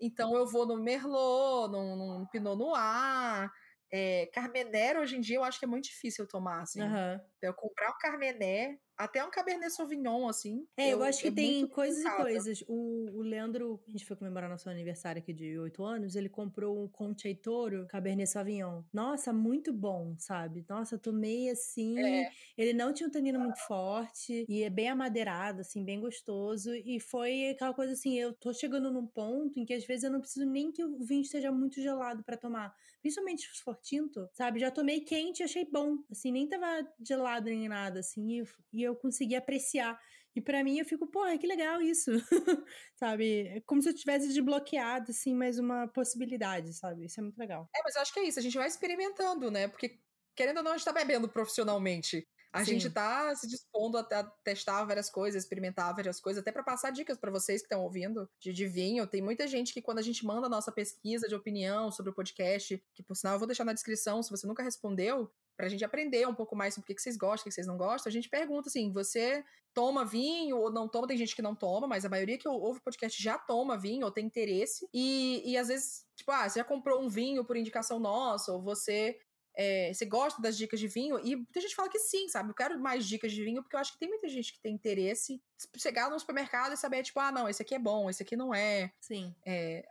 Então 0.00 0.34
eu 0.36 0.46
vou 0.46 0.66
no 0.66 0.82
Merlot, 0.82 1.70
num, 1.70 1.96
num 1.96 2.26
Pinot 2.26 2.56
Noir. 2.56 3.50
É, 3.92 4.26
Carmener, 4.32 4.98
hoje 4.98 5.16
em 5.16 5.20
dia, 5.20 5.36
eu 5.36 5.44
acho 5.44 5.58
que 5.58 5.64
é 5.64 5.68
muito 5.68 5.84
difícil 5.84 6.24
eu 6.24 6.28
tomar, 6.28 6.62
assim. 6.62 6.80
Aham. 6.82 7.20
Eu 7.42 7.54
comprar 7.54 7.90
um 7.90 7.98
Carmener, 8.00 8.80
até 9.04 9.24
um 9.24 9.30
Cabernet 9.30 9.72
Sauvignon, 9.72 10.28
assim. 10.28 10.66
É, 10.76 10.92
eu, 10.92 11.02
acho 11.02 11.20
que 11.20 11.28
é 11.28 11.32
tem 11.32 11.66
coisas 11.66 12.04
e 12.04 12.10
coisas. 12.10 12.64
O, 12.68 13.18
o 13.18 13.22
Leandro, 13.22 13.82
a 13.86 13.90
gente 13.90 14.06
foi 14.06 14.16
comemorar 14.16 14.48
nosso 14.48 14.70
aniversário 14.70 15.20
aqui 15.20 15.32
de 15.32 15.58
8 15.58 15.84
anos, 15.84 16.14
ele 16.14 16.28
comprou 16.28 16.82
um 16.82 16.88
Conte 16.88 17.34
Toro 17.34 17.86
Cabernet 17.88 18.30
Sauvignon. 18.30 18.82
Nossa, 18.92 19.32
muito 19.32 19.72
bom, 19.72 20.14
sabe? 20.18 20.64
Nossa, 20.68 20.94
eu 20.94 20.98
tomei 20.98 21.50
assim. 21.50 21.98
É. 21.98 22.30
Ele 22.56 22.72
não 22.72 22.92
tinha 22.92 23.08
um 23.08 23.12
tanino 23.12 23.40
muito 23.40 23.58
forte 23.66 24.44
e 24.48 24.62
é 24.62 24.70
bem 24.70 24.88
amadeirado, 24.88 25.62
assim, 25.62 25.84
bem 25.84 26.00
gostoso. 26.00 26.72
E 26.74 27.00
foi 27.00 27.50
aquela 27.50 27.74
coisa 27.74 27.92
assim, 27.94 28.18
eu 28.18 28.32
tô 28.32 28.52
chegando 28.52 28.92
num 28.92 29.06
ponto 29.06 29.58
em 29.58 29.64
que 29.64 29.74
às 29.74 29.84
vezes 29.84 30.04
eu 30.04 30.10
não 30.10 30.20
preciso 30.20 30.46
nem 30.46 30.70
que 30.70 30.84
o 30.84 31.04
vinho 31.04 31.22
esteja 31.22 31.50
muito 31.50 31.80
gelado 31.80 32.22
pra 32.22 32.36
tomar. 32.36 32.72
Principalmente 33.02 33.42
se 33.52 33.62
for 33.62 33.76
tinto, 33.82 34.28
sabe? 34.32 34.60
Já 34.60 34.70
tomei 34.70 35.00
quente 35.00 35.40
e 35.40 35.42
achei 35.42 35.64
bom. 35.64 35.98
Assim, 36.10 36.30
nem 36.30 36.48
tava 36.48 36.88
gelado 37.06 37.46
nem 37.46 37.68
nada, 37.68 38.00
assim, 38.00 38.40
e, 38.40 38.44
e 38.72 38.82
eu 38.82 38.94
consegui 38.96 39.34
apreciar. 39.34 39.98
E 40.34 40.40
pra 40.40 40.64
mim 40.64 40.78
eu 40.78 40.84
fico, 40.84 41.06
porra, 41.06 41.36
que 41.36 41.46
legal 41.46 41.82
isso. 41.82 42.10
sabe? 42.94 43.48
É 43.48 43.60
como 43.62 43.82
se 43.82 43.88
eu 43.88 43.94
tivesse 43.94 44.28
desbloqueado, 44.28 45.10
assim, 45.10 45.34
mais 45.34 45.58
uma 45.58 45.88
possibilidade, 45.88 46.72
sabe? 46.72 47.04
Isso 47.06 47.20
é 47.20 47.22
muito 47.22 47.36
legal. 47.38 47.68
É, 47.74 47.80
mas 47.84 47.96
eu 47.96 48.02
acho 48.02 48.14
que 48.14 48.20
é 48.20 48.24
isso. 48.28 48.38
A 48.38 48.42
gente 48.42 48.56
vai 48.56 48.68
experimentando, 48.68 49.50
né? 49.50 49.68
Porque, 49.68 50.00
querendo 50.34 50.58
ou 50.58 50.62
não, 50.62 50.72
a 50.72 50.76
gente 50.76 50.86
tá 50.86 50.92
bebendo 50.92 51.28
profissionalmente. 51.28 52.26
A 52.52 52.64
Sim. 52.64 52.72
gente 52.72 52.90
tá 52.90 53.34
se 53.34 53.48
dispondo 53.48 53.96
a, 53.96 54.00
a 54.00 54.24
testar 54.44 54.84
várias 54.84 55.08
coisas, 55.08 55.42
experimentar 55.42 55.94
várias 55.94 56.20
coisas, 56.20 56.42
até 56.42 56.52
pra 56.52 56.62
passar 56.62 56.90
dicas 56.90 57.16
pra 57.16 57.30
vocês 57.30 57.62
que 57.62 57.66
estão 57.66 57.82
ouvindo 57.82 58.28
de, 58.38 58.52
de 58.52 58.66
vinho. 58.66 59.06
Tem 59.06 59.22
muita 59.22 59.48
gente 59.48 59.72
que, 59.72 59.80
quando 59.80 59.98
a 59.98 60.02
gente 60.02 60.26
manda 60.26 60.46
a 60.46 60.50
nossa 60.50 60.70
pesquisa 60.70 61.26
de 61.26 61.34
opinião 61.34 61.90
sobre 61.90 62.10
o 62.10 62.14
podcast, 62.14 62.82
que 62.94 63.02
por 63.02 63.16
sinal 63.16 63.34
eu 63.34 63.38
vou 63.38 63.46
deixar 63.46 63.64
na 63.64 63.72
descrição 63.72 64.22
se 64.22 64.30
você 64.30 64.46
nunca 64.46 64.62
respondeu, 64.62 65.30
pra 65.56 65.68
gente 65.68 65.84
aprender 65.84 66.26
um 66.26 66.34
pouco 66.34 66.56
mais 66.56 66.74
sobre 66.74 66.84
o 66.84 66.88
que 66.88 66.94
que 66.94 67.02
vocês 67.02 67.16
gostam, 67.16 67.42
o 67.42 67.44
que 67.44 67.54
vocês 67.54 67.66
não 67.66 67.76
gostam, 67.76 68.10
a 68.10 68.12
gente 68.12 68.28
pergunta 68.28 68.68
assim: 68.68 68.92
você 68.92 69.44
toma 69.74 70.04
vinho 70.04 70.58
ou 70.58 70.70
não 70.70 70.88
toma? 70.88 71.06
Tem 71.06 71.16
gente 71.16 71.34
que 71.34 71.42
não 71.42 71.54
toma, 71.54 71.86
mas 71.86 72.04
a 72.04 72.08
maioria 72.08 72.38
que 72.38 72.48
ouve 72.48 72.80
o 72.80 72.82
podcast 72.82 73.22
já 73.22 73.38
toma 73.38 73.78
vinho 73.78 74.04
ou 74.04 74.12
tem 74.12 74.26
interesse. 74.26 74.86
E, 74.92 75.42
e 75.44 75.56
às 75.56 75.68
vezes, 75.68 76.04
tipo, 76.16 76.30
ah, 76.30 76.48
você 76.48 76.58
já 76.58 76.64
comprou 76.64 77.00
um 77.00 77.08
vinho 77.08 77.44
por 77.44 77.56
indicação 77.56 77.98
nossa, 77.98 78.52
ou 78.52 78.62
você 78.62 79.18
é, 79.54 79.92
você 79.92 80.04
gosta 80.04 80.40
das 80.40 80.56
dicas 80.56 80.80
de 80.80 80.88
vinho? 80.88 81.18
E 81.18 81.36
muita 81.36 81.60
gente 81.60 81.74
fala 81.74 81.88
que 81.88 81.98
sim, 81.98 82.28
sabe? 82.28 82.50
Eu 82.50 82.54
quero 82.54 82.78
mais 82.80 83.06
dicas 83.06 83.32
de 83.32 83.42
vinho, 83.44 83.62
porque 83.62 83.76
eu 83.76 83.80
acho 83.80 83.92
que 83.92 83.98
tem 83.98 84.08
muita 84.08 84.28
gente 84.28 84.52
que 84.52 84.60
tem 84.60 84.74
interesse 84.74 85.34
em 85.74 85.78
chegar 85.78 86.10
no 86.10 86.18
supermercado 86.18 86.72
e 86.72 86.76
saber, 86.76 87.02
tipo, 87.02 87.20
ah, 87.20 87.30
não, 87.32 87.48
esse 87.48 87.62
aqui 87.62 87.74
é 87.74 87.78
bom, 87.78 88.08
esse 88.10 88.22
aqui 88.22 88.36
não 88.36 88.54
é. 88.54 88.92
Sim. 89.00 89.34
É, 89.46 89.84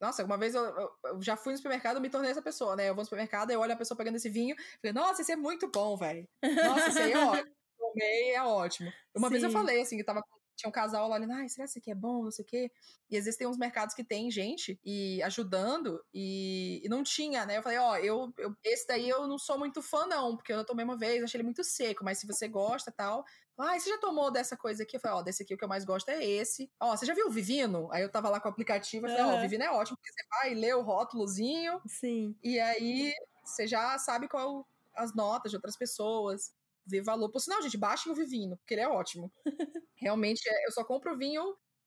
Nossa, 0.00 0.24
uma 0.24 0.36
vez 0.36 0.54
eu, 0.54 0.62
eu- 0.64 0.90
eu 1.04 1.22
já 1.22 1.36
fui 1.36 1.52
no 1.52 1.56
supermercado 1.56 1.96
e 1.96 2.00
me 2.00 2.10
tornei 2.10 2.30
essa 2.30 2.42
pessoa, 2.42 2.76
né? 2.76 2.88
Eu 2.90 2.94
vou 2.94 3.00
no 3.02 3.06
supermercado, 3.06 3.50
eu 3.52 3.60
olho 3.60 3.72
a 3.72 3.76
pessoa 3.76 3.96
pegando 3.96 4.16
esse 4.16 4.28
vinho, 4.28 4.54
falei, 4.82 4.92
nossa, 4.92 5.22
esse 5.22 5.32
é 5.32 5.36
muito 5.36 5.70
bom, 5.70 5.96
velho. 5.96 6.28
Nossa, 6.84 6.90
esse 6.90 7.00
aí 7.00 7.12
é 7.12 7.18
ótimo. 7.18 7.54
Tomei, 7.78 8.30
é 8.34 8.42
ótimo. 8.42 8.92
Uma 9.14 9.30
vez 9.30 9.42
eu 9.42 9.48
Sim. 9.48 9.54
falei, 9.56 9.80
assim, 9.80 9.96
que 9.96 10.04
tava, 10.04 10.22
tinha 10.56 10.68
um 10.68 10.72
casal 10.72 11.08
lá 11.08 11.16
olhando, 11.16 11.32
ai, 11.32 11.48
será 11.48 11.64
que 11.64 11.70
esse 11.70 11.78
aqui 11.78 11.90
é 11.90 11.94
bom, 11.94 12.24
não 12.24 12.30
sei 12.30 12.42
o 12.44 12.46
quê. 12.46 12.70
E 13.10 13.16
às 13.16 13.24
vezes 13.24 13.38
tem 13.38 13.46
uns 13.46 13.56
mercados 13.58 13.94
que 13.94 14.04
tem 14.04 14.30
gente 14.30 14.80
e 14.84 15.22
ajudando 15.22 16.04
e, 16.12 16.80
e 16.84 16.88
não 16.88 17.02
tinha, 17.02 17.44
né? 17.46 17.58
Eu 17.58 17.62
falei, 17.62 17.78
ó, 17.78 17.96
eu, 17.96 18.32
eu- 18.38 18.56
esse 18.64 18.86
daí 18.86 19.08
eu 19.08 19.26
não 19.26 19.38
sou 19.38 19.58
muito 19.58 19.82
fã, 19.82 20.06
não, 20.06 20.36
porque 20.36 20.52
eu 20.52 20.58
já 20.58 20.64
tomei 20.64 20.84
uma 20.84 20.96
vez, 20.96 21.22
achei 21.22 21.38
ele 21.38 21.44
muito 21.44 21.64
seco, 21.64 22.04
mas 22.04 22.18
se 22.18 22.26
você 22.26 22.48
gosta 22.48 22.90
e 22.90 22.92
tal. 22.92 23.24
Ah, 23.58 23.78
você 23.78 23.88
já 23.90 23.98
tomou 23.98 24.30
dessa 24.32 24.56
coisa 24.56 24.82
aqui? 24.82 24.96
Eu 24.96 25.00
falei, 25.00 25.18
ó, 25.18 25.22
desse 25.22 25.42
aqui 25.42 25.54
o 25.54 25.58
que 25.58 25.64
eu 25.64 25.68
mais 25.68 25.84
gosto 25.84 26.08
é 26.08 26.24
esse. 26.24 26.72
Ó, 26.80 26.96
você 26.96 27.06
já 27.06 27.14
viu 27.14 27.28
o 27.28 27.30
Vivino? 27.30 27.88
Aí 27.92 28.02
eu 28.02 28.10
tava 28.10 28.28
lá 28.28 28.40
com 28.40 28.48
o 28.48 28.52
aplicativo, 28.52 29.06
eu 29.06 29.10
falei, 29.10 29.26
ó, 29.26 29.30
Aham. 29.30 29.36
o 29.36 29.38
Vivino 29.38 29.62
é 29.64 29.70
ótimo, 29.70 29.96
porque 29.96 30.10
você 30.12 30.26
vai 30.28 30.54
ler 30.54 30.74
o 30.76 30.82
rótulozinho 30.82 31.80
Sim. 31.86 32.36
e 32.42 32.60
aí 32.60 33.12
você 33.44 33.66
já 33.66 33.98
sabe 33.98 34.28
qual 34.28 34.68
as 34.94 35.14
notas 35.14 35.50
de 35.50 35.56
outras 35.56 35.76
pessoas, 35.76 36.54
vê 36.86 37.02
valor. 37.02 37.30
Por 37.30 37.40
sinal, 37.40 37.62
gente, 37.62 37.78
baixem 37.78 38.12
o 38.12 38.14
Vivino, 38.14 38.56
porque 38.58 38.74
ele 38.74 38.82
é 38.82 38.88
ótimo. 38.88 39.32
Realmente, 39.96 40.42
é, 40.48 40.66
eu 40.66 40.72
só 40.72 40.84
compro 40.84 41.16
vinho 41.18 41.42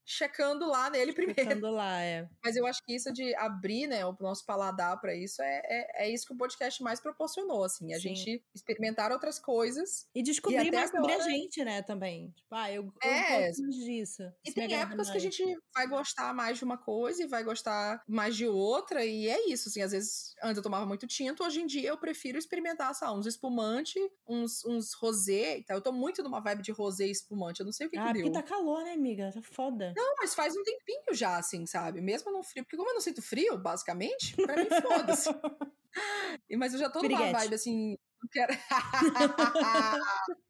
checando 0.07 0.65
lá 0.65 0.89
nele 0.89 1.11
primeiro. 1.11 1.41
Checando 1.41 1.69
lá, 1.69 2.01
é. 2.01 2.27
Mas 2.43 2.55
eu 2.55 2.65
acho 2.65 2.81
que 2.85 2.95
isso 2.95 3.11
de 3.11 3.35
abrir, 3.35 3.87
né, 3.87 4.05
o 4.05 4.15
nosso 4.21 4.45
paladar 4.45 4.99
para 5.01 5.13
isso 5.13 5.41
é, 5.41 5.61
é, 5.65 6.05
é, 6.05 6.09
isso 6.09 6.25
que 6.25 6.33
o 6.33 6.37
podcast 6.37 6.81
mais 6.81 7.01
proporcionou, 7.01 7.63
assim. 7.65 7.93
A 7.93 7.99
Sim. 7.99 8.15
gente 8.15 8.43
experimentar 8.55 9.11
outras 9.11 9.37
coisas. 9.37 10.07
E 10.15 10.23
descobrir 10.23 10.67
e 10.67 10.71
mais 10.71 10.93
agora... 10.93 11.13
sobre 11.13 11.13
a 11.13 11.29
gente, 11.29 11.63
né, 11.65 11.81
também. 11.81 12.31
Tipo, 12.31 12.55
ah, 12.55 12.71
eu, 12.71 12.83
eu 13.03 13.11
é. 13.11 13.47
gosto 13.47 13.69
disso. 13.69 14.23
E 14.45 14.53
tem 14.53 14.73
épocas 14.73 15.07
mais. 15.07 15.11
que 15.11 15.17
a 15.17 15.19
gente 15.19 15.59
vai 15.73 15.87
gostar 15.87 16.33
mais 16.33 16.57
de 16.57 16.63
uma 16.63 16.77
coisa 16.77 17.23
e 17.23 17.27
vai 17.27 17.43
gostar 17.43 18.01
mais 18.07 18.35
de 18.37 18.47
outra, 18.47 19.03
e 19.03 19.27
é 19.27 19.49
isso, 19.49 19.67
assim. 19.67 19.81
Às 19.81 19.91
vezes, 19.91 20.33
antes 20.41 20.57
eu 20.57 20.63
tomava 20.63 20.85
muito 20.85 21.05
tinto, 21.05 21.43
hoje 21.43 21.61
em 21.61 21.65
dia 21.65 21.89
eu 21.89 21.97
prefiro 21.97 22.37
experimentar, 22.37 22.95
sabe, 22.95 23.19
uns 23.19 23.25
espumante, 23.25 23.99
uns, 24.25 24.63
uns 24.63 24.93
rosé. 24.93 25.57
Então, 25.57 25.75
eu 25.75 25.81
tô 25.81 25.91
muito 25.91 26.23
numa 26.23 26.39
vibe 26.39 26.63
de 26.63 26.71
rosé 26.71 27.07
e 27.07 27.11
espumante. 27.11 27.59
Eu 27.59 27.65
não 27.65 27.73
sei 27.73 27.87
o 27.87 27.89
que 27.89 27.97
ah, 27.97 28.07
que 28.07 28.13
deu. 28.13 28.23
porque 28.23 28.39
tá 28.39 28.43
calor, 28.43 28.83
né, 28.83 28.93
amiga? 28.93 29.31
Tá 29.33 29.41
foda. 29.41 29.93
Não, 29.97 30.15
mas 30.19 30.35
faz 30.35 30.55
um 30.55 30.63
tempinho 30.63 31.11
já, 31.13 31.37
assim, 31.37 31.65
sabe? 31.65 31.99
Mesmo 32.01 32.31
no 32.31 32.43
frio. 32.43 32.63
Porque 32.63 32.77
como 32.77 32.91
eu 32.91 32.93
não 32.93 33.01
sinto 33.01 33.19
frio, 33.19 33.57
basicamente, 33.57 34.35
pra 34.35 34.55
mim, 34.55 34.69
foda-se. 34.69 35.29
mas 36.55 36.73
eu 36.73 36.79
já 36.79 36.87
tô 36.87 37.01
numa 37.01 37.31
vibe, 37.31 37.55
assim... 37.55 37.97
Eu 38.21 38.29
quero... 38.31 38.53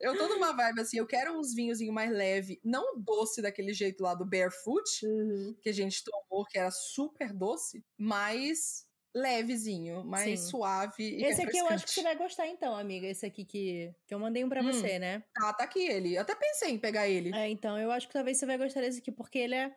eu 0.00 0.18
tô 0.18 0.28
numa 0.28 0.52
vibe 0.52 0.80
assim, 0.80 0.98
eu 0.98 1.06
quero 1.06 1.38
uns 1.38 1.54
vinhozinho 1.54 1.92
mais 1.92 2.10
leve, 2.10 2.60
não 2.64 2.98
doce 2.98 3.42
daquele 3.42 3.72
jeito 3.72 4.02
lá 4.02 4.14
do 4.14 4.24
Barefoot, 4.24 5.06
uhum. 5.06 5.56
que 5.60 5.68
a 5.68 5.72
gente 5.72 6.04
tomou, 6.04 6.44
que 6.44 6.58
era 6.58 6.70
super 6.70 7.32
doce, 7.32 7.84
mas 7.96 8.86
levezinho, 9.14 10.04
mais 10.04 10.40
Sim. 10.40 10.48
suave. 10.48 11.22
Esse 11.22 11.42
aqui 11.42 11.58
eu 11.58 11.68
acho 11.68 11.84
que 11.84 11.90
você 11.90 12.02
vai 12.02 12.16
gostar 12.16 12.46
então, 12.46 12.74
amiga. 12.74 13.06
Esse 13.06 13.26
aqui 13.26 13.44
que, 13.44 13.94
que 14.06 14.14
eu 14.14 14.18
mandei 14.18 14.44
um 14.44 14.48
pra 14.48 14.62
hum. 14.62 14.72
você, 14.72 14.98
né? 14.98 15.22
Ah, 15.36 15.52
tá 15.52 15.64
aqui 15.64 15.80
ele. 15.80 16.14
Eu 16.14 16.22
até 16.22 16.34
pensei 16.34 16.70
em 16.70 16.78
pegar 16.78 17.08
ele. 17.08 17.34
É, 17.34 17.48
então, 17.48 17.78
eu 17.78 17.90
acho 17.90 18.06
que 18.06 18.12
talvez 18.12 18.38
você 18.38 18.46
vai 18.46 18.58
gostar 18.58 18.80
desse 18.80 18.98
aqui, 18.98 19.12
porque 19.12 19.38
ele 19.38 19.54
é, 19.54 19.74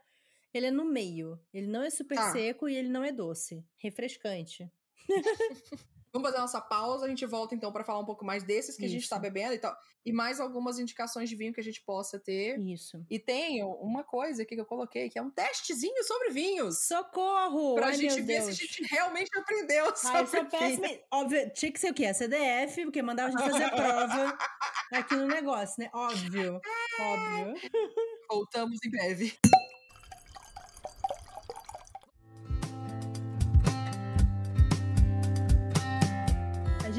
ele 0.53 0.67
é 0.67 0.71
no 0.71 0.85
meio. 0.85 1.39
Ele 1.53 1.67
não 1.67 1.83
é 1.83 1.89
super 1.89 2.15
tá. 2.15 2.31
seco 2.31 2.69
e 2.69 2.75
ele 2.75 2.89
não 2.89 3.03
é 3.03 3.11
doce. 3.11 3.65
Refrescante. 3.77 4.71
Vamos 6.15 6.29
fazer 6.29 6.37
a 6.37 6.41
nossa 6.43 6.61
pausa, 6.61 7.05
a 7.05 7.09
gente 7.09 7.25
volta 7.25 7.53
então 7.53 7.73
para 7.73 7.83
falar 7.83 7.99
um 7.99 8.05
pouco 8.05 8.23
mais 8.23 8.41
desses 8.41 8.77
que 8.77 8.85
Isso. 8.85 8.95
a 8.95 8.97
gente 8.97 9.09
tá 9.09 9.19
bebendo 9.19 9.53
e 9.53 9.59
tal. 9.59 9.75
E 10.05 10.13
mais 10.13 10.39
algumas 10.39 10.79
indicações 10.79 11.29
de 11.29 11.35
vinho 11.35 11.51
que 11.51 11.59
a 11.59 11.63
gente 11.63 11.81
possa 11.81 12.17
ter. 12.17 12.57
Isso. 12.57 13.05
E 13.09 13.19
tem 13.19 13.61
uma 13.65 14.01
coisa 14.01 14.43
aqui 14.43 14.55
que 14.55 14.61
eu 14.61 14.65
coloquei, 14.65 15.09
que 15.09 15.19
é 15.19 15.21
um 15.21 15.29
testezinho 15.29 16.01
sobre 16.05 16.29
vinhos. 16.29 16.85
Socorro! 16.87 17.75
Pra 17.75 17.87
Ai, 17.87 17.95
gente 17.95 18.21
ver 18.21 18.39
Deus. 18.39 18.45
se 18.45 18.51
a 18.51 18.53
gente 18.53 18.83
realmente 18.89 19.29
aprendeu 19.37 19.93
sobre 19.93 20.19
Ai, 20.19 20.27
sou 20.27 20.45
péssima. 20.45 20.87
Óbvio, 21.11 21.51
tinha 21.53 21.69
que 21.69 21.79
ser 21.81 21.91
o 21.91 21.93
quê? 21.93 22.05
A 22.05 22.13
CDF, 22.13 22.85
porque 22.85 23.01
mandava 23.01 23.27
a 23.27 23.31
gente 23.31 23.51
fazer 23.51 23.63
a 23.65 23.71
prova 23.71 24.37
aqui 24.93 25.15
no 25.17 25.27
negócio, 25.27 25.83
né? 25.83 25.89
Óbvio. 25.93 26.61
Óbvio. 26.97 27.71
Voltamos 28.29 28.79
em 28.85 28.89
breve. 28.89 29.37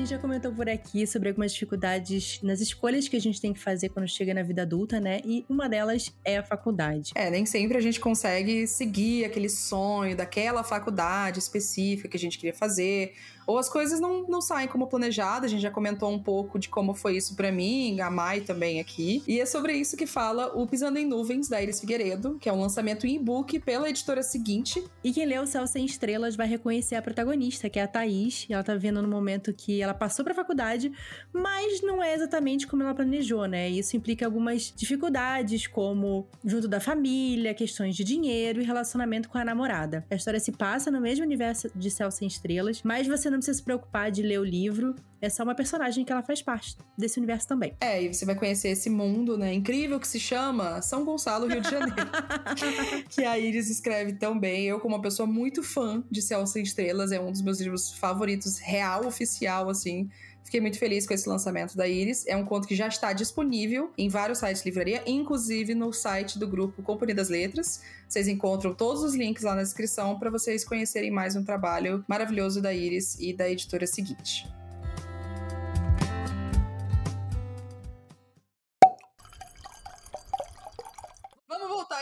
Gente 0.07 0.15
já 0.15 0.19
comentou 0.21 0.53
por 0.53 0.69
aqui 0.69 1.05
sobre 1.05 1.31
algumas 1.31 1.53
dificuldades 1.53 2.41
nas 2.41 2.61
escolhas 2.61 3.09
que 3.09 3.17
a 3.17 3.21
gente 3.21 3.41
tem 3.41 3.53
que 3.53 3.59
fazer 3.59 3.89
quando 3.89 4.07
chega 4.07 4.33
na 4.33 4.43
vida 4.45 4.63
adulta, 4.63 5.01
né? 5.01 5.21
E 5.25 5.45
uma 5.49 5.69
delas 5.69 6.15
é 6.25 6.39
a 6.39 6.45
faculdade. 6.45 7.11
É, 7.17 7.29
nem 7.29 7.45
sempre 7.45 7.77
a 7.77 7.81
gente 7.81 7.99
consegue 7.99 8.69
seguir 8.69 9.25
aquele 9.25 9.49
sonho 9.49 10.17
daquela 10.17 10.63
faculdade 10.63 11.41
específica 11.41 12.09
que 12.09 12.17
a 12.17 12.21
gente 12.21 12.39
queria 12.39 12.55
fazer 12.55 13.15
ou 13.47 13.59
as 13.59 13.69
coisas 13.69 14.01
não, 14.01 14.27
não 14.27 14.41
saem 14.41 14.69
como 14.69 14.87
planejado. 14.87 15.47
A 15.47 15.49
gente 15.49 15.61
já 15.61 15.71
comentou 15.71 16.11
um 16.11 16.19
pouco 16.19 16.59
de 16.59 16.69
como 16.69 16.95
foi 16.95 17.17
isso 17.17 17.35
para 17.37 17.53
mim, 17.53 18.01
a 18.01 18.11
Mai 18.11 18.41
também 18.41 18.81
aqui. 18.81 19.23
E 19.27 19.41
é 19.41 19.47
sobre 19.47 19.75
isso 19.75 19.97
que 19.97 20.07
fala 20.07 20.53
o 20.55 20.67
Pisando 20.67 20.99
em 20.99 21.07
Nuvens, 21.07 21.49
da 21.49 21.63
Iris 21.63 21.81
Figueiredo, 21.81 22.39
que 22.41 22.49
é 22.49 22.53
um 22.53 22.61
lançamento 22.61 23.07
em 23.07 23.17
e-book 23.17 23.61
pela 23.61 23.89
editora 23.89 24.23
seguinte. 24.23 24.83
E 25.05 25.13
quem 25.13 25.27
lê 25.27 25.39
O 25.39 25.47
Céu 25.47 25.67
Sem 25.67 25.85
Estrelas 25.85 26.35
vai 26.37 26.47
reconhecer 26.47 26.97
a 26.97 27.03
protagonista, 27.03 27.71
que 27.71 27.79
é 27.79 27.83
a 27.83 27.89
Thaís. 27.89 28.47
E 28.49 28.53
ela 28.53 28.65
tá 28.65 28.75
vendo 28.75 29.01
no 29.01 29.09
momento 29.09 29.53
que 29.53 29.81
ela 29.81 29.95
passou 29.95 30.25
pra 30.25 30.35
faculdade, 30.35 30.93
mas 31.33 31.83
não 31.83 32.03
é 32.03 32.15
exatamente 32.15 32.67
como 32.67 32.83
ela 32.83 32.95
planejou, 32.95 33.47
né? 33.47 33.69
Isso 33.69 33.97
implica 33.97 34.25
algumas 34.27 34.73
dificuldades, 34.75 35.67
como 35.67 36.27
junto 36.45 36.67
da 36.67 36.81
família, 36.81 37.55
questões 37.55 37.95
de 37.95 38.03
dinheiro 38.03 38.61
e 38.61 38.65
relacionamento 38.65 39.29
com 39.29 39.39
a 39.39 39.45
namorada. 39.45 40.05
A 40.11 40.15
história 40.15 40.41
se 40.41 40.53
passa 40.53 40.91
no 40.91 41.01
mesmo 41.01 41.25
universo 41.25 41.71
de 41.75 41.91
Céu 41.91 42.11
Sem 42.11 42.27
Estrelas, 42.27 42.83
mas 42.83 43.07
você 43.07 43.31
não 43.31 43.36
não 43.37 43.41
precisa 43.41 43.59
se 43.59 43.63
preocupar 43.63 44.11
de 44.11 44.23
ler 44.23 44.41
o 44.41 44.45
livro. 44.45 44.95
É 45.21 45.29
só 45.29 45.43
uma 45.43 45.55
personagem 45.55 46.05
que 46.05 46.13
ela 46.13 46.23
faz 46.23 46.43
parte 46.43 46.77
desse 46.97 47.19
universo 47.19 47.49
também. 47.49 47.75
É, 47.81 48.03
e 48.03 48.13
você 48.13 48.25
vai 48.25 48.35
conhecer 48.35 48.69
esse 48.69 48.91
mundo, 48.91 49.37
né? 49.37 49.53
Incrível 49.53 49.99
que 49.99 50.07
se 50.07 50.21
chama 50.21 50.81
São 50.83 51.05
Gonçalo, 51.05 51.47
Rio 51.47 51.61
de 51.61 51.71
Janeiro. 51.71 51.97
que 53.09 53.25
a 53.25 53.39
Iris 53.39 53.71
escreve 53.71 54.15
tão 54.15 54.39
bem. 54.39 54.67
Eu, 54.67 54.79
como 54.79 54.95
uma 54.95 55.03
pessoa 55.03 55.27
muito 55.27 55.63
fã 55.63 56.05
de 56.11 56.21
Céu 56.21 56.47
Sem 56.47 56.63
Estrelas, 56.63 57.13
é 57.13 57.21
um 57.21 57.33
dos 57.33 57.43
meus 57.43 57.61
livros 57.61 57.93
favoritos, 57.93 58.59
real, 58.59 59.07
oficial, 59.07 59.69
assim. 59.69 60.09
Fiquei 60.47 60.61
muito 60.61 60.79
feliz 60.79 61.09
com 61.09 61.13
esse 61.13 61.29
lançamento 61.29 61.77
da 61.77 61.89
Iris. 61.89 62.25
É 62.25 62.37
um 62.37 62.45
conto 62.45 62.69
que 62.69 62.77
já 62.77 62.87
está 62.87 63.13
disponível 63.13 63.91
em 63.99 64.09
vários 64.09 64.39
sites 64.39 64.63
de 64.63 64.69
livraria, 64.69 65.03
inclusive 65.05 65.75
no 65.75 65.93
site 65.93 66.39
do 66.39 66.47
grupo 66.47 66.85
Companhia 66.85 67.17
das 67.17 67.29
Letras. 67.29 67.83
Vocês 68.09 68.29
encontram 68.29 68.73
todos 68.73 69.03
os 69.03 69.17
links 69.17 69.43
lá 69.43 69.57
na 69.57 69.63
descrição 69.65 70.17
para 70.21 70.31
vocês 70.31 70.65
conhecerem 70.65 71.11
mais 71.11 71.35
um 71.35 71.43
trabalho 71.43 72.05
maravilhoso 72.07 72.63
da 72.63 72.73
Iris 72.73 73.19
e 73.19 73.33
da 73.33 73.51
editora 73.51 73.89
seguinte. 73.89 74.47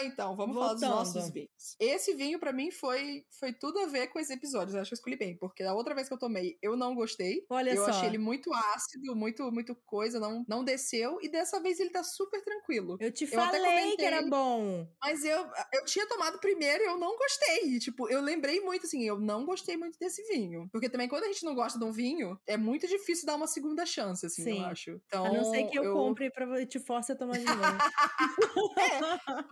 Então, 0.05 0.37
vamos 0.37 0.55
Voltando. 0.55 0.81
falar 0.81 1.03
dos 1.03 1.15
nossos 1.15 1.31
vinhos. 1.33 1.77
Esse 1.81 2.15
vinho 2.15 2.39
para 2.39 2.53
mim 2.53 2.71
foi 2.71 3.25
foi 3.39 3.53
tudo 3.53 3.79
a 3.81 3.87
ver 3.87 4.09
com 4.09 4.19
esses 4.19 4.35
episódios, 4.35 4.75
eu 4.75 4.81
acho 4.81 4.91
que 4.91 4.95
eu 4.95 4.99
escolhi 4.99 5.17
bem, 5.17 5.37
porque 5.37 5.63
a 5.63 5.75
outra 5.75 5.95
vez 5.95 6.09
que 6.09 6.15
eu 6.15 6.19
tomei, 6.19 6.59
eu 6.63 6.77
não 6.77 6.95
gostei. 6.95 7.45
Olha 7.51 7.71
eu 7.71 7.85
só. 7.85 7.91
achei 7.91 8.09
ele 8.09 8.19
muito 8.19 8.53
ácido, 8.53 9.15
muito 9.17 9.51
muito 9.51 9.75
coisa, 9.87 10.21
não 10.21 10.45
não 10.49 10.65
desceu 10.65 11.19
e 11.23 11.29
dessa 11.29 11.61
vez 11.61 11.81
ele 11.81 11.91
tá 11.91 12.03
super 12.03 12.43
tranquilo. 12.43 12.97
Eu 13.01 13.13
te 13.13 13.25
eu 13.25 13.31
falei 13.31 13.61
comentei, 13.61 13.97
que 13.97 14.05
era 14.05 14.23
bom. 14.23 14.87
Mas 15.01 15.25
eu 15.25 15.47
eu 15.73 15.85
tinha 15.85 16.07
tomado 16.09 16.39
primeiro 16.39 16.83
e 16.83 16.87
eu 16.87 16.99
não 16.99 17.17
gostei. 17.17 17.79
tipo, 17.79 18.09
eu 18.09 18.21
lembrei 18.21 18.61
muito 18.61 18.87
assim, 18.87 19.05
eu 19.05 19.19
não 19.19 19.45
gostei 19.45 19.77
muito 19.77 19.99
desse 19.99 20.23
vinho, 20.25 20.69
porque 20.71 20.89
também 20.89 21.09
quando 21.09 21.25
a 21.25 21.29
gente 21.29 21.45
não 21.45 21.55
gosta 21.55 21.79
de 21.79 21.85
um 21.85 21.93
vinho, 21.93 22.39
é 22.47 22.57
muito 22.57 22.87
difícil 22.87 23.27
dar 23.27 23.37
uma 23.37 23.47
segunda 23.47 23.87
chance, 23.87 24.27
assim, 24.27 24.45
Sim. 24.45 24.59
eu 24.59 24.67
acho. 24.67 25.01
Então, 25.07 25.25
a 25.27 25.33
não 25.33 25.45
ser 25.45 25.65
que 25.65 25.79
eu, 25.79 25.85
eu... 25.85 25.93
compre 25.93 26.31
para 26.31 26.67
te 26.67 26.79
force 26.79 27.13
a 27.13 27.17
tomar 27.17 27.39
de 27.39 27.45
novo. 27.45 27.79
é, 28.79 29.01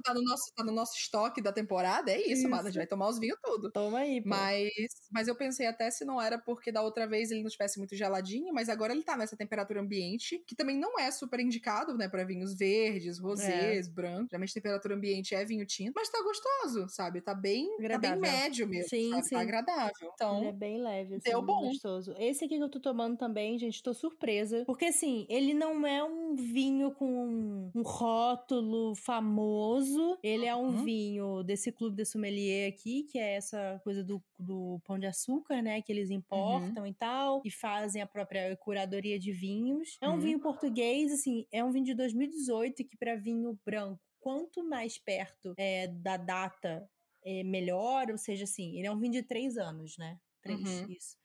tá 0.05 0.15
no 0.15 0.23
nosso, 0.23 0.42
tá 0.55 0.65
no 0.65 0.73
nosso 0.73 0.97
estoque 0.97 1.41
da 1.41 1.53
temporada, 1.53 2.11
é 2.11 2.21
isso, 2.21 2.43
isso. 2.43 2.49
Mano, 2.49 2.63
a 2.63 2.65
gente 2.67 2.79
vai 2.79 2.87
tomar 2.87 3.09
os 3.09 3.19
vinhos 3.19 3.39
tudo. 3.43 3.71
Toma 3.71 3.99
aí, 3.99 4.21
pô. 4.21 4.29
Mas, 4.29 4.71
mas 5.11 5.29
eu 5.29 5.35
pensei 5.35 5.67
até 5.67 5.91
se 5.91 6.05
não 6.05 6.21
era 6.21 6.39
porque 6.39 6.73
da 6.73 6.83
outra 6.83 7.07
vez 7.07 7.31
ele 7.31 7.41
não 7.41 7.49
estivesse 7.49 7.79
muito 7.79 7.95
geladinho, 7.95 8.53
mas 8.53 8.69
agora 8.69 8.93
ele 8.93 9.03
tá 9.03 9.17
nessa 9.17 9.37
temperatura 9.37 9.81
ambiente, 9.81 10.43
que 10.47 10.55
também 10.55 10.79
não 10.79 10.99
é 10.99 11.11
super 11.11 11.41
indicado, 11.41 11.97
né, 11.97 12.09
para 12.09 12.25
vinhos 12.25 12.55
verdes, 12.55 13.19
rosés, 13.19 13.87
é. 13.87 13.91
brancos. 13.91 14.29
Geralmente 14.31 14.55
temperatura 14.55 14.95
ambiente 14.95 15.35
é 15.35 15.45
vinho 15.45 15.67
tinto, 15.67 15.93
mas 15.95 16.09
tá 16.09 16.23
gostoso, 16.23 16.89
sabe? 16.89 17.21
Tá 17.21 17.35
bem, 17.35 17.69
tá 17.89 17.99
bem 17.99 18.17
médio 18.17 18.67
mesmo, 18.67 18.89
sim, 18.89 19.11
sabe? 19.11 19.23
Tá 19.23 19.29
sim. 19.29 19.35
Tá 19.35 19.41
agradável. 19.41 20.11
Então, 20.15 20.39
ele 20.39 20.49
é 20.49 20.53
bem 20.53 20.83
leve, 20.83 21.15
assim, 21.17 21.31
deu 21.31 21.43
bom. 21.43 21.69
gostoso. 21.69 22.15
Esse 22.19 22.45
aqui 22.45 22.57
que 22.57 22.63
eu 22.63 22.69
tô 22.69 22.81
tomando 22.81 23.17
também, 23.17 23.59
gente, 23.59 23.83
tô 23.83 23.93
surpresa, 23.93 24.65
porque 24.67 24.87
assim, 24.87 25.27
ele 25.29 25.55
não 25.55 25.87
é 25.87 26.03
um 26.03 26.35
vinho 26.35 26.93
com 26.93 27.71
um 27.75 27.83
rótulo 27.83 28.95
famoso, 28.95 30.19
ele 30.23 30.47
é 30.47 30.55
um 30.55 30.67
uhum. 30.67 30.85
vinho 30.85 31.43
desse 31.43 31.73
clube 31.73 31.97
de 31.97 32.05
sommelier 32.05 32.73
aqui, 32.73 33.03
que 33.05 33.19
é 33.19 33.35
essa 33.35 33.81
coisa 33.83 34.05
do, 34.05 34.23
do 34.39 34.81
pão 34.85 34.99
de 34.99 35.07
açúcar, 35.07 35.61
né? 35.61 35.83
Que 35.83 35.91
eles 35.91 36.11
uhum. 36.11 36.17
importam 36.17 36.85
uhum. 36.85 36.87
e 36.87 36.95
tal, 36.95 37.43
e 37.45 37.51
fazem 37.51 38.01
a 38.01 38.07
própria 38.07 38.57
curadoria 38.57 39.19
de 39.19 39.33
vinhos. 39.33 39.99
É 40.01 40.09
um 40.09 40.13
uhum. 40.13 40.21
vinho 40.21 40.41
português, 40.41 41.13
assim, 41.13 41.47
é 41.51 41.65
um 41.65 41.73
vinho 41.73 41.87
de 41.87 41.95
2018 41.95 42.85
que 42.85 42.97
para 42.97 43.17
vinho 43.17 43.59
branco, 43.65 44.01
quanto 44.21 44.63
mais 44.63 44.97
perto 44.97 45.55
é, 45.57 45.89
da 45.89 46.17
data 46.17 46.89
é 47.25 47.43
melhor, 47.43 48.11
ou 48.11 48.19
seja, 48.19 48.45
assim, 48.45 48.79
ele 48.79 48.87
é 48.87 48.93
um 48.93 48.99
vinho 48.99 49.13
de 49.13 49.23
três 49.23 49.57
anos, 49.57 49.97
né? 49.99 50.19
Três, 50.41 50.61
uhum. 50.61 50.91
isso. 50.91 51.17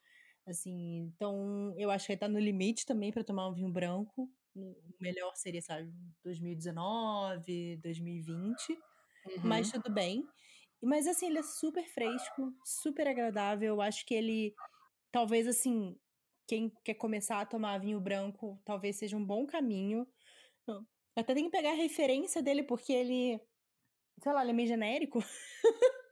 Assim, 0.47 1.11
então 1.13 1.73
eu 1.77 1.91
acho 1.91 2.05
que 2.05 2.13
ele 2.13 2.19
tá 2.19 2.27
no 2.27 2.39
limite 2.39 2.85
também 2.85 3.11
para 3.11 3.23
tomar 3.23 3.49
um 3.49 3.53
vinho 3.53 3.69
branco. 3.69 4.31
O 4.55 4.75
melhor 4.99 5.35
seria, 5.35 5.61
sabe, 5.61 5.93
2019, 6.23 7.77
2020. 7.77 8.79
Uhum. 9.27 9.41
Mas 9.43 9.71
tudo 9.71 9.91
bem. 9.91 10.27
Mas 10.81 11.07
assim, 11.07 11.27
ele 11.27 11.39
é 11.39 11.43
super 11.43 11.85
fresco, 11.87 12.53
super 12.63 13.07
agradável. 13.07 13.75
Eu 13.75 13.81
acho 13.81 14.05
que 14.05 14.13
ele, 14.13 14.53
talvez 15.11 15.47
assim, 15.47 15.97
quem 16.47 16.71
quer 16.83 16.93
começar 16.93 17.41
a 17.41 17.45
tomar 17.45 17.79
vinho 17.79 17.99
branco, 17.99 18.59
talvez 18.63 18.95
seja 18.97 19.17
um 19.17 19.25
bom 19.25 19.45
caminho. 19.45 20.07
Eu 20.67 20.85
até 21.15 21.33
tenho 21.33 21.49
que 21.49 21.57
pegar 21.57 21.71
a 21.71 21.75
referência 21.75 22.43
dele, 22.43 22.63
porque 22.63 22.93
ele, 22.93 23.41
sei 24.21 24.31
lá, 24.31 24.41
ele 24.41 24.51
é 24.51 24.53
meio 24.53 24.67
genérico. 24.67 25.19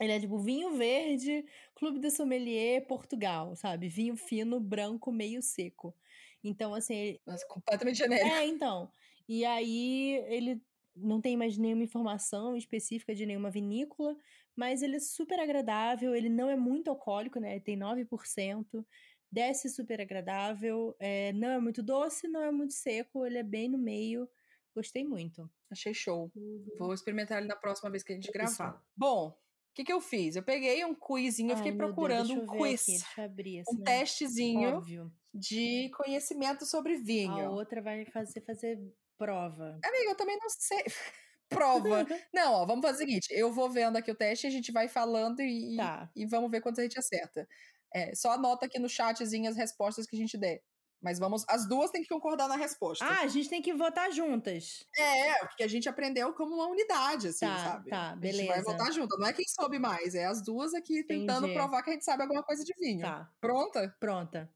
ele 0.00 0.12
é 0.12 0.20
tipo 0.20 0.38
vinho 0.38 0.76
verde, 0.76 1.44
Clube 1.74 1.98
de 1.98 2.10
Sommelier, 2.10 2.86
Portugal, 2.86 3.56
sabe? 3.56 3.88
Vinho 3.88 4.16
fino, 4.16 4.60
branco, 4.60 5.10
meio 5.10 5.42
seco. 5.42 5.94
Então, 6.42 6.72
assim. 6.72 6.94
Ele... 6.94 7.20
Mas 7.26 7.42
completamente 7.44 7.98
genérico. 7.98 8.28
É, 8.28 8.46
então. 8.46 8.90
E 9.28 9.44
aí, 9.44 10.24
ele 10.28 10.62
não 10.96 11.20
tem 11.20 11.36
mais 11.36 11.56
nenhuma 11.58 11.82
informação 11.84 12.56
específica 12.56 13.14
de 13.14 13.26
nenhuma 13.26 13.50
vinícola, 13.50 14.16
mas 14.54 14.82
ele 14.82 14.96
é 14.96 15.00
super 15.00 15.38
agradável, 15.38 16.14
ele 16.14 16.28
não 16.28 16.48
é 16.48 16.56
muito 16.56 16.88
alcoólico, 16.90 17.38
né? 17.38 17.52
Ele 17.52 17.60
tem 17.60 17.76
9%, 17.78 18.84
desce 19.30 19.68
super 19.68 20.00
agradável, 20.00 20.96
é, 20.98 21.32
não 21.34 21.48
é 21.50 21.58
muito 21.60 21.82
doce, 21.82 22.26
não 22.28 22.42
é 22.42 22.50
muito 22.50 22.72
seco, 22.72 23.26
ele 23.26 23.38
é 23.38 23.42
bem 23.42 23.68
no 23.68 23.78
meio. 23.78 24.28
Gostei 24.74 25.04
muito. 25.04 25.50
Achei 25.70 25.92
show. 25.94 26.30
Uhum. 26.34 26.64
Vou 26.78 26.92
experimentar 26.94 27.38
ele 27.38 27.46
na 27.46 27.56
próxima 27.56 27.90
vez 27.90 28.02
que 28.02 28.12
a 28.12 28.14
gente 28.14 28.24
Isso. 28.24 28.32
gravar. 28.32 28.82
Bom, 28.96 29.28
o 29.30 29.74
que, 29.74 29.84
que 29.84 29.92
eu 29.92 30.00
fiz? 30.00 30.36
Eu 30.36 30.42
peguei 30.42 30.84
um 30.84 30.94
quizinho, 30.94 31.50
Ai, 31.50 31.56
fiquei 31.56 31.72
Deus, 31.72 31.84
procurando 31.84 32.28
deixa 32.28 32.42
um 32.42 32.46
quiz. 32.46 32.82
aqui, 32.82 32.90
deixa 32.92 33.20
eu 33.20 33.24
abrir, 33.24 33.60
Um 33.62 33.64
senão- 33.72 33.84
testezinho 33.84 34.68
Óbvio. 34.76 35.12
de 35.34 35.90
conhecimento 35.96 36.64
sobre 36.66 36.94
A 36.94 36.98
vinho. 36.98 37.50
outra 37.50 37.80
vai 37.82 38.04
fazer, 38.06 38.40
fazer 38.42 38.78
prova. 39.18 39.78
Amiga, 39.84 40.10
eu 40.10 40.16
também 40.16 40.38
não 40.38 40.48
sei. 40.50 40.82
Prova. 41.48 42.04
Não, 42.34 42.54
ó, 42.54 42.66
vamos 42.66 42.84
fazer 42.84 43.04
o 43.04 43.06
seguinte: 43.06 43.28
eu 43.30 43.52
vou 43.52 43.70
vendo 43.70 43.96
aqui 43.96 44.10
o 44.10 44.16
teste, 44.16 44.48
a 44.48 44.50
gente 44.50 44.72
vai 44.72 44.88
falando 44.88 45.40
e, 45.40 45.76
Tá. 45.76 46.10
e 46.16 46.26
vamos 46.26 46.50
ver 46.50 46.60
quantos 46.60 46.80
a 46.80 46.82
gente 46.82 46.98
acerta. 46.98 47.46
É, 47.94 48.12
só 48.16 48.32
anota 48.32 48.66
aqui 48.66 48.80
no 48.80 48.88
chatzinho 48.88 49.48
as 49.48 49.56
respostas 49.56 50.06
que 50.06 50.16
a 50.16 50.18
gente 50.18 50.36
der. 50.36 50.60
Mas 51.00 51.20
vamos, 51.20 51.44
as 51.48 51.68
duas 51.68 51.90
têm 51.92 52.02
que 52.02 52.08
concordar 52.08 52.48
na 52.48 52.56
resposta. 52.56 53.04
Ah, 53.04 53.20
a 53.20 53.26
gente 53.28 53.48
tem 53.48 53.62
que 53.62 53.72
votar 53.72 54.10
juntas. 54.10 54.84
É, 54.98 55.38
porque 55.46 55.62
a 55.62 55.68
gente 55.68 55.88
aprendeu 55.88 56.32
como 56.34 56.54
uma 56.56 56.66
unidade, 56.66 57.28
assim, 57.28 57.46
Tá, 57.46 57.58
sabe? 57.58 57.90
tá, 57.90 57.96
A 57.96 58.08
gente 58.14 58.18
vai 58.18 58.18
beleza. 58.32 58.62
votar 58.64 58.92
junto. 58.92 59.16
Não 59.16 59.28
é 59.28 59.32
quem 59.32 59.44
soube 59.46 59.78
mais, 59.78 60.16
é 60.16 60.24
as 60.24 60.42
duas 60.42 60.74
aqui 60.74 61.04
tentando 61.04 61.46
Entendi. 61.46 61.54
provar 61.54 61.82
que 61.84 61.90
a 61.90 61.92
gente 61.92 62.04
sabe 62.04 62.22
alguma 62.24 62.42
coisa 62.42 62.64
de 62.64 62.72
vinho. 62.80 63.02
Tá, 63.02 63.30
Pronta? 63.40 63.94
pronta. 64.00 64.50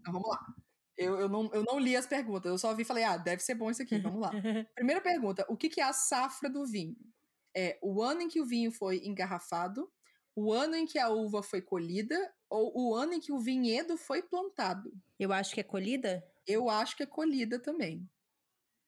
Então 0.00 0.12
vamos 0.14 0.28
lá. 0.28 0.40
Eu, 0.98 1.20
eu, 1.20 1.28
não, 1.28 1.48
eu 1.52 1.62
não 1.62 1.78
li 1.78 1.96
as 1.96 2.06
perguntas, 2.06 2.50
eu 2.50 2.58
só 2.58 2.74
vi 2.74 2.82
e 2.82 2.84
falei, 2.84 3.04
ah, 3.04 3.16
deve 3.16 3.40
ser 3.40 3.54
bom 3.54 3.70
isso 3.70 3.80
aqui, 3.80 3.98
vamos 3.98 4.20
lá. 4.20 4.30
Primeira 4.74 5.00
pergunta: 5.00 5.46
o 5.48 5.56
que, 5.56 5.68
que 5.68 5.80
é 5.80 5.84
a 5.84 5.92
safra 5.92 6.50
do 6.50 6.66
vinho? 6.66 6.96
É 7.56 7.78
o 7.80 8.02
ano 8.02 8.22
em 8.22 8.28
que 8.28 8.40
o 8.40 8.44
vinho 8.44 8.72
foi 8.72 9.00
engarrafado, 9.04 9.88
o 10.34 10.52
ano 10.52 10.74
em 10.74 10.86
que 10.86 10.98
a 10.98 11.08
uva 11.08 11.40
foi 11.40 11.62
colhida 11.62 12.16
ou 12.50 12.72
o 12.74 12.94
ano 12.94 13.14
em 13.14 13.20
que 13.20 13.32
o 13.32 13.38
vinhedo 13.38 13.96
foi 13.96 14.22
plantado? 14.22 14.92
Eu 15.18 15.32
acho 15.32 15.54
que 15.54 15.60
é 15.60 15.64
colhida? 15.64 16.24
Eu 16.44 16.68
acho 16.68 16.96
que 16.96 17.04
é 17.04 17.06
colhida 17.06 17.60
também. 17.60 18.08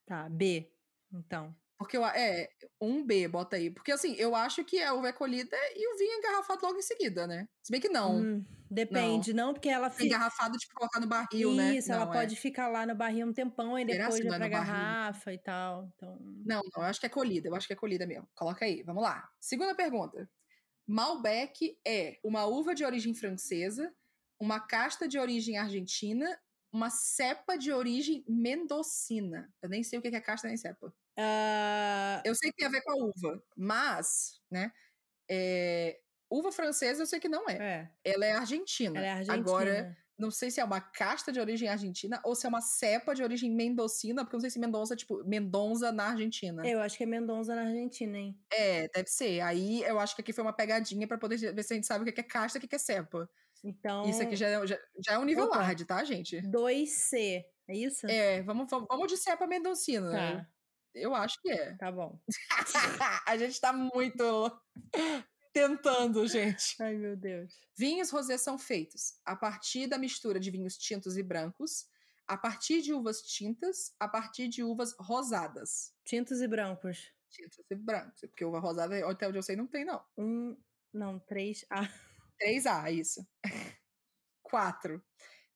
Tá, 0.05 0.29
B. 0.29 0.69
Então. 1.13 1.55
Porque 1.79 1.97
eu, 1.97 2.05
é, 2.05 2.49
um 2.81 3.05
B, 3.05 3.29
bota 3.29 3.57
aí. 3.57 3.71
Porque 3.71 3.93
assim, 3.93 4.15
eu 4.15 4.35
acho 4.35 4.65
que 4.65 4.83
a 4.83 4.95
uva 4.95 5.09
é 5.09 5.13
colhida 5.13 5.57
e 5.75 5.95
o 5.95 5.97
vinho 5.97 6.13
é 6.13 6.19
engarrafado 6.19 6.67
logo 6.67 6.79
em 6.79 6.83
seguida, 6.83 7.27
né? 7.27 7.49
Se 7.63 7.71
bem 7.71 7.81
que 7.81 7.89
não. 7.89 8.17
Hum, 8.17 8.45
depende, 8.71 9.33
não. 9.33 9.53
porque 9.53 9.69
ela 9.69 9.91
fica. 9.91 10.05
Engarrafado, 10.05 10.57
tipo, 10.59 10.75
colocar 10.75 11.01
no 11.01 11.07
barril, 11.09 11.55
né? 11.55 11.77
Isso, 11.77 11.93
ela 11.93 12.07
Não, 12.07 12.13
é. 12.15 12.19
pode 12.21 12.37
ficar 12.37 12.69
lá 12.69 12.87
no 12.87 12.95
barril 12.95 13.27
um 13.27 13.33
tempão 13.33 13.79
e 13.79 13.85
depois 13.85 14.25
não 14.25 14.35
é 14.35 14.39
pra 14.39 14.47
no 14.47 14.51
barril? 14.51 14.51
garrafa 14.51 15.33
e 15.33 15.39
tal. 15.39 15.85
Então. 15.95 16.19
Não, 16.45 16.61
não, 16.75 16.83
eu 16.83 16.89
acho 16.89 17.01
que 17.01 17.07
é 17.07 17.09
colhida, 17.09 17.49
eu 17.49 17.55
acho 17.55 17.67
que 17.67 17.73
é 17.73 17.77
colhida 17.77 18.07
mesmo. 18.07 18.29
Coloca 18.35 18.65
aí, 18.65 18.83
vamos 18.83 19.03
lá. 19.03 19.29
Segunda 19.41 19.75
pergunta. 19.75 20.29
Malbec 20.87 21.79
é 21.87 22.19
uma 22.25 22.47
uva 22.47 22.75
de 22.75 22.85
origem 22.85 23.15
francesa, 23.15 23.95
uma 24.41 24.61
casta 24.61 25.07
de 25.09 25.19
origem 25.19 25.59
argentina, 25.59 26.39
uma 26.73 26.91
cepa 26.91 27.57
de 27.59 27.73
origem 27.73 28.25
mendocina. 28.29 29.53
Eu 29.63 29.69
nem 29.69 29.83
sei 29.85 29.99
o 29.99 30.03
que 30.03 30.09
é 30.09 30.21
casta 30.21 30.49
nem 30.49 30.57
cepa. 30.57 30.93
Ah, 31.19 32.23
Eu 32.25 32.35
sei 32.35 32.51
que 32.51 32.57
tem 32.59 32.67
a 32.67 32.71
ver 32.71 32.83
com 32.83 32.93
a 32.93 33.05
uva, 33.07 33.43
mas, 33.57 34.41
né, 34.51 34.73
é, 35.31 36.01
uva 36.31 36.53
francesa 36.53 37.03
eu 37.03 37.07
sei 37.07 37.19
que 37.21 37.29
não 37.29 37.49
é. 37.49 37.57
é, 37.57 38.13
Ela 38.13 38.27
é 38.27 38.33
argentina. 38.33 38.99
ela 38.99 39.07
é 39.07 39.11
argentina. 39.11 39.35
Agora, 39.35 39.97
não 40.21 40.31
sei 40.31 40.51
se 40.51 40.61
é 40.61 40.65
uma 40.65 40.81
casta 40.81 41.33
de 41.33 41.41
origem 41.41 41.69
argentina 41.69 42.21
ou 42.23 42.35
se 42.35 42.45
é 42.45 42.49
uma 42.49 42.61
cepa 42.61 43.15
de 43.15 43.23
origem 43.23 43.51
mendocina, 43.51 44.23
porque 44.23 44.37
eu 44.37 44.39
não 44.39 44.43
sei 44.43 44.51
se 44.51 44.59
Mendonça 44.59 44.93
é 44.93 44.97
tipo 44.97 45.25
Mendonça 45.25 45.91
na 45.91 46.09
Argentina. 46.09 46.67
Eu 46.69 46.81
acho 46.81 46.97
que 46.97 47.05
é 47.05 47.07
Mendonça 47.07 47.55
na 47.55 47.63
Argentina, 47.63 48.19
hein? 48.19 48.39
É, 48.53 48.87
deve 48.89 49.09
ser. 49.09 49.41
Aí 49.41 49.83
eu 49.83 49.99
acho 49.99 50.15
que 50.15 50.21
aqui 50.21 50.33
foi 50.33 50.45
uma 50.45 50.53
pegadinha 50.53 51.09
pra 51.09 51.17
poder 51.17 51.39
ver 51.55 51.63
se 51.63 51.73
a 51.73 51.77
gente 51.77 51.87
sabe 51.87 52.09
o 52.09 52.13
que 52.13 52.21
é 52.21 52.23
casta 52.23 52.59
e 52.59 52.65
o 52.65 52.69
que 52.69 52.75
é 52.75 52.79
cepa. 52.79 53.29
Então. 53.65 54.09
Isso 54.09 54.23
aqui 54.23 54.37
já 54.37 54.49
é, 54.49 54.67
já, 54.67 54.79
já 55.05 55.13
é 55.15 55.19
um 55.19 55.25
nível 55.25 55.45
Opa. 55.47 55.63
hard, 55.63 55.83
tá, 55.85 56.05
gente? 56.05 56.41
2C. 56.43 57.43
É 57.69 57.75
isso? 57.75 58.07
É, 58.07 58.43
vamos, 58.43 58.69
vamos, 58.71 58.87
vamos 58.89 59.09
de 59.09 59.17
cepa 59.17 59.47
mendocina. 59.47 60.11
Tá, 60.11 60.47
Eu 60.95 61.15
acho 61.15 61.41
que 61.41 61.51
é. 61.51 61.75
tá 61.77 61.91
bom. 61.91 62.19
a 63.27 63.37
gente 63.39 63.61
tá 63.61 63.73
muito 63.73 64.51
tentando, 65.53 66.27
gente. 66.29 66.77
Ai, 66.81 66.97
meu 66.97 67.17
Deus. 67.17 67.53
Vinhos 67.77 68.11
rosés 68.11 68.41
são 68.41 68.59
feitos 68.59 69.15
a 69.25 69.37
partir 69.37 69.87
da 69.87 69.99
mistura 69.99 70.41
de 70.41 70.51
vinhos 70.51 70.77
tintos 70.77 71.17
e 71.17 71.23
brancos, 71.23 71.87
a 72.27 72.37
partir 72.37 72.83
de 72.83 72.93
uvas 72.93 73.23
tintas, 73.23 73.95
a 73.99 74.09
partir 74.09 74.49
de 74.49 74.63
uvas 74.63 74.95
rosadas. 74.99 75.93
Tintos 76.05 76.41
e 76.41 76.49
brancos. 76.49 77.13
Tintas 77.31 77.65
e 77.71 77.75
brancos. 77.75 78.21
Porque 78.21 78.45
uva 78.45 78.59
rosada, 78.61 79.09
até 79.09 79.29
onde 79.29 79.39
eu 79.39 79.43
sei, 79.43 79.57
não 79.57 79.67
tem, 79.67 79.85
não. 79.85 80.05
Um. 80.17 80.57
Não, 80.93 81.19
três. 81.21 81.65
Ah, 81.71 81.89
3A, 82.43 82.93
isso. 82.93 83.27
4. 84.43 85.03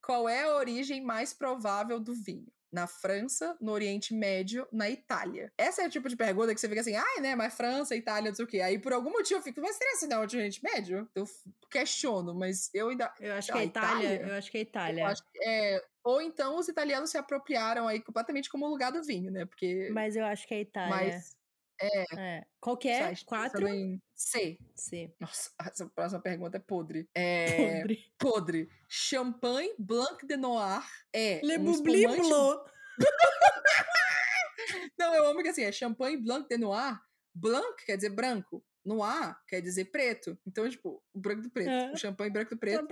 Qual 0.01 0.29
é 0.29 0.45
a 0.45 0.57
origem 0.57 1.01
mais 1.03 1.33
provável 1.33 1.99
do 1.99 2.15
vinho? 2.15 2.53
Na 2.75 2.89
França, 2.89 3.57
no 3.61 3.71
Oriente 3.71 4.13
Médio, 4.13 4.67
na 4.73 4.91
Itália. 4.91 5.53
Essa 5.57 5.83
é 5.83 5.87
o 5.87 5.91
tipo 5.91 6.09
de 6.09 6.17
pergunta 6.17 6.53
que 6.53 6.61
você 6.61 6.69
fica 6.69 6.81
assim, 6.81 6.97
ai, 6.97 7.21
né, 7.21 7.37
mas 7.37 7.55
França, 7.55 7.95
Itália, 7.95 8.31
não 8.31 8.35
sei 8.35 8.45
o 8.45 8.49
quê. 8.49 8.61
Aí 8.61 8.79
por 8.81 8.93
algum 8.93 9.11
motivo 9.11 9.39
eu 9.39 9.43
fico, 9.45 9.61
mas 9.61 9.77
será 9.77 9.97
que 9.99 10.07
não 10.09 10.17
é 10.17 10.21
o 10.21 10.23
Oriente 10.23 10.61
Médio? 10.63 11.09
Eu 11.15 11.25
questiono, 11.71 12.35
mas 12.35 12.69
eu 12.75 12.89
ainda. 12.89 13.13
eu 13.21 13.33
acho 13.35 13.53
Ah, 13.53 13.55
que 13.55 13.61
é 13.61 13.65
Itália. 13.65 14.15
Itália? 14.15 14.33
Eu 14.33 14.35
acho 14.39 14.51
que 14.51 14.59
é 14.59 14.61
Itália. 14.61 15.07
acho 15.07 15.23
que 15.23 15.39
é- 15.45 15.81
ou 16.03 16.21
então 16.21 16.57
os 16.59 16.69
italianos 16.69 17.11
se 17.11 17.17
apropriaram 17.17 17.87
aí 17.89 18.01
completamente 18.03 18.51
como 18.51 18.67
lugar 18.67 18.91
do 18.93 19.03
vinho, 19.03 19.31
né? 19.31 19.47
Porque. 19.47 19.89
Mas 19.93 20.17
eu 20.17 20.25
acho 20.25 20.47
que 20.47 20.55
é 20.55 20.61
Itália. 20.61 20.91
Mas. 20.95 21.37
É. 21.81 22.05
É. 22.17 22.47
Qual 22.61 22.77
que 22.77 22.89
é? 22.89 23.09
pensando 23.09 23.25
Quatro? 23.27 23.69
em 23.69 24.01
C. 24.15 24.59
C. 24.75 25.13
Nossa, 25.21 25.51
essa 25.61 25.89
próxima 25.89 26.21
pergunta 26.21 26.57
é 26.57 26.61
podre. 26.61 27.09
É. 27.15 27.81
Podre. 27.81 28.13
podre. 28.19 28.69
Champanhe 28.89 29.75
Blanc 29.79 30.27
de 30.27 30.37
Noir 30.37 30.85
é 31.13 31.41
Le 31.43 31.59
um 31.59 31.65
Boubli 31.65 32.05
espumante... 32.05 32.73
Não, 34.99 35.15
eu 35.15 35.27
amo 35.27 35.43
que 35.43 35.49
assim, 35.49 35.65
é 35.65 35.73
Champanhe 35.73 36.17
Blanc 36.17 36.49
de 36.49 36.57
Noir. 36.57 36.99
Blanc 37.35 37.85
quer 37.85 37.97
dizer 37.97 38.11
branco. 38.11 38.65
Noir 38.85 39.37
quer 39.49 39.61
dizer 39.61 39.87
preto. 39.87 40.39
Então, 40.47 40.69
tipo, 40.69 41.03
o 41.13 41.19
branco 41.19 41.43
do 41.43 41.51
preto. 41.51 41.71
É. 41.71 41.93
O 41.93 41.97
champanhe 41.97 42.31
branco 42.31 42.51
do 42.51 42.59
preto 42.59 42.87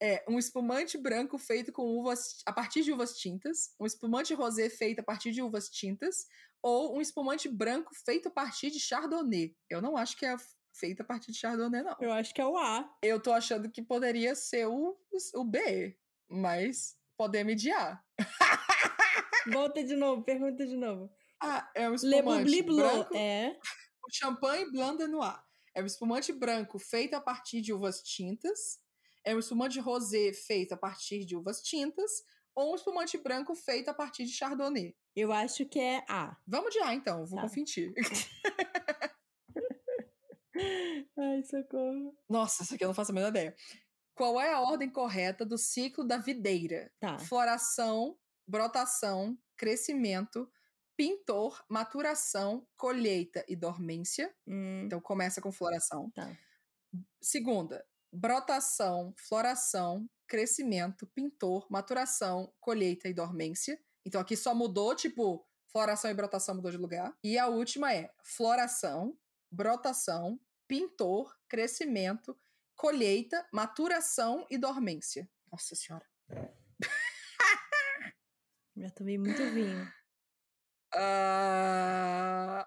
é 0.00 0.24
um 0.28 0.38
espumante 0.38 0.96
branco 0.96 1.36
feito 1.36 1.72
com 1.72 1.82
uvas 1.82 2.42
a 2.46 2.52
partir 2.52 2.82
de 2.82 2.92
uvas 2.92 3.16
tintas, 3.16 3.74
um 3.78 3.86
espumante 3.86 4.32
rosé 4.34 4.70
feito 4.70 5.00
a 5.00 5.02
partir 5.02 5.32
de 5.32 5.42
uvas 5.42 5.68
tintas, 5.68 6.26
ou 6.62 6.96
um 6.96 7.00
espumante 7.00 7.48
branco 7.48 7.90
feito 8.04 8.28
a 8.28 8.30
partir 8.30 8.70
de 8.70 8.80
chardonnay. 8.80 9.54
Eu 9.68 9.82
não 9.82 9.96
acho 9.96 10.16
que 10.16 10.24
é 10.24 10.36
feito 10.72 11.02
a 11.02 11.04
partir 11.04 11.32
de 11.32 11.38
chardonnay, 11.38 11.82
não. 11.82 11.96
Eu 12.00 12.12
acho 12.12 12.32
que 12.32 12.40
é 12.40 12.46
o 12.46 12.56
A. 12.56 12.90
Eu 13.02 13.20
tô 13.20 13.32
achando 13.32 13.70
que 13.70 13.82
poderia 13.82 14.34
ser 14.34 14.66
o, 14.66 14.96
o 15.34 15.44
B, 15.44 15.96
mas 16.28 16.96
podemos 17.16 17.52
mediar. 17.52 18.02
Volta 19.52 19.82
de 19.82 19.96
novo, 19.96 20.22
pergunta 20.22 20.66
de 20.66 20.76
novo. 20.76 21.10
Ah, 21.42 21.70
é 21.74 21.88
um 21.88 21.92
Le 21.92 21.96
espumante 21.96 22.22
Boubli 22.22 22.62
Bleu. 22.62 22.76
branco, 22.76 23.16
É. 23.16 23.58
champanhe 24.16 24.70
blanc 24.70 24.96
de 24.96 25.06
noir. 25.06 25.42
É 25.74 25.82
um 25.82 25.86
espumante 25.86 26.32
branco 26.32 26.78
feito 26.78 27.14
a 27.14 27.20
partir 27.20 27.60
de 27.60 27.72
uvas 27.72 28.02
tintas, 28.02 28.80
é 29.24 29.34
um 29.34 29.38
espumante 29.38 29.78
rosé 29.78 30.32
feito 30.32 30.72
a 30.72 30.76
partir 30.76 31.24
de 31.24 31.36
uvas 31.36 31.62
tintas, 31.62 32.10
ou 32.54 32.72
um 32.72 32.74
espumante 32.74 33.16
branco 33.18 33.54
feito 33.54 33.88
a 33.88 33.94
partir 33.94 34.24
de 34.24 34.32
chardonnay. 34.32 34.96
Eu 35.14 35.32
acho 35.32 35.64
que 35.66 35.78
é 35.78 36.04
A. 36.08 36.36
Vamos 36.46 36.72
de 36.72 36.80
A, 36.80 36.94
então, 36.94 37.24
vou 37.26 37.40
Tá. 37.40 37.48
Ai, 41.18 41.42
socorro. 41.44 42.14
Nossa, 42.28 42.62
isso 42.62 42.74
aqui 42.74 42.84
eu 42.84 42.88
não 42.88 42.94
faço 42.94 43.12
a 43.12 43.14
menor 43.14 43.28
ideia. 43.28 43.54
Qual 44.14 44.40
é 44.40 44.52
a 44.52 44.60
ordem 44.60 44.90
correta 44.90 45.44
do 45.46 45.56
ciclo 45.56 46.04
da 46.04 46.18
videira? 46.18 46.92
Tá. 47.00 47.18
Floração, 47.18 48.18
brotação, 48.46 49.38
crescimento, 49.56 50.50
pintor, 51.00 51.64
maturação, 51.66 52.68
colheita 52.76 53.42
e 53.48 53.56
dormência. 53.56 54.30
Hum, 54.46 54.82
Então 54.84 55.00
começa 55.00 55.40
com 55.40 55.50
floração. 55.50 56.10
Tá. 56.10 56.36
Segunda, 57.22 57.82
brotação, 58.12 59.14
floração, 59.16 60.06
crescimento, 60.28 61.06
pintor, 61.06 61.66
maturação, 61.70 62.52
colheita 62.60 63.08
e 63.08 63.14
dormência. 63.14 63.80
Então 64.04 64.20
aqui 64.20 64.36
só 64.36 64.54
mudou, 64.54 64.94
tipo, 64.94 65.42
floração 65.72 66.10
e 66.10 66.14
brotação 66.14 66.54
mudou 66.54 66.70
de 66.70 66.76
lugar. 66.76 67.16
E 67.24 67.38
a 67.38 67.46
última 67.46 67.94
é 67.94 68.12
floração, 68.22 69.18
brotação, 69.50 70.38
pintor, 70.68 71.34
crescimento, 71.48 72.38
colheita, 72.76 73.48
maturação 73.50 74.46
e 74.50 74.58
dormência. 74.58 75.26
Nossa 75.50 75.74
senhora. 75.74 76.04
já 78.76 78.90
tomei 78.90 79.16
muito 79.16 79.42
vinho. 79.54 79.99
Ah, 80.92 82.66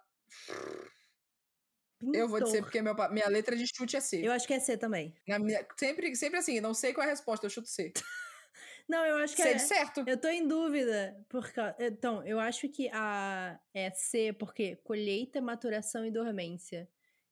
eu 2.14 2.28
vou 2.28 2.42
dizer 2.42 2.62
porque 2.62 2.82
meu 2.82 2.96
minha 3.12 3.28
letra 3.30 3.56
de 3.56 3.66
chute 3.68 3.96
é 3.96 4.02
C. 4.02 4.22
Eu 4.26 4.32
acho 4.32 4.48
que 4.48 4.54
é 4.54 4.60
C 4.60 4.78
também. 4.78 5.14
Minha- 5.28 5.66
sempre, 5.78 6.16
sempre 6.16 6.40
assim, 6.40 6.60
não 6.60 6.74
sei 6.74 6.94
qual 6.94 7.04
é 7.06 7.08
a 7.08 7.12
resposta, 7.12 7.46
eu 7.46 7.50
chuto 7.50 7.68
C. 7.68 7.92
Não, 8.88 9.06
eu 9.06 9.16
acho 9.18 9.36
que 9.36 9.42
Sei 9.42 9.54
é. 9.54 9.60
certo. 9.60 10.04
Eu 10.06 10.20
tô 10.20 10.28
em 10.28 10.46
dúvida. 10.48 11.26
Porque, 11.30 11.60
então, 11.80 12.22
eu 12.26 12.40
acho 12.40 12.68
que 12.70 12.90
a 12.92 13.60
é 13.74 13.90
C, 13.92 14.34
porque 14.34 14.76
colheita, 14.78 15.42
maturação 15.42 16.06
e 16.06 16.12
dormência. 16.12 16.90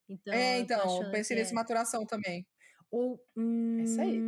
Então, 0.08 0.34
é, 0.34 0.58
eu 0.58 0.62
então, 0.62 0.82
achando 0.82 1.12
pensei 1.12 1.36
nesse 1.36 1.52
é. 1.52 1.56
maturação 1.56 2.06
também. 2.06 2.48
Ou. 2.90 3.22
Hum, 3.36 3.80
É 3.80 3.84
isso 3.84 4.02
aí. 4.02 4.20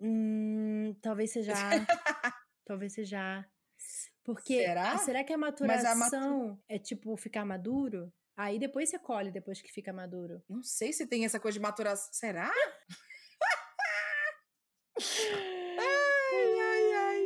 hum, 0.00 0.94
talvez 1.02 1.32
seja. 1.32 1.52
Talvez 2.64 2.94
seja. 2.94 3.46
Porque. 4.24 4.64
Será? 4.64 4.98
Será 4.98 5.22
que 5.22 5.32
a 5.32 5.38
maturação 5.38 6.48
matu- 6.48 6.62
é 6.68 6.78
tipo 6.78 7.16
ficar 7.16 7.44
maduro? 7.44 8.12
Aí 8.36 8.58
depois 8.58 8.88
você 8.88 8.98
colhe 8.98 9.30
depois 9.30 9.60
que 9.62 9.70
fica 9.72 9.92
maduro. 9.92 10.42
Não 10.48 10.62
sei 10.62 10.92
se 10.92 11.06
tem 11.06 11.24
essa 11.24 11.38
coisa 11.38 11.56
de 11.58 11.62
maturação. 11.62 12.12
Será? 12.12 12.50
ai, 15.78 16.60
ai, 16.60 16.92
ai. 16.92 17.24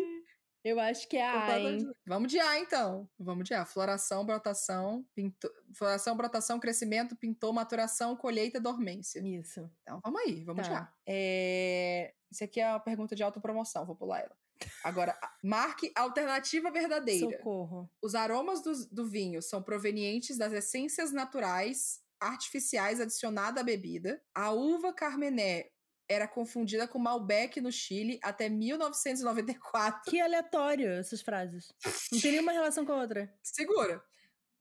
Eu 0.64 0.78
acho 0.80 1.09
que 1.09 1.16
é 1.16 1.24
a, 1.26 1.46
A, 1.46 1.61
hein? 1.61 1.90
Vamos 2.07 2.30
de 2.30 2.38
A, 2.38 2.59
então. 2.59 3.09
Vamos 3.18 3.49
de 3.49 3.55
A. 3.55 3.64
Floração, 3.64 4.24
brotação, 4.26 5.07
pinto... 5.14 5.51
floração, 5.74 6.14
brotação, 6.16 6.61
crescimento, 6.61 7.16
pintor, 7.16 7.53
maturação, 7.55 8.14
colheita, 8.16 8.61
dormência. 8.61 9.20
Isso. 9.20 9.70
Então, 9.82 10.01
vamos 10.05 10.20
aí, 10.22 10.44
vamos 10.44 10.64
de 10.64 10.70
Tá. 10.70 10.80
A. 10.80 10.92
É... 11.07 12.12
Isso 12.30 12.44
aqui 12.44 12.61
é 12.61 12.68
uma 12.68 12.80
pergunta 12.80 13.16
de 13.16 13.22
autopromoção, 13.22 13.86
vou 13.86 13.96
pular 13.96 14.20
ela. 14.20 14.36
Agora, 14.82 15.18
marque 15.42 15.92
alternativa 15.94 16.70
verdadeira. 16.70 17.36
Socorro. 17.38 17.90
Os 18.02 18.14
aromas 18.14 18.62
do, 18.62 18.72
do 18.90 19.06
vinho 19.06 19.40
são 19.42 19.62
provenientes 19.62 20.36
das 20.36 20.52
essências 20.52 21.12
naturais 21.12 22.00
artificiais 22.20 23.00
adicionadas 23.00 23.61
à 23.61 23.64
bebida. 23.64 24.20
A 24.34 24.50
uva 24.50 24.92
Carmené 24.92 25.70
era 26.09 26.26
confundida 26.26 26.88
com 26.88 26.98
Malbec 26.98 27.61
no 27.61 27.70
Chile 27.70 28.18
até 28.22 28.48
1994. 28.48 30.11
Que 30.11 30.20
aleatório 30.20 30.88
essas 30.90 31.20
frases. 31.20 31.72
Não 32.11 32.20
tem 32.20 32.32
nenhuma 32.32 32.52
relação 32.52 32.84
com 32.84 32.92
a 32.92 33.00
outra. 33.00 33.32
Segura. 33.42 34.02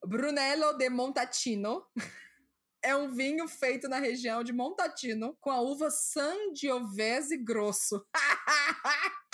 Brunello 0.06 0.78
de 0.78 0.90
Montalcino 0.90 1.86
é 2.84 2.96
um 2.96 3.14
vinho 3.14 3.48
feito 3.48 3.88
na 3.88 3.98
região 3.98 4.44
de 4.44 4.54
Montalcino 4.54 5.36
com 5.42 5.50
a 5.50 5.62
uva 5.62 5.90
Sangiovese 5.90 7.38
Grosso. 7.38 8.06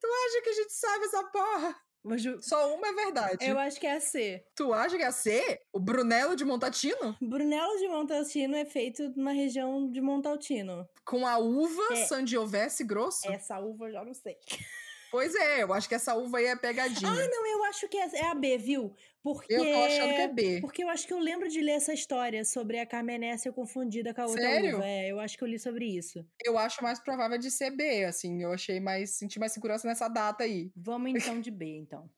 tu 0.00 0.06
acha 0.06 0.42
que 0.42 0.50
a 0.50 0.54
gente 0.54 0.72
sabe 0.72 1.04
essa 1.04 1.24
porra? 1.24 1.76
Mas 2.02 2.24
eu, 2.24 2.40
Só 2.40 2.74
uma 2.74 2.88
é 2.88 2.92
verdade. 2.94 3.46
eu 3.46 3.58
acho 3.58 3.78
que 3.78 3.86
é 3.86 3.96
a 3.96 4.00
C. 4.00 4.42
Tu 4.56 4.72
acha 4.72 4.96
que 4.96 5.02
é 5.02 5.10
C? 5.10 5.60
O 5.70 5.78
Brunello 5.78 6.34
de 6.34 6.46
Montalcino? 6.46 7.14
Brunello 7.20 7.76
de 7.78 7.88
Montalcino 7.88 8.56
é 8.56 8.64
feito 8.64 9.12
na 9.16 9.32
região 9.32 9.90
de 9.90 10.00
Montalcino. 10.00 10.88
Com 11.04 11.26
a 11.26 11.36
uva 11.36 11.92
É. 11.92 12.06
Sangiovese 12.06 12.84
Grosso? 12.84 13.30
Essa 13.30 13.58
uva 13.60 13.86
eu 13.88 13.92
já 13.92 14.02
não 14.04 14.14
sei. 14.14 14.36
Pois 15.10 15.34
é, 15.34 15.62
eu 15.62 15.72
acho 15.72 15.88
que 15.88 15.94
essa 15.94 16.14
uva 16.14 16.38
aí 16.38 16.46
é 16.46 16.56
pegadinha. 16.56 17.10
Ah, 17.10 17.28
não, 17.28 17.46
eu 17.46 17.64
acho 17.64 17.88
que 17.88 17.96
é, 17.96 18.08
é 18.14 18.26
a 18.26 18.34
B, 18.34 18.56
viu? 18.58 18.94
Porque... 19.22 19.52
eu 19.52 19.64
tô 19.64 19.82
achando 19.82 20.14
que 20.14 20.20
é 20.20 20.28
B. 20.28 20.60
Porque 20.60 20.84
eu 20.84 20.88
acho 20.88 21.06
que 21.06 21.12
eu 21.12 21.18
lembro 21.18 21.48
de 21.48 21.60
ler 21.60 21.72
essa 21.72 21.92
história 21.92 22.44
sobre 22.44 22.78
a 22.78 22.86
Carmené 22.86 23.36
ser 23.36 23.52
confundida 23.52 24.14
com 24.14 24.22
a 24.22 24.26
outra 24.26 24.42
Sério? 24.42 24.76
uva. 24.76 24.86
É, 24.86 25.10
eu 25.10 25.20
acho 25.20 25.36
que 25.36 25.44
eu 25.44 25.48
li 25.48 25.58
sobre 25.58 25.84
isso. 25.84 26.24
Eu 26.42 26.56
acho 26.56 26.82
mais 26.82 26.98
provável 26.98 27.36
de 27.38 27.50
ser 27.50 27.70
B, 27.70 28.04
assim. 28.04 28.42
Eu 28.42 28.52
achei 28.52 28.80
mais. 28.80 29.10
Senti 29.10 29.38
mais 29.38 29.52
segurança 29.52 29.86
nessa 29.86 30.08
data 30.08 30.44
aí. 30.44 30.72
Vamos 30.74 31.10
então 31.10 31.40
de 31.40 31.50
B, 31.50 31.78
então. 31.78 32.08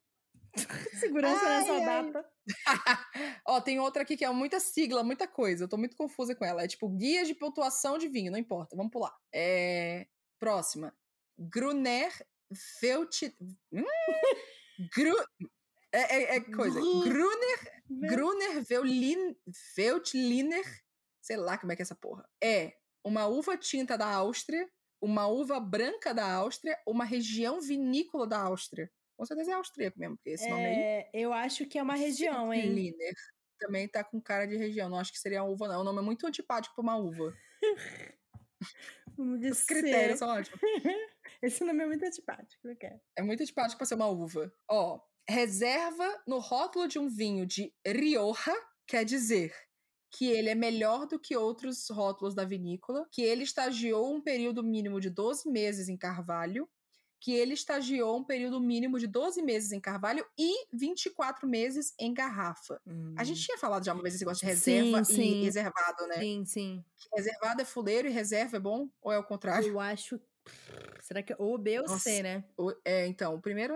Segurança 1.01 1.45
Ai, 1.47 1.61
nessa 1.61 1.73
ai. 1.73 1.85
data. 1.85 2.29
Ó, 3.49 3.61
tem 3.61 3.81
outra 3.81 4.03
aqui 4.03 4.17
que 4.17 4.25
é 4.25 4.31
muita 4.31 4.61
sigla, 4.61 5.03
muita 5.03 5.27
coisa. 5.27 5.65
Eu 5.65 5.69
tô 5.69 5.79
muito 5.79 5.97
confusa 5.97 6.35
com 6.35 6.45
ela. 6.45 6.63
É 6.63 6.69
tipo 6.69 6.89
guia 6.89 7.25
de 7.25 7.35
pontuação 7.35 7.97
de 7.97 8.07
vinho, 8.07 8.31
não 8.31 8.39
importa. 8.39 8.77
Vamos 8.77 8.93
pular. 8.93 9.17
É... 9.33 10.07
Próxima. 10.39 10.95
Gruner 11.39 12.13
Velti. 12.81 13.35
Hum? 13.73 13.85
Gru... 14.95 15.15
É, 15.93 16.17
é- 16.17 16.37
é 16.37 16.41
coisa. 16.41 16.81
Gru- 16.81 17.01
Gruner, 17.03 17.83
Gruner. 17.91 18.63
Veltliner. 19.77 20.83
Sei 21.21 21.37
lá 21.37 21.59
como 21.59 21.73
é 21.73 21.77
que 21.77 21.83
é 21.83 21.85
essa 21.85 21.95
porra. 21.95 22.29
É 22.43 22.75
uma 23.05 23.27
uva 23.27 23.57
tinta 23.57 23.97
da 23.99 24.07
Áustria, 24.07 24.69
uma 25.01 25.27
uva 25.27 25.61
branca 25.61 26.15
da 26.15 26.31
Áustria, 26.33 26.79
uma 26.87 27.05
região 27.05 27.61
vinícola 27.61 28.27
da 28.27 28.41
Áustria. 28.41 28.91
Com 29.17 29.27
certeza 29.27 29.51
é 29.53 29.55
austríaco 29.55 29.99
mesmo, 29.99 30.17
porque 30.17 30.31
esse 30.31 30.49
nome 30.49 30.65
aí. 30.65 30.75
É, 30.75 31.11
eu 31.13 31.33
acho 31.33 31.67
que 31.67 31.79
é 31.79 31.83
uma 31.83 31.95
região, 31.95 32.53
hein? 32.53 32.63
Veltliner. 32.63 33.15
Também 33.59 33.87
tá 33.87 34.03
com 34.03 34.21
cara 34.21 34.47
de 34.47 34.57
região. 34.57 34.89
Não 34.89 34.99
acho 34.99 35.13
que 35.13 35.19
seria 35.21 35.45
uva, 35.45 35.69
não. 35.69 35.83
O 35.83 35.85
nome 35.85 35.99
é 35.99 36.03
muito 36.03 36.27
antipático 36.27 36.75
pra 36.75 36.83
uma 36.83 36.97
uva. 36.97 37.33
Os 39.19 39.63
critérios 39.65 40.19
são 40.19 40.29
ótimos. 40.29 40.59
Esse 41.41 41.65
nome 41.65 41.83
é 41.83 41.87
muito 41.87 42.05
antipático, 42.05 42.67
não 42.67 42.75
quero. 42.75 43.01
É 43.17 43.23
muito 43.23 43.43
antipático 43.43 43.79
pra 43.79 43.87
ser 43.87 43.95
uma 43.95 44.09
uva. 44.09 44.53
Ó, 44.69 45.01
reserva 45.29 46.23
no 46.27 46.39
rótulo 46.39 46.89
de 46.89 46.99
um 46.99 47.09
vinho 47.09 47.47
de 47.47 47.73
Rioja 47.87 48.55
quer 48.87 49.05
dizer 49.05 49.55
que 50.11 50.27
ele 50.27 50.51
é 50.51 50.55
melhor 50.55 51.07
do 51.07 51.19
que 51.19 51.35
outros 51.37 51.89
rótulos 51.89 52.35
da 52.35 52.45
vinícola, 52.45 53.07
que 53.11 53.23
ele 53.23 53.45
estagiou 53.45 54.15
um 54.15 54.21
período 54.21 54.63
mínimo 54.63 55.01
de 55.01 55.09
12 55.09 55.51
meses 55.51 55.89
em 55.89 55.97
carvalho, 55.97 56.69
que 57.19 57.33
ele 57.33 57.55
estagiou 57.55 58.19
um 58.19 58.25
período 58.25 58.61
mínimo 58.61 58.99
de 58.99 59.07
12 59.07 59.41
meses 59.43 59.73
em 59.73 59.81
carvalho 59.81 60.27
e 60.37 60.67
24 60.73 61.49
meses 61.49 61.95
em 61.99 62.13
garrafa. 62.13 62.83
A 63.17 63.25
gente 63.25 63.41
tinha 63.41 63.57
falado 63.57 63.85
já 63.85 63.95
uma 63.95 64.03
vez 64.03 64.17
esse 64.17 64.25
negócio 64.25 64.47
de 64.47 64.55
Sim, 64.57 64.73
reserva 64.73 65.05
sim. 65.05 65.23
e 65.23 65.45
reservado, 65.45 66.07
né? 66.09 66.19
Sim, 66.19 66.45
sim. 66.45 66.85
Reservado 67.15 67.63
é 67.63 67.65
fuleiro 67.65 68.09
e 68.09 68.11
reserva 68.11 68.57
é 68.57 68.61
bom? 68.61 68.89
Ou 69.01 69.13
é 69.13 69.19
o 69.19 69.25
contrário? 69.25 69.69
Eu 69.69 69.81
acho. 69.81 70.21
Será 71.01 71.23
que. 71.23 71.35
Ou 71.39 71.59
B 71.59 71.81
ou 71.81 71.87
Nossa. 71.87 71.99
C, 71.99 72.23
né? 72.23 72.45
O- 72.57 72.75
É, 72.85 73.07
então, 73.07 73.35
o 73.35 73.41
primeiro, 73.41 73.75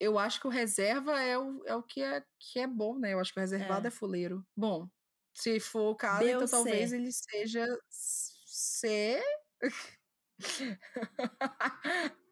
eu 0.00 0.18
acho 0.18 0.40
que 0.40 0.46
o 0.46 0.50
reserva 0.50 1.20
é 1.22 1.38
o, 1.38 1.62
é 1.66 1.74
o 1.74 1.82
que, 1.82 2.02
é, 2.02 2.24
que 2.38 2.58
é 2.58 2.66
bom, 2.66 2.98
né? 2.98 3.12
Eu 3.12 3.20
acho 3.20 3.32
que 3.32 3.38
o 3.38 3.42
reservado 3.42 3.86
É. 3.86 3.88
é, 3.88 3.90
fuleiro. 3.90 4.44
Bom, 4.56 4.88
se 5.34 5.58
for 5.60 5.90
o 5.90 5.96
caso, 5.96 6.24
B 6.24 6.30
então 6.32 6.46
C? 6.46 6.50
talvez 6.50 6.92
ele 6.92 7.10
seja 7.12 7.66
C. 7.88 9.22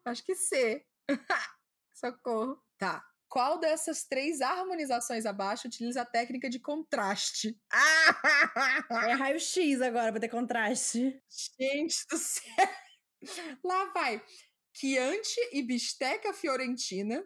acho 0.05 0.23
que 0.23 0.35
C. 0.35 0.85
Socorro. 1.93 2.61
Tá. 2.77 3.03
Qual 3.29 3.57
dessas 3.59 4.03
três 4.05 4.41
harmonizações 4.41 5.25
abaixo 5.25 5.67
utiliza 5.67 6.01
a 6.03 6.05
técnica 6.05 6.47
de 6.49 6.59
contraste? 6.59 7.59
É 9.07 9.13
raio-x 9.13 9.81
agora 9.81 10.11
pra 10.11 10.21
ter 10.21 10.29
contraste. 10.29 11.19
Gente 11.59 12.05
do 12.11 12.17
céu! 12.17 12.67
Lá 13.63 13.85
vai. 13.85 14.21
Chianti 14.73 15.39
e 15.51 15.61
bisteca 15.61 16.33
fiorentina, 16.33 17.23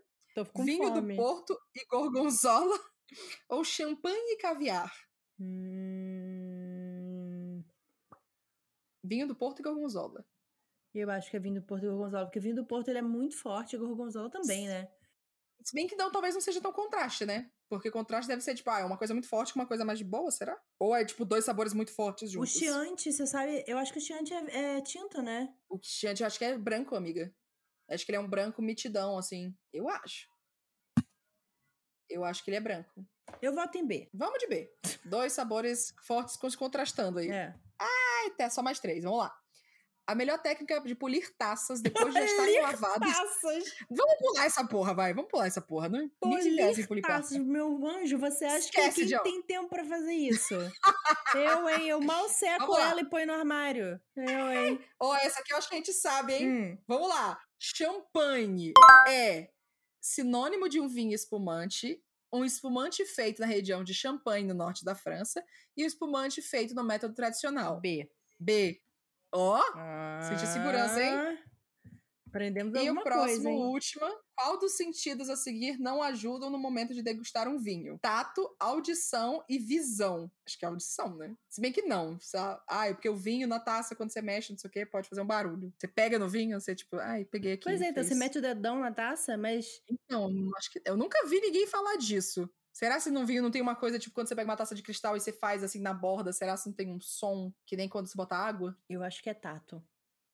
vinho 0.57 0.87
fome. 0.89 1.15
do 1.15 1.21
Porto 1.21 1.57
e 1.73 1.85
gorgonzola, 1.85 2.77
ou 3.49 3.63
champanhe 3.63 4.33
e 4.33 4.37
caviar? 4.37 4.91
Hum, 5.39 6.37
Vinho 9.03 9.27
do 9.27 9.35
Porto 9.35 9.59
e 9.59 9.63
gorgonzola. 9.63 10.25
eu 10.93 11.09
acho 11.09 11.29
que 11.29 11.37
é 11.37 11.39
vinho 11.39 11.61
do 11.61 11.65
Porto 11.65 11.85
e 11.85 11.87
Gorgonzola, 11.87 12.25
porque 12.25 12.39
vinho 12.39 12.55
do 12.55 12.65
Porto 12.65 12.89
ele 12.89 12.97
é 12.99 13.01
muito 13.01 13.37
forte, 13.37 13.75
e 13.75 13.79
Gorgonzola 13.79 14.29
também, 14.29 14.67
né? 14.67 14.91
Se 15.63 15.73
bem 15.73 15.87
que 15.87 15.95
não, 15.95 16.11
talvez 16.11 16.33
não 16.33 16.41
seja 16.41 16.59
tão 16.59 16.73
contraste, 16.73 17.25
né? 17.25 17.49
Porque 17.69 17.91
contraste 17.91 18.27
deve 18.29 18.41
ser, 18.41 18.55
tipo, 18.55 18.69
ah, 18.69 18.79
é 18.79 18.85
uma 18.85 18.97
coisa 18.97 19.13
muito 19.13 19.27
forte 19.27 19.51
com 19.53 19.59
uma 19.59 19.67
coisa 19.67 19.83
mais 19.83 19.99
de 19.99 20.05
boa, 20.05 20.31
será? 20.31 20.57
Ou 20.79 20.95
é, 20.95 21.03
tipo, 21.03 21.25
dois 21.25 21.43
sabores 21.43 21.73
muito 21.73 21.93
fortes 21.93 22.29
O 22.29 22.33
juntos? 22.33 22.51
Chianti, 22.51 23.11
você 23.11 23.27
sabe, 23.27 23.63
eu 23.67 23.77
acho 23.77 23.91
que 23.91 23.99
o 23.99 24.01
Chianti 24.01 24.33
é, 24.33 24.77
é 24.77 24.81
tinto, 24.81 25.21
né? 25.21 25.53
O 25.69 25.77
Chianti, 25.81 26.21
eu 26.23 26.27
acho 26.27 26.37
que 26.39 26.45
é 26.45 26.57
branco, 26.57 26.95
amiga. 26.95 27.33
Acho 27.89 28.05
que 28.05 28.11
ele 28.11 28.17
é 28.17 28.21
um 28.21 28.27
branco 28.29 28.61
mitidão, 28.61 29.17
assim. 29.17 29.53
Eu 29.73 29.89
acho. 29.89 30.29
Eu 32.09 32.23
acho 32.23 32.43
que 32.43 32.49
ele 32.49 32.57
é 32.57 32.61
branco. 32.61 33.05
Eu 33.41 33.53
voto 33.53 33.77
em 33.77 33.85
B. 33.85 34.09
Vamos 34.13 34.39
de 34.39 34.47
B. 34.47 34.73
Dois 35.05 35.33
sabores 35.33 35.93
fortes 36.05 36.37
con- 36.37 36.49
contrastando 36.57 37.19
aí. 37.19 37.29
É. 37.29 37.53
Ai, 37.79 38.29
tá, 38.37 38.49
só 38.49 38.63
mais 38.63 38.79
três. 38.79 39.03
Vamos 39.03 39.19
lá. 39.19 39.37
A 40.07 40.15
melhor 40.15 40.39
técnica 40.39 40.79
de 40.79 40.95
polir 40.95 41.35
taças 41.37 41.81
depois 41.81 42.13
de 42.13 42.19
já 42.19 42.25
estarem 42.25 42.61
lavadas. 42.61 43.11
Taças! 43.11 43.75
Vamos 43.89 44.17
pular 44.19 44.45
essa 44.45 44.65
porra, 44.65 44.93
vai. 44.93 45.13
Vamos 45.13 45.29
pular 45.29 45.47
essa 45.47 45.59
porra. 45.59 45.89
Não 45.89 45.99
viesse 45.99 46.49
em 46.49 46.55
Polir 46.55 46.87
polir 46.87 47.03
taças, 47.03 47.31
taça. 47.31 47.43
meu 47.43 47.85
anjo, 47.85 48.17
você 48.17 48.45
acha 48.45 48.59
Esquece, 48.59 49.05
que 49.05 49.09
quem 49.09 49.23
tem 49.23 49.41
tempo 49.41 49.67
pra 49.67 49.83
fazer 49.83 50.13
isso? 50.13 50.55
eu, 51.35 51.69
hein? 51.69 51.89
Eu 51.89 51.99
mal 51.99 52.29
seco 52.29 52.77
ela 52.77 53.01
e 53.01 53.09
põe 53.09 53.25
no 53.25 53.33
armário. 53.33 53.99
Eu, 54.15 54.51
hein? 54.51 54.79
Ó, 54.97 55.13
essa 55.17 55.41
aqui 55.41 55.51
eu 55.51 55.57
acho 55.57 55.67
que 55.67 55.75
a 55.75 55.77
gente 55.77 55.91
sabe, 55.91 56.35
hein? 56.35 56.49
Hum. 56.49 56.77
Vamos 56.87 57.09
lá. 57.09 57.37
Champanhe 57.59 58.71
é 59.09 59.49
sinônimo 59.99 60.69
de 60.69 60.79
um 60.79 60.87
vinho 60.87 61.13
espumante, 61.13 62.01
um 62.31 62.45
espumante 62.45 63.05
feito 63.05 63.41
na 63.41 63.45
região 63.45 63.83
de 63.83 63.93
Champagne, 63.93 64.47
no 64.47 64.53
norte 64.53 64.85
da 64.85 64.95
França, 64.95 65.43
e 65.75 65.83
um 65.83 65.87
espumante 65.87 66.41
feito 66.41 66.73
no 66.73 66.83
método 66.83 67.13
tradicional. 67.13 67.81
B. 67.81 68.09
B. 68.39 68.81
Ó, 69.33 69.61
Ah, 69.75 70.19
Sente 70.23 70.43
a 70.43 70.47
segurança, 70.47 71.01
hein? 71.01 71.37
Aprendemos 72.27 72.73
e 72.75 72.79
alguma 72.79 73.01
o 73.01 73.03
próximo, 73.03 73.43
coisa, 73.43 73.49
última, 73.49 74.11
Qual 74.35 74.59
dos 74.59 74.73
sentidos 74.73 75.29
a 75.29 75.35
seguir 75.35 75.79
não 75.79 76.03
ajudam 76.03 76.49
no 76.49 76.59
momento 76.59 76.93
de 76.93 77.01
degustar 77.01 77.47
um 77.47 77.57
vinho? 77.57 77.97
Tato, 77.99 78.55
audição 78.59 79.43
e 79.49 79.57
visão. 79.57 80.29
Acho 80.45 80.59
que 80.59 80.65
é 80.65 80.67
audição, 80.67 81.15
né? 81.15 81.35
Se 81.49 81.61
bem 81.61 81.71
que 81.71 81.81
não. 81.83 82.19
Só, 82.19 82.61
ah, 82.69 82.87
é 82.87 82.93
porque 82.93 83.09
o 83.09 83.15
vinho 83.15 83.47
na 83.47 83.59
taça, 83.59 83.95
quando 83.95 84.11
você 84.11 84.21
mexe, 84.21 84.51
não 84.51 84.59
sei 84.59 84.67
o 84.67 84.71
quê, 84.71 84.85
pode 84.85 85.09
fazer 85.09 85.21
um 85.21 85.25
barulho. 85.25 85.73
Você 85.77 85.87
pega 85.87 86.19
no 86.19 86.29
vinho, 86.29 86.59
você 86.59 86.75
tipo, 86.75 86.97
ai, 86.97 87.25
peguei 87.25 87.53
aqui. 87.53 87.63
Pois 87.63 87.81
é, 87.81 87.85
então 87.85 88.03
fez. 88.03 88.07
você 88.09 88.15
mete 88.15 88.37
o 88.37 88.41
dedão 88.41 88.79
na 88.79 88.91
taça, 88.91 89.37
mas. 89.37 89.81
Então, 89.89 90.29
acho 90.57 90.71
que. 90.71 90.81
Eu 90.85 90.97
nunca 90.97 91.25
vi 91.27 91.39
ninguém 91.39 91.65
falar 91.65 91.95
disso. 91.95 92.47
Será 92.77 92.99
se 92.99 93.09
no 93.09 93.25
vinho 93.25 93.41
não 93.41 93.49
tem 93.49 93.59
uma 93.59 93.75
coisa, 93.75 93.97
tipo, 93.97 94.13
quando 94.13 94.27
você 94.27 94.35
pega 94.35 94.47
uma 94.47 94.55
taça 94.55 94.75
de 94.75 94.83
cristal 94.83 95.17
e 95.17 95.19
você 95.19 95.33
faz 95.33 95.63
assim 95.63 95.81
na 95.81 95.95
borda, 95.95 96.31
será 96.31 96.55
se 96.55 96.67
não 96.69 96.75
tem 96.75 96.93
um 96.93 97.01
som 97.01 97.51
que 97.65 97.75
nem 97.75 97.89
quando 97.89 98.05
você 98.07 98.15
bota 98.15 98.35
água? 98.35 98.77
Eu 98.87 99.01
acho 99.01 99.23
que 99.23 99.31
é 99.31 99.33
tato. 99.33 99.83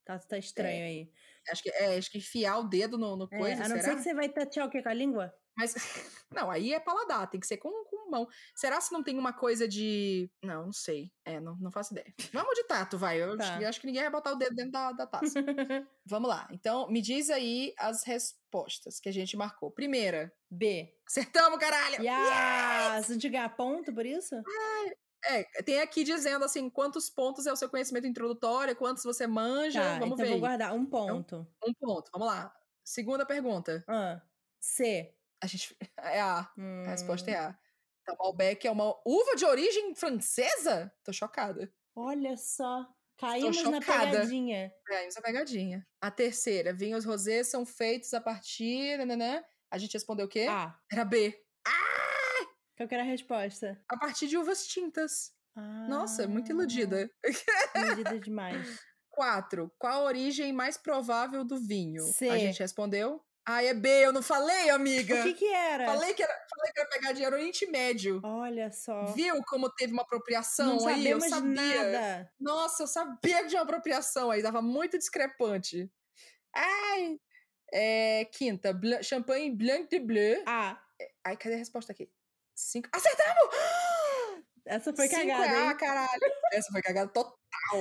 Tato 0.04 0.28
tá 0.28 0.36
estranho 0.36 0.82
É. 0.82 0.84
aí. 0.84 1.12
Acho 1.50 1.62
que, 1.62 1.70
é, 1.70 1.96
acho 1.96 2.10
que 2.10 2.18
enfiar 2.18 2.58
o 2.58 2.64
dedo 2.68 2.98
no, 2.98 3.16
no 3.16 3.30
É, 3.30 3.38
coisa, 3.38 3.64
a 3.64 3.68
não 3.68 3.78
será? 3.78 3.82
ser 3.82 3.94
que 3.96 4.02
você 4.02 4.14
vai 4.14 4.28
tatear 4.28 4.66
o 4.66 4.70
quê? 4.70 4.82
Com 4.82 4.88
a 4.90 4.94
língua? 4.94 5.34
Mas, 5.56 5.74
não, 6.30 6.50
aí 6.50 6.72
é 6.74 6.80
paladar, 6.80 7.30
tem 7.30 7.40
que 7.40 7.46
ser 7.46 7.56
com, 7.58 7.70
com 7.86 7.93
mão. 8.14 8.28
Será 8.54 8.80
se 8.80 8.92
não 8.92 9.02
tem 9.02 9.18
uma 9.18 9.32
coisa 9.32 9.66
de. 9.68 10.30
Não, 10.42 10.66
não 10.66 10.72
sei. 10.72 11.12
É, 11.24 11.40
não, 11.40 11.56
não 11.56 11.70
faço 11.70 11.92
ideia. 11.92 12.12
Vamos 12.32 12.54
de 12.54 12.64
tato, 12.64 12.96
vai. 12.98 13.22
Eu 13.22 13.36
Tá. 13.36 13.54
acho, 13.54 13.62
eu 13.62 13.68
acho 13.68 13.80
que 13.80 13.86
ninguém 13.86 14.02
vai 14.02 14.10
botar 14.10 14.32
o 14.32 14.36
dedo 14.36 14.54
dentro 14.54 14.72
da, 14.72 14.92
da 14.92 15.06
taça. 15.06 15.34
Vamos 16.06 16.28
lá. 16.28 16.48
Então, 16.50 16.88
me 16.88 17.00
diz 17.02 17.30
aí 17.30 17.74
as 17.78 18.02
respostas 18.04 18.98
que 19.00 19.08
a 19.08 19.12
gente 19.12 19.36
marcou. 19.36 19.70
Primeira. 19.70 20.32
B. 20.50 20.94
Acertamos, 21.06 21.58
caralho! 21.58 21.96
Yes! 22.02 23.10
A 23.10 23.12
gente 23.12 23.28
ganha 23.28 23.48
ponto 23.48 23.92
por 23.92 24.06
isso? 24.06 24.34
É, 25.26 25.62
tem 25.62 25.80
aqui 25.80 26.04
dizendo 26.04 26.44
assim, 26.44 26.68
quantos 26.68 27.08
pontos 27.08 27.46
é 27.46 27.52
o 27.52 27.56
seu 27.56 27.68
conhecimento 27.68 28.06
introdutório, 28.06 28.76
quantos 28.76 29.02
você 29.04 29.26
manja. 29.26 29.80
Tá, 29.82 29.98
Vamos 29.98 30.14
então 30.14 30.16
ver. 30.18 30.24
vou 30.26 30.34
aí. 30.34 30.40
guardar 30.40 30.74
um 30.74 30.84
ponto. 30.84 31.46
Um 31.66 31.72
ponto. 31.74 32.10
Vamos 32.12 32.28
lá. 32.28 32.54
Segunda 32.84 33.24
pergunta. 33.24 33.82
Ah, 33.88 34.20
C. 34.60 35.14
A 35.42 35.46
gente. 35.46 35.76
É 35.98 36.20
A. 36.20 36.40
A 36.86 36.90
resposta 36.90 37.30
é 37.30 37.40
Hum, 37.40 37.48
A. 37.48 37.58
Então, 38.04 38.16
Malbec 38.18 38.66
é 38.66 38.70
uma 38.70 38.94
uva 39.06 39.34
de 39.34 39.46
origem 39.46 39.94
francesa? 39.94 40.92
Tô 41.02 41.10
chocada. 41.10 41.72
Olha 41.96 42.36
só. 42.36 42.86
Caímos 43.16 43.62
na 43.62 43.80
pegadinha. 43.80 44.70
É, 44.90 45.08
isso 45.08 45.18
é 45.18 45.22
pegadinha. 45.22 45.86
A 46.02 46.10
terceira, 46.10 46.74
vinhos 46.74 47.06
rosés 47.06 47.48
são 47.48 47.64
feitos 47.64 48.12
a 48.12 48.20
partir. 48.20 48.98
Nananã. 48.98 49.42
A 49.70 49.78
gente 49.78 49.94
respondeu 49.94 50.26
o 50.26 50.28
quê? 50.28 50.46
A. 50.50 50.78
Era 50.92 51.04
B. 51.04 51.34
Qual 52.76 52.88
que 52.88 52.94
era 52.94 53.04
a 53.04 53.06
resposta? 53.06 53.80
A 53.88 53.96
partir 53.96 54.26
de 54.26 54.36
uvas 54.36 54.66
tintas. 54.66 55.32
Ah, 55.56 55.86
Nossa, 55.88 56.26
muito 56.26 56.50
iludida. 56.50 57.08
Iludida 57.74 58.18
demais. 58.18 58.80
Quatro, 59.08 59.72
qual 59.78 60.02
a 60.02 60.04
origem 60.06 60.52
mais 60.52 60.76
provável 60.76 61.44
do 61.44 61.56
vinho? 61.56 62.02
C. 62.02 62.28
A 62.28 62.36
gente 62.36 62.58
respondeu. 62.58 63.24
Ah, 63.46 63.62
é 63.62 63.74
B, 63.74 63.88
eu 63.88 64.12
não 64.12 64.22
falei, 64.22 64.70
amiga. 64.70 65.20
O 65.20 65.22
que 65.22 65.34
que 65.34 65.46
era? 65.52 65.84
Falei 65.84 66.14
que 66.14 66.22
era, 66.22 66.32
falei 66.48 66.72
que 66.72 66.80
era 66.80 66.88
pegadinha, 66.88 67.26
era 67.26 67.36
Oriente 67.36 67.66
Médio. 67.66 68.20
Olha 68.24 68.70
só. 68.72 69.04
Viu 69.12 69.34
como 69.46 69.68
teve 69.70 69.92
uma 69.92 70.00
apropriação 70.02 70.76
Não 70.76 70.88
aí? 70.88 71.06
Eu 71.08 71.20
sabia. 71.20 71.50
nada. 71.52 72.32
Nossa, 72.40 72.84
eu 72.84 72.86
sabia 72.86 73.42
que 73.42 73.48
tinha 73.48 73.60
uma 73.60 73.64
apropriação 73.64 74.30
aí, 74.30 74.42
tava 74.42 74.62
muito 74.62 74.96
discrepante. 74.96 75.90
Ai! 76.54 77.18
É, 77.72 78.24
quinta, 78.32 78.72
blan- 78.72 79.02
champanhe 79.02 79.50
Blanc 79.54 79.88
de 79.90 79.98
Bleu. 80.00 80.42
A. 80.46 80.80
Ai, 81.24 81.36
cadê 81.36 81.56
a 81.56 81.58
resposta 81.58 81.92
aqui? 81.92 82.08
Cinco. 82.54 82.88
Acertamos! 82.92 83.54
Essa 84.64 84.94
foi 84.94 85.06
Cinco 85.08 85.20
cagada, 85.20 85.44
é 85.44 85.56
A, 85.66 85.70
hein? 85.70 85.76
caralho. 85.76 86.20
Essa 86.52 86.72
foi 86.72 86.80
cagada 86.80 87.12
total. 87.12 87.34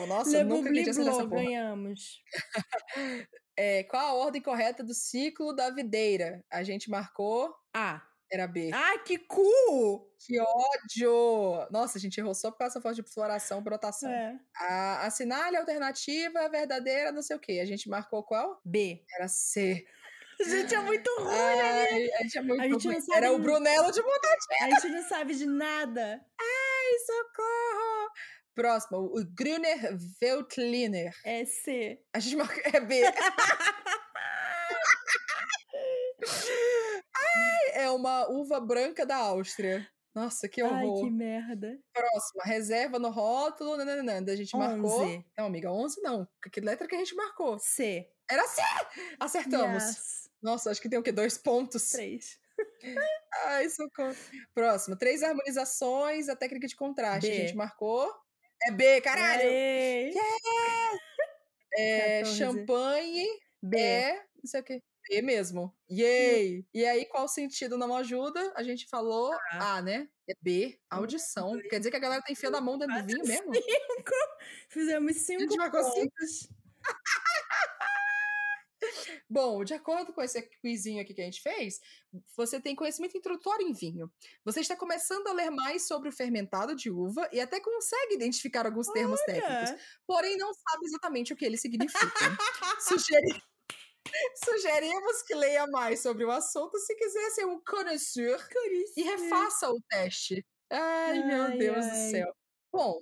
Nossa, 0.08 0.30
Le 0.32 0.38
eu 0.40 0.46
nunca 0.46 0.68
acreditei 0.70 0.94
Bleu, 1.06 1.30
porra. 1.30 1.42
ganhamos. 1.42 2.22
É, 3.58 3.84
qual 3.84 4.02
a 4.06 4.14
ordem 4.14 4.42
correta 4.42 4.84
do 4.84 4.94
ciclo 4.94 5.54
da 5.54 5.70
videira? 5.70 6.44
A 6.52 6.64
gente 6.64 6.90
marcou. 6.90 7.54
A. 7.74 8.02
Era 8.32 8.48
B. 8.48 8.72
Ah, 8.74 8.98
que 9.06 9.20
cu! 9.20 10.12
Que 10.18 10.40
ódio! 10.40 11.68
Nossa, 11.70 12.00
a 12.00 12.02
gente 12.02 12.18
errou 12.20 12.34
só 12.34 12.50
por 12.50 12.58
causa 12.58 12.72
dessa 12.74 12.82
força 12.82 13.00
de 13.00 13.08
floração, 13.08 13.62
brotação. 13.62 14.10
É. 14.10 14.36
A, 14.58 15.06
assinale 15.06 15.56
a 15.56 15.60
alternativa 15.60 16.50
verdadeira, 16.50 17.12
não 17.12 17.22
sei 17.22 17.36
o 17.36 17.40
quê. 17.40 17.60
A 17.62 17.66
gente 17.66 17.88
marcou 17.88 18.24
qual? 18.24 18.60
B. 18.66 19.04
Era 19.16 19.28
C. 19.28 19.86
Gente, 20.44 20.74
é 20.74 20.80
muito 20.80 21.08
ruim. 21.20 21.30
Ai, 21.32 22.12
a 22.12 22.24
gente 22.24 22.38
é 22.40 22.42
muito 22.42 22.62
A 22.62 22.68
gente 22.68 22.88
ruim. 22.88 23.02
sabe 23.02 23.18
Era 23.18 23.32
o 23.32 23.38
Brunello 23.38 23.92
de 23.92 24.02
vontade. 24.02 24.40
A 24.62 24.70
gente 24.72 24.90
não 24.90 25.04
sabe 25.08 25.36
de 25.36 25.46
nada. 25.46 26.26
Ai, 26.42 27.00
socorro! 27.06 28.12
Próximo, 28.56 29.00
o 29.00 29.26
Grüner 29.26 29.98
Veltliner. 30.22 31.14
É 31.26 31.44
C. 31.46 32.00
A 32.14 32.20
gente 32.20 32.36
marcou. 32.36 32.62
É 32.66 32.80
B. 32.80 33.02
Ai, 37.16 37.84
é 37.84 37.90
uma 37.90 38.28
uva 38.30 38.60
branca 38.60 39.06
da 39.06 39.18
Áustria. 39.18 39.88
Nossa, 40.14 40.48
que 40.48 40.62
Ai, 40.62 40.86
horror. 40.86 41.06
que 41.06 41.10
merda. 41.10 41.80
Próxima, 41.92 42.44
reserva 42.44 43.00
no 43.00 43.10
rótulo. 43.10 43.76
Nananana. 43.76 44.32
A 44.32 44.36
gente 44.36 44.56
marcou. 44.56 45.02
11. 45.02 45.26
Não, 45.36 45.46
amiga, 45.48 45.72
11 45.72 46.02
não. 46.02 46.28
Que 46.52 46.62
letra 46.62 46.88
que 46.88 46.96
a 46.96 47.00
gente 47.00 47.16
marcou? 47.16 47.58
C. 47.58 48.08
Era 48.30 48.48
C! 48.48 48.62
Acertamos. 49.20 49.84
Yes. 49.84 50.30
Nossa, 50.42 50.70
acho 50.70 50.82
que 50.82 50.90
tem 50.90 51.00
o 51.00 51.04
quê? 51.04 51.12
Dois 51.12 51.38
pontos. 51.38 51.90
Três. 51.90 52.38
Ai, 53.46 53.68
socorro. 53.70 54.16
Próximo, 54.54 54.96
três 54.96 55.24
harmonizações, 55.24 56.30
a 56.30 56.36
técnica 56.36 56.68
de 56.68 56.76
contraste. 56.76 57.28
B. 57.30 57.36
A 57.36 57.40
gente 57.40 57.56
marcou. 57.56 58.14
É 58.68 58.72
B, 58.72 59.02
caralho! 59.02 59.42
Aê. 59.44 60.14
É 61.76 62.20
14. 62.20 62.38
champanhe, 62.38 63.28
B. 63.62 63.80
é. 63.80 64.16
Não 64.16 64.46
sei 64.46 64.62
o 64.62 64.64
quê. 64.64 64.84
B 65.10 65.22
mesmo. 65.22 65.76
Yay! 65.92 66.66
E 66.74 66.86
aí, 66.86 67.06
qual 67.06 67.28
sentido 67.28 67.78
não 67.78 67.96
ajuda? 67.96 68.54
A 68.56 68.64
gente 68.64 68.88
falou 68.88 69.34
A. 69.52 69.76
A, 69.76 69.82
né? 69.82 70.08
É 70.30 70.34
B, 70.42 70.80
audição. 70.90 71.60
Quer 71.70 71.80
dizer 71.80 71.92
que 71.92 71.98
a 71.98 72.00
galera 72.00 72.22
tá 72.22 72.32
enfiando 72.32 72.56
a 72.56 72.62
mão 72.62 72.78
dentro 72.78 72.96
do 72.96 73.06
vinho 73.06 73.26
mesmo? 73.26 73.54
Cinco. 73.54 74.12
Fizemos 74.70 75.12
A 75.16 75.20
cinco 75.20 75.42
gente 75.42 75.58
marcou 75.58 75.84
cinco. 75.84 76.14
Bom, 79.30 79.64
de 79.64 79.74
acordo 79.74 80.14
com 80.14 80.22
esse 80.22 80.42
quizinho 80.62 81.02
aqui 81.02 81.14
que 81.14 81.22
a 81.22 81.26
gente 81.26 81.42
fez, 81.42 81.80
você 82.36 82.60
tem 82.60 82.76
conhecimento 82.76 83.18
introdutório 83.18 83.68
em 83.68 83.74
vinho. 83.74 84.12
Você 84.46 84.60
está 84.62 84.76
começando 84.76 85.28
a 85.28 85.34
ler 85.34 85.50
mais 85.50 85.88
sobre 85.88 86.10
o 86.10 86.12
fermentado 86.12 86.76
de 86.76 86.90
uva 86.92 87.28
e 87.32 87.40
até 87.40 87.60
consegue 87.60 88.16
identificar 88.16 88.66
alguns 88.66 88.88
termos 88.88 89.20
técnicos, 89.22 89.70
Olha. 89.72 89.80
porém 90.06 90.38
não 90.38 90.54
sabe 90.54 90.86
exatamente 90.86 91.34
o 91.34 91.36
que 91.36 91.46
eles 91.46 91.62
significam. 91.62 92.38
Sugeri- 92.80 93.42
Sugerimos 94.44 95.22
que 95.24 95.34
leia 95.34 95.66
mais 95.68 96.02
sobre 96.02 96.24
o 96.26 96.32
assunto 96.32 96.78
se 96.78 96.96
quiser 96.96 97.30
ser 97.32 97.46
um 97.46 97.60
connoisseur 97.64 98.40
e 98.96 99.02
refaça 99.04 99.70
o 99.72 99.82
teste. 99.90 100.46
Ai, 100.70 101.24
meu 101.26 101.44
Ai, 101.44 101.58
Deus 101.58 101.86
ai. 101.86 101.90
do 101.90 102.12
céu. 102.12 102.36
Bom, 102.72 103.02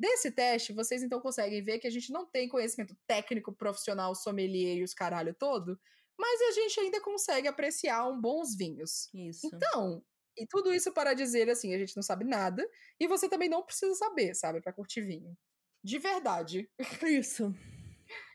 desse 0.00 0.30
teste, 0.30 0.72
vocês 0.72 1.02
então 1.02 1.20
conseguem 1.20 1.62
ver 1.62 1.78
que 1.78 1.86
a 1.86 1.90
gente 1.90 2.10
não 2.10 2.24
tem 2.24 2.48
conhecimento 2.48 2.96
técnico, 3.06 3.52
profissional, 3.52 4.14
sommelier 4.14 4.78
e 4.78 4.82
os 4.82 4.94
caralho 4.94 5.34
todo, 5.38 5.78
mas 6.18 6.40
a 6.40 6.52
gente 6.52 6.80
ainda 6.80 7.00
consegue 7.00 7.46
apreciar 7.46 8.08
um 8.08 8.18
bons 8.18 8.56
vinhos. 8.56 9.10
Isso. 9.12 9.46
Então, 9.46 10.02
e 10.38 10.46
tudo 10.46 10.72
isso 10.74 10.90
para 10.92 11.12
dizer 11.12 11.50
assim, 11.50 11.74
a 11.74 11.78
gente 11.78 11.94
não 11.94 12.02
sabe 12.02 12.24
nada 12.24 12.66
e 12.98 13.06
você 13.06 13.28
também 13.28 13.48
não 13.48 13.62
precisa 13.62 13.94
saber, 13.94 14.34
sabe, 14.34 14.62
para 14.62 14.72
curtir 14.72 15.02
vinho. 15.02 15.36
De 15.84 15.98
verdade. 15.98 16.70
Isso. 17.02 17.54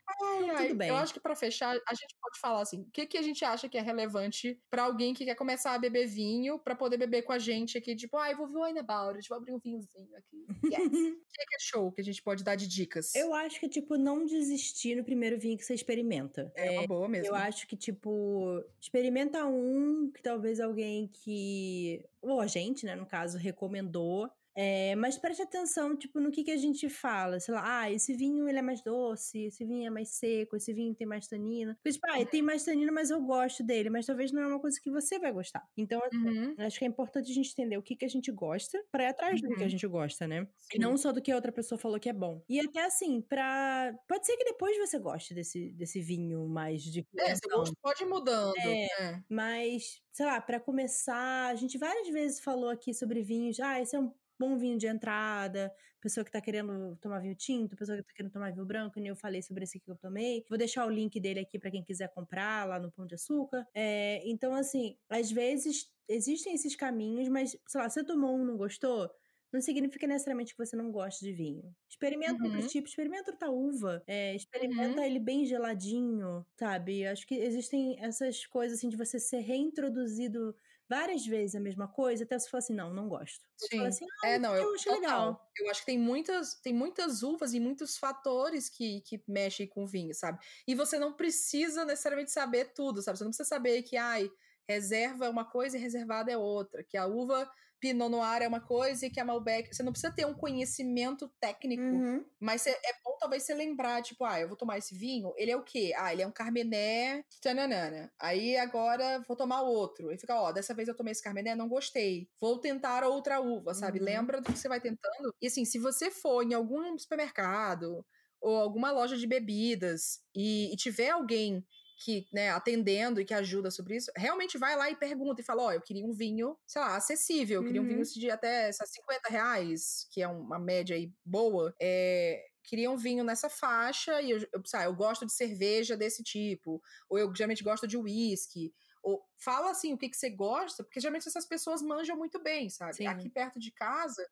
Ai, 0.08 0.50
ai, 0.50 0.68
tudo 0.68 0.78
bem. 0.78 0.88
Eu 0.88 0.96
acho 0.96 1.12
que 1.12 1.20
pra 1.20 1.34
fechar, 1.34 1.76
a 1.88 1.94
gente 1.94 2.16
pode 2.20 2.38
falar 2.40 2.62
assim: 2.62 2.82
o 2.82 2.90
que, 2.90 3.06
que 3.06 3.18
a 3.18 3.22
gente 3.22 3.44
acha 3.44 3.68
que 3.68 3.76
é 3.76 3.80
relevante 3.80 4.60
pra 4.70 4.84
alguém 4.84 5.12
que 5.12 5.24
quer 5.24 5.34
começar 5.34 5.74
a 5.74 5.78
beber 5.78 6.06
vinho, 6.06 6.58
pra 6.58 6.74
poder 6.74 6.96
beber 6.96 7.22
com 7.22 7.32
a 7.32 7.38
gente 7.38 7.76
aqui, 7.76 7.94
tipo, 7.96 8.16
ai, 8.16 8.34
vou 8.34 8.46
ver 8.46 8.58
o 8.58 8.64
It, 8.64 9.28
vou 9.28 9.38
abrir 9.38 9.52
um 9.52 9.58
vinhozinho 9.58 10.16
aqui. 10.16 10.46
Yes. 10.64 11.16
O 11.36 11.38
que, 11.38 11.44
que 11.44 11.54
é 11.54 11.58
show 11.60 11.92
que 11.92 12.00
a 12.00 12.04
gente 12.04 12.22
pode 12.22 12.42
dar 12.42 12.56
de 12.56 12.66
dicas? 12.66 13.14
Eu 13.14 13.34
acho 13.34 13.60
que, 13.60 13.68
tipo, 13.68 13.98
não 13.98 14.24
desistir 14.24 14.96
no 14.96 15.04
primeiro 15.04 15.38
vinho 15.38 15.58
que 15.58 15.64
você 15.64 15.74
experimenta. 15.74 16.50
É 16.54 16.70
uma 16.70 16.86
boa 16.86 17.08
mesmo. 17.08 17.28
Eu 17.28 17.34
acho 17.34 17.66
que, 17.66 17.76
tipo, 17.76 18.64
experimenta 18.80 19.44
um 19.44 20.10
que 20.10 20.22
talvez 20.22 20.60
alguém 20.60 21.08
que. 21.08 22.02
Ou 22.22 22.40
a 22.40 22.46
gente, 22.46 22.86
né, 22.86 22.94
no 22.94 23.04
caso, 23.04 23.36
recomendou. 23.36 24.30
É, 24.58 24.96
mas 24.96 25.18
preste 25.18 25.42
atenção, 25.42 25.94
tipo, 25.96 26.18
no 26.18 26.30
que, 26.30 26.42
que 26.42 26.50
a 26.50 26.56
gente 26.56 26.88
fala. 26.88 27.38
Sei 27.40 27.52
lá, 27.54 27.80
ah, 27.82 27.90
esse 27.92 28.14
vinho 28.14 28.48
ele 28.48 28.58
é 28.58 28.62
mais 28.62 28.82
doce, 28.82 29.44
esse 29.46 29.64
vinho 29.66 29.86
é 29.86 29.90
mais 29.90 30.10
seco, 30.10 30.56
esse 30.56 30.72
vinho 30.72 30.94
tem 30.94 31.06
mais 31.06 31.28
tanina. 31.28 31.74
Porque, 31.82 31.92
tipo, 31.92 32.06
ah, 32.10 32.24
tem 32.26 32.42
mais 32.42 32.64
tanina, 32.64 32.90
mas 32.92 33.10
eu 33.10 33.20
gosto 33.22 33.62
dele. 33.62 33.90
Mas 33.90 34.06
talvez 34.06 34.32
não 34.32 34.42
é 34.42 34.46
uma 34.46 34.60
coisa 34.60 34.80
que 34.80 34.90
você 34.90 35.18
vai 35.18 35.32
gostar. 35.32 35.68
Então, 35.76 36.00
assim, 36.02 36.12
Uhum, 36.12 36.54
acho 36.58 36.78
que 36.78 36.84
é 36.84 36.88
importante 36.88 37.30
a 37.30 37.34
gente 37.34 37.50
entender 37.52 37.76
o 37.78 37.82
que, 37.82 37.96
que 37.96 38.04
a 38.04 38.08
gente 38.08 38.32
gosta 38.32 38.82
pra 38.90 39.04
ir 39.04 39.06
atrás 39.08 39.42
do 39.42 39.50
que 39.52 39.62
a 39.64 39.68
Uhum. 39.68 39.68
gente 39.68 39.86
gosta, 39.86 40.26
né? 40.26 40.48
E 40.72 40.78
sim. 40.78 40.78
não 40.78 40.96
só 40.96 41.12
do 41.12 41.22
que 41.22 41.30
a 41.32 41.36
outra 41.36 41.52
pessoa 41.52 41.78
falou 41.78 42.00
que 42.00 42.08
é 42.08 42.12
bom. 42.12 42.42
E 42.48 42.60
até 42.60 42.84
assim, 42.84 43.20
pra. 43.22 43.92
Pode 44.08 44.26
ser 44.26 44.36
que 44.36 44.44
depois 44.44 44.76
você 44.78 44.98
goste 44.98 45.34
desse, 45.34 45.72
desse 45.72 46.00
vinho 46.00 46.46
mais 46.48 46.82
de. 46.82 47.06
É, 47.18 47.34
seu 47.34 47.50
gosto 47.50 47.74
pode 47.82 48.02
ir 48.02 48.06
mudando. 48.06 48.54
É. 48.58 48.86
É. 49.00 49.22
Mas, 49.28 50.02
sei 50.12 50.26
lá, 50.26 50.40
pra 50.40 50.60
começar, 50.60 51.48
a 51.48 51.54
gente 51.56 51.78
várias 51.78 52.08
vezes 52.08 52.40
falou 52.40 52.70
aqui 52.70 52.94
sobre 52.94 53.22
vinhos. 53.22 53.58
Ah, 53.60 53.80
esse 53.80 53.96
é 53.96 54.00
um 54.00 54.12
bom 54.38 54.56
vinho 54.56 54.78
de 54.78 54.86
entrada, 54.86 55.72
pessoa 56.00 56.24
que 56.24 56.30
tá 56.30 56.40
querendo 56.40 56.96
tomar 57.00 57.20
vinho 57.20 57.34
tinto, 57.34 57.76
pessoa 57.76 57.98
que 57.98 58.04
tá 58.04 58.12
querendo 58.14 58.32
tomar 58.32 58.52
vinho 58.52 58.64
branco, 58.64 58.98
e 58.98 59.06
eu 59.06 59.16
falei 59.16 59.42
sobre 59.42 59.64
esse 59.64 59.80
que 59.80 59.90
eu 59.90 59.96
tomei. 59.96 60.44
Vou 60.48 60.58
deixar 60.58 60.86
o 60.86 60.90
link 60.90 61.18
dele 61.20 61.40
aqui 61.40 61.58
para 61.58 61.70
quem 61.70 61.82
quiser 61.82 62.12
comprar 62.14 62.66
lá 62.68 62.78
no 62.78 62.92
Pão 62.92 63.06
de 63.06 63.14
Açúcar. 63.14 63.66
É, 63.74 64.22
então, 64.24 64.54
assim, 64.54 64.96
às 65.08 65.30
vezes 65.30 65.90
existem 66.08 66.54
esses 66.54 66.76
caminhos, 66.76 67.28
mas, 67.28 67.56
sei 67.66 67.80
lá, 67.80 67.88
você 67.88 68.04
tomou 68.04 68.36
um 68.36 68.44
não 68.44 68.56
gostou, 68.56 69.10
não 69.52 69.60
significa 69.60 70.06
necessariamente 70.06 70.54
que 70.54 70.64
você 70.64 70.76
não 70.76 70.90
gosta 70.92 71.24
de 71.24 71.32
vinho. 71.32 71.74
Experimenta 71.88 72.42
uhum. 72.42 72.50
outros 72.50 72.70
tipos, 72.70 72.90
experimenta 72.90 73.30
outra 73.30 73.50
uva, 73.50 74.02
é, 74.06 74.34
experimenta 74.34 75.00
uhum. 75.00 75.06
ele 75.06 75.18
bem 75.18 75.44
geladinho, 75.46 76.44
sabe? 76.58 77.06
Acho 77.06 77.26
que 77.26 77.34
existem 77.34 77.96
essas 78.00 78.46
coisas 78.46 78.78
assim 78.78 78.88
de 78.88 78.96
você 78.96 79.18
ser 79.18 79.40
reintroduzido 79.40 80.54
várias 80.88 81.26
vezes 81.26 81.54
a 81.54 81.60
mesma 81.60 81.88
coisa, 81.88 82.24
até 82.24 82.38
você 82.38 82.48
falar 82.48 82.58
assim, 82.58 82.74
não, 82.74 82.92
não 82.92 83.08
gosto. 83.08 83.44
Sim. 83.56 83.84
Assim, 83.86 84.06
ah, 84.24 84.28
é, 84.28 84.38
não, 84.38 84.54
eu, 84.54 84.62
eu 84.62 84.74
achei 84.74 84.92
legal. 84.92 85.50
Eu 85.58 85.70
acho 85.70 85.80
que 85.80 85.86
tem 85.86 85.98
muitas, 85.98 86.54
tem 86.54 86.72
muitas 86.72 87.22
uvas 87.22 87.54
e 87.54 87.60
muitos 87.60 87.96
fatores 87.96 88.68
que, 88.68 89.00
que 89.02 89.22
mexem 89.26 89.66
com 89.66 89.84
o 89.84 89.86
vinho, 89.86 90.14
sabe? 90.14 90.38
E 90.66 90.74
você 90.74 90.98
não 90.98 91.12
precisa 91.12 91.84
necessariamente 91.84 92.30
saber 92.30 92.72
tudo, 92.72 93.02
sabe? 93.02 93.18
Você 93.18 93.24
não 93.24 93.30
precisa 93.30 93.48
saber 93.48 93.82
que, 93.82 93.96
ai, 93.96 94.30
reserva 94.68 95.26
é 95.26 95.28
uma 95.28 95.44
coisa 95.44 95.76
e 95.76 95.80
reservada 95.80 96.30
é 96.30 96.36
outra, 96.36 96.82
que 96.82 96.96
a 96.96 97.06
uva 97.06 97.50
Pinot 97.80 98.10
Noir 98.10 98.42
é 98.42 98.48
uma 98.48 98.60
coisa 98.60 99.06
e 99.06 99.10
que 99.10 99.20
a 99.20 99.24
Malbec. 99.24 99.74
Você 99.74 99.82
não 99.82 99.92
precisa 99.92 100.12
ter 100.12 100.26
um 100.26 100.34
conhecimento 100.34 101.30
técnico, 101.40 101.82
uhum. 101.82 102.24
mas 102.40 102.66
é, 102.66 102.70
é 102.70 102.92
bom 103.04 103.16
talvez 103.18 103.42
você 103.42 103.54
lembrar, 103.54 104.02
tipo, 104.02 104.24
ah, 104.24 104.40
eu 104.40 104.48
vou 104.48 104.56
tomar 104.56 104.78
esse 104.78 104.96
vinho, 104.96 105.32
ele 105.36 105.50
é 105.50 105.56
o 105.56 105.62
quê? 105.62 105.92
Ah, 105.96 106.12
ele 106.12 106.22
é 106.22 106.26
um 106.26 106.32
Carmené 106.32 107.24
tananana. 107.40 108.12
Aí 108.20 108.56
agora 108.56 109.20
vou 109.26 109.36
tomar 109.36 109.62
outro. 109.62 110.12
E 110.12 110.18
fica, 110.18 110.34
ó, 110.34 110.52
dessa 110.52 110.74
vez 110.74 110.88
eu 110.88 110.96
tomei 110.96 111.12
esse 111.12 111.22
Carmené, 111.22 111.54
não 111.54 111.68
gostei. 111.68 112.28
Vou 112.40 112.58
tentar 112.58 113.04
outra 113.04 113.40
uva, 113.40 113.74
sabe? 113.74 113.98
Uhum. 113.98 114.04
Lembra 114.04 114.40
do 114.40 114.52
que 114.52 114.58
você 114.58 114.68
vai 114.68 114.80
tentando. 114.80 115.34
E 115.40 115.46
assim, 115.46 115.64
se 115.64 115.78
você 115.78 116.10
for 116.10 116.42
em 116.42 116.54
algum 116.54 116.96
supermercado 116.98 118.04
ou 118.40 118.56
alguma 118.56 118.92
loja 118.92 119.16
de 119.16 119.26
bebidas 119.26 120.20
e, 120.34 120.72
e 120.72 120.76
tiver 120.76 121.10
alguém 121.10 121.64
que, 121.96 122.26
né, 122.32 122.50
atendendo 122.50 123.20
e 123.20 123.24
que 123.24 123.32
ajuda 123.32 123.70
sobre 123.70 123.96
isso, 123.96 124.10
realmente 124.14 124.58
vai 124.58 124.76
lá 124.76 124.90
e 124.90 124.96
pergunta 124.96 125.40
e 125.40 125.44
fala: 125.44 125.62
Ó, 125.62 125.66
oh, 125.68 125.72
eu 125.72 125.80
queria 125.80 126.04
um 126.04 126.12
vinho, 126.12 126.56
sei 126.66 126.82
lá, 126.82 126.96
acessível, 126.96 127.60
eu 127.60 127.66
queria 127.66 127.80
um 127.80 127.86
vinho 127.86 127.98
uhum. 127.98 128.04
de 128.04 128.30
até 128.30 128.70
50 128.70 129.28
reais, 129.28 130.06
que 130.10 130.22
é 130.22 130.28
uma 130.28 130.58
média 130.58 130.94
aí 130.94 131.10
boa. 131.24 131.74
É, 131.80 132.44
queria 132.62 132.90
um 132.90 132.96
vinho 132.96 133.24
nessa 133.24 133.48
faixa 133.48 134.20
e 134.20 134.30
eu, 134.30 134.38
eu, 134.52 134.62
sabe, 134.66 134.84
eu 134.84 134.94
gosto 134.94 135.24
de 135.24 135.32
cerveja 135.32 135.96
desse 135.96 136.22
tipo, 136.22 136.82
ou 137.08 137.18
eu 137.18 137.34
geralmente 137.34 137.64
gosto 137.64 137.86
de 137.86 137.96
uísque. 137.96 138.74
Ou 139.02 139.24
fala 139.38 139.70
assim 139.70 139.94
o 139.94 139.98
que, 139.98 140.08
que 140.08 140.16
você 140.16 140.28
gosta, 140.28 140.82
porque 140.82 141.00
geralmente 141.00 141.28
essas 141.28 141.46
pessoas 141.46 141.80
manjam 141.80 142.16
muito 142.16 142.42
bem, 142.42 142.68
sabe? 142.68 142.96
Sim. 142.96 143.06
Aqui 143.06 143.30
perto 143.30 143.60
de 143.60 143.70
casa, 143.70 144.26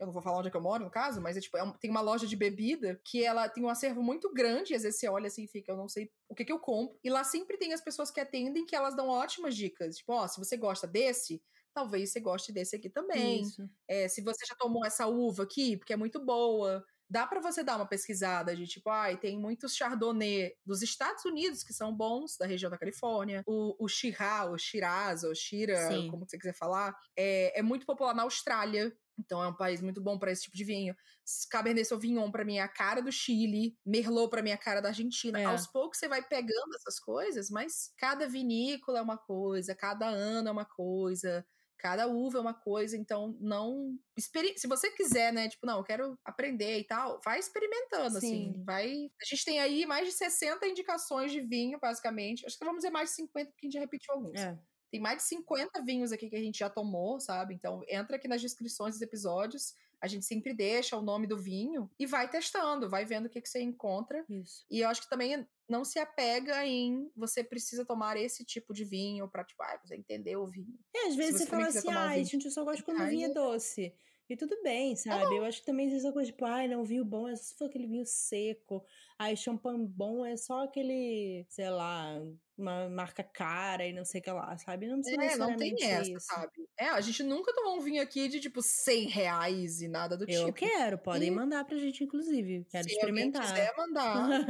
eu 0.00 0.06
não 0.06 0.12
vou 0.12 0.22
falar 0.22 0.38
onde 0.38 0.48
é 0.48 0.50
que 0.50 0.56
eu 0.56 0.62
moro, 0.62 0.82
no 0.82 0.90
caso, 0.90 1.20
mas 1.20 1.36
é 1.36 1.40
tipo, 1.40 1.58
é 1.58 1.62
um, 1.62 1.72
tem 1.72 1.90
uma 1.90 2.00
loja 2.00 2.26
de 2.26 2.34
bebida 2.34 2.98
que 3.04 3.22
ela 3.22 3.48
tem 3.48 3.62
um 3.62 3.68
acervo 3.68 4.02
muito 4.02 4.32
grande, 4.32 4.72
e 4.72 4.76
às 4.76 4.82
vezes 4.82 4.98
você 4.98 5.08
olha 5.08 5.26
assim 5.26 5.44
e 5.44 5.48
fica, 5.48 5.70
eu 5.70 5.76
não 5.76 5.88
sei 5.88 6.10
o 6.28 6.34
que 6.34 6.44
que 6.44 6.52
eu 6.52 6.58
compro. 6.58 6.98
E 7.04 7.10
lá 7.10 7.22
sempre 7.22 7.58
tem 7.58 7.74
as 7.74 7.82
pessoas 7.82 8.10
que 8.10 8.18
atendem 8.18 8.64
que 8.64 8.74
elas 8.74 8.96
dão 8.96 9.08
ótimas 9.08 9.54
dicas. 9.54 9.98
Tipo, 9.98 10.14
ó, 10.14 10.24
oh, 10.24 10.28
se 10.28 10.38
você 10.38 10.56
gosta 10.56 10.86
desse, 10.86 11.42
talvez 11.74 12.10
você 12.10 12.20
goste 12.20 12.50
desse 12.50 12.76
aqui 12.76 12.88
também. 12.88 13.42
É, 13.86 14.08
se 14.08 14.22
você 14.22 14.46
já 14.46 14.54
tomou 14.54 14.84
essa 14.86 15.06
uva 15.06 15.42
aqui, 15.42 15.76
porque 15.76 15.92
é 15.92 15.96
muito 15.96 16.18
boa. 16.24 16.82
Dá 17.08 17.26
para 17.26 17.40
você 17.40 17.64
dar 17.64 17.76
uma 17.76 17.88
pesquisada 17.88 18.54
de 18.54 18.66
tipo, 18.68 18.88
ai, 18.88 19.18
tem 19.18 19.36
muitos 19.36 19.74
Chardonnay 19.74 20.54
dos 20.64 20.80
Estados 20.80 21.24
Unidos 21.24 21.64
que 21.64 21.72
são 21.72 21.92
bons, 21.92 22.36
da 22.38 22.46
região 22.46 22.70
da 22.70 22.78
Califórnia. 22.78 23.42
O, 23.46 23.84
o 23.84 23.88
Shiraz, 23.88 24.48
o 24.48 24.56
Shiraz, 24.56 25.24
ou 25.24 25.34
Shira, 25.34 25.88
Sim. 25.88 26.08
como 26.08 26.24
você 26.24 26.38
quiser 26.38 26.54
falar, 26.54 26.96
é, 27.16 27.58
é 27.58 27.62
muito 27.62 27.84
popular 27.84 28.14
na 28.14 28.22
Austrália. 28.22 28.96
Então 29.20 29.42
é 29.42 29.48
um 29.48 29.56
país 29.56 29.80
muito 29.80 30.00
bom 30.00 30.18
para 30.18 30.32
esse 30.32 30.42
tipo 30.42 30.56
de 30.56 30.64
vinho. 30.64 30.94
Cabernet 31.50 31.86
Sauvignon 31.86 32.30
para 32.30 32.44
mim 32.44 32.56
é 32.56 32.62
a 32.62 32.68
cara 32.68 33.00
do 33.00 33.12
Chile, 33.12 33.76
Merlot 33.84 34.30
para 34.30 34.42
mim 34.42 34.50
é 34.50 34.54
a 34.54 34.58
cara 34.58 34.80
da 34.80 34.88
Argentina. 34.88 35.40
É. 35.40 35.44
Aos 35.44 35.66
poucos 35.66 35.98
você 35.98 36.08
vai 36.08 36.22
pegando 36.22 36.74
essas 36.76 36.98
coisas, 36.98 37.50
mas 37.50 37.92
cada 37.98 38.28
vinícola 38.28 38.98
é 38.98 39.02
uma 39.02 39.18
coisa, 39.18 39.74
cada 39.74 40.08
ano 40.08 40.48
é 40.48 40.52
uma 40.52 40.64
coisa, 40.64 41.46
cada 41.80 42.06
uva 42.06 42.38
é 42.38 42.40
uma 42.40 42.54
coisa, 42.54 42.96
então 42.96 43.36
não 43.40 43.98
se 44.18 44.66
você 44.66 44.90
quiser, 44.90 45.32
né, 45.32 45.48
tipo, 45.48 45.66
não, 45.66 45.78
eu 45.78 45.84
quero 45.84 46.18
aprender 46.24 46.78
e 46.78 46.84
tal, 46.84 47.20
vai 47.24 47.38
experimentando 47.38 48.18
assim, 48.18 48.28
Sim. 48.28 48.50
assim, 48.50 48.64
vai. 48.64 49.10
A 49.20 49.24
gente 49.24 49.44
tem 49.44 49.60
aí 49.60 49.86
mais 49.86 50.06
de 50.06 50.12
60 50.12 50.66
indicações 50.66 51.32
de 51.32 51.40
vinho, 51.40 51.78
basicamente. 51.80 52.44
Acho 52.44 52.58
que 52.58 52.64
vamos 52.64 52.80
dizer 52.80 52.90
mais 52.90 53.10
de 53.10 53.16
50 53.16 53.50
porque 53.50 53.66
a 53.66 53.66
gente 53.66 53.74
já 53.74 53.80
repetiu 53.80 54.14
alguns. 54.14 54.38
É. 54.38 54.58
Tem 54.90 55.00
mais 55.00 55.18
de 55.18 55.22
50 55.24 55.82
vinhos 55.82 56.12
aqui 56.12 56.28
que 56.28 56.36
a 56.36 56.42
gente 56.42 56.58
já 56.58 56.68
tomou, 56.68 57.20
sabe? 57.20 57.54
Então 57.54 57.82
entra 57.88 58.16
aqui 58.16 58.26
nas 58.26 58.40
descrições 58.40 58.94
dos 58.94 59.02
episódios. 59.02 59.74
A 60.00 60.06
gente 60.06 60.24
sempre 60.24 60.54
deixa 60.54 60.96
o 60.96 61.02
nome 61.02 61.26
do 61.26 61.38
vinho 61.38 61.90
e 61.98 62.06
vai 62.06 62.28
testando, 62.28 62.88
vai 62.88 63.04
vendo 63.04 63.26
o 63.26 63.28
que, 63.28 63.40
que 63.40 63.48
você 63.48 63.60
encontra. 63.60 64.24
Isso. 64.28 64.64
E 64.70 64.80
eu 64.80 64.88
acho 64.88 65.02
que 65.02 65.10
também 65.10 65.46
não 65.68 65.84
se 65.84 65.98
apega 65.98 66.66
em 66.66 67.10
você 67.14 67.44
precisa 67.44 67.84
tomar 67.84 68.16
esse 68.16 68.44
tipo 68.44 68.72
de 68.72 68.84
vinho 68.84 69.28
pra, 69.28 69.44
tipo, 69.44 69.62
ah, 69.62 69.78
você 69.84 69.94
entender 69.94 70.36
o 70.36 70.46
vinho. 70.46 70.78
É, 70.94 71.08
às 71.08 71.16
vezes 71.16 71.32
você, 71.32 71.44
você 71.44 71.50
fala 71.50 71.66
assim, 71.66 71.90
ai, 71.90 72.20
ah, 72.20 72.24
gente, 72.24 72.46
eu 72.46 72.50
só 72.50 72.64
gosto 72.64 72.82
quando 72.82 73.02
o 73.02 73.06
vinho 73.06 73.30
é 73.30 73.32
doce. 73.32 73.94
E 74.30 74.36
tudo 74.36 74.56
bem, 74.62 74.94
sabe? 74.94 75.36
Eu 75.36 75.44
acho 75.44 75.58
que 75.58 75.66
também 75.66 75.86
existe 75.86 76.06
essa 76.06 76.12
coisa, 76.12 76.30
tipo, 76.30 76.44
ai, 76.44 76.68
não, 76.68 76.84
vinho 76.84 77.04
bom 77.04 77.28
é 77.28 77.34
só 77.34 77.64
aquele 77.64 77.88
vinho 77.88 78.06
seco. 78.06 78.86
Ai, 79.18 79.34
champanhe 79.34 79.84
bom 79.84 80.24
é 80.24 80.36
só 80.36 80.62
aquele, 80.62 81.44
sei 81.48 81.68
lá, 81.68 82.22
uma 82.56 82.88
marca 82.88 83.24
cara 83.24 83.84
e 83.84 83.92
não 83.92 84.04
sei 84.04 84.20
o 84.20 84.22
que 84.22 84.30
lá, 84.30 84.56
sabe? 84.56 84.86
Não 84.86 85.00
precisa 85.00 85.20
é, 85.20 85.36
não 85.36 85.56
tem 85.56 85.74
essa, 85.82 86.08
isso. 86.12 86.26
sabe? 86.26 86.52
É, 86.78 86.90
a 86.90 87.00
gente 87.00 87.24
nunca 87.24 87.52
tomou 87.52 87.76
um 87.76 87.80
vinho 87.80 88.00
aqui 88.00 88.28
de 88.28 88.38
tipo 88.38 88.62
100 88.62 89.08
reais 89.08 89.82
e 89.82 89.88
nada 89.88 90.16
do 90.16 90.22
eu 90.22 90.28
tipo. 90.28 90.48
Eu 90.48 90.52
quero, 90.52 90.96
podem 90.96 91.26
e... 91.26 91.30
mandar 91.32 91.64
pra 91.64 91.76
gente, 91.76 92.04
inclusive. 92.04 92.64
Quero 92.70 92.84
Se 92.84 92.94
experimentar. 92.94 93.44
Se 93.44 93.52
quiser 93.52 93.74
mandar, 93.76 94.44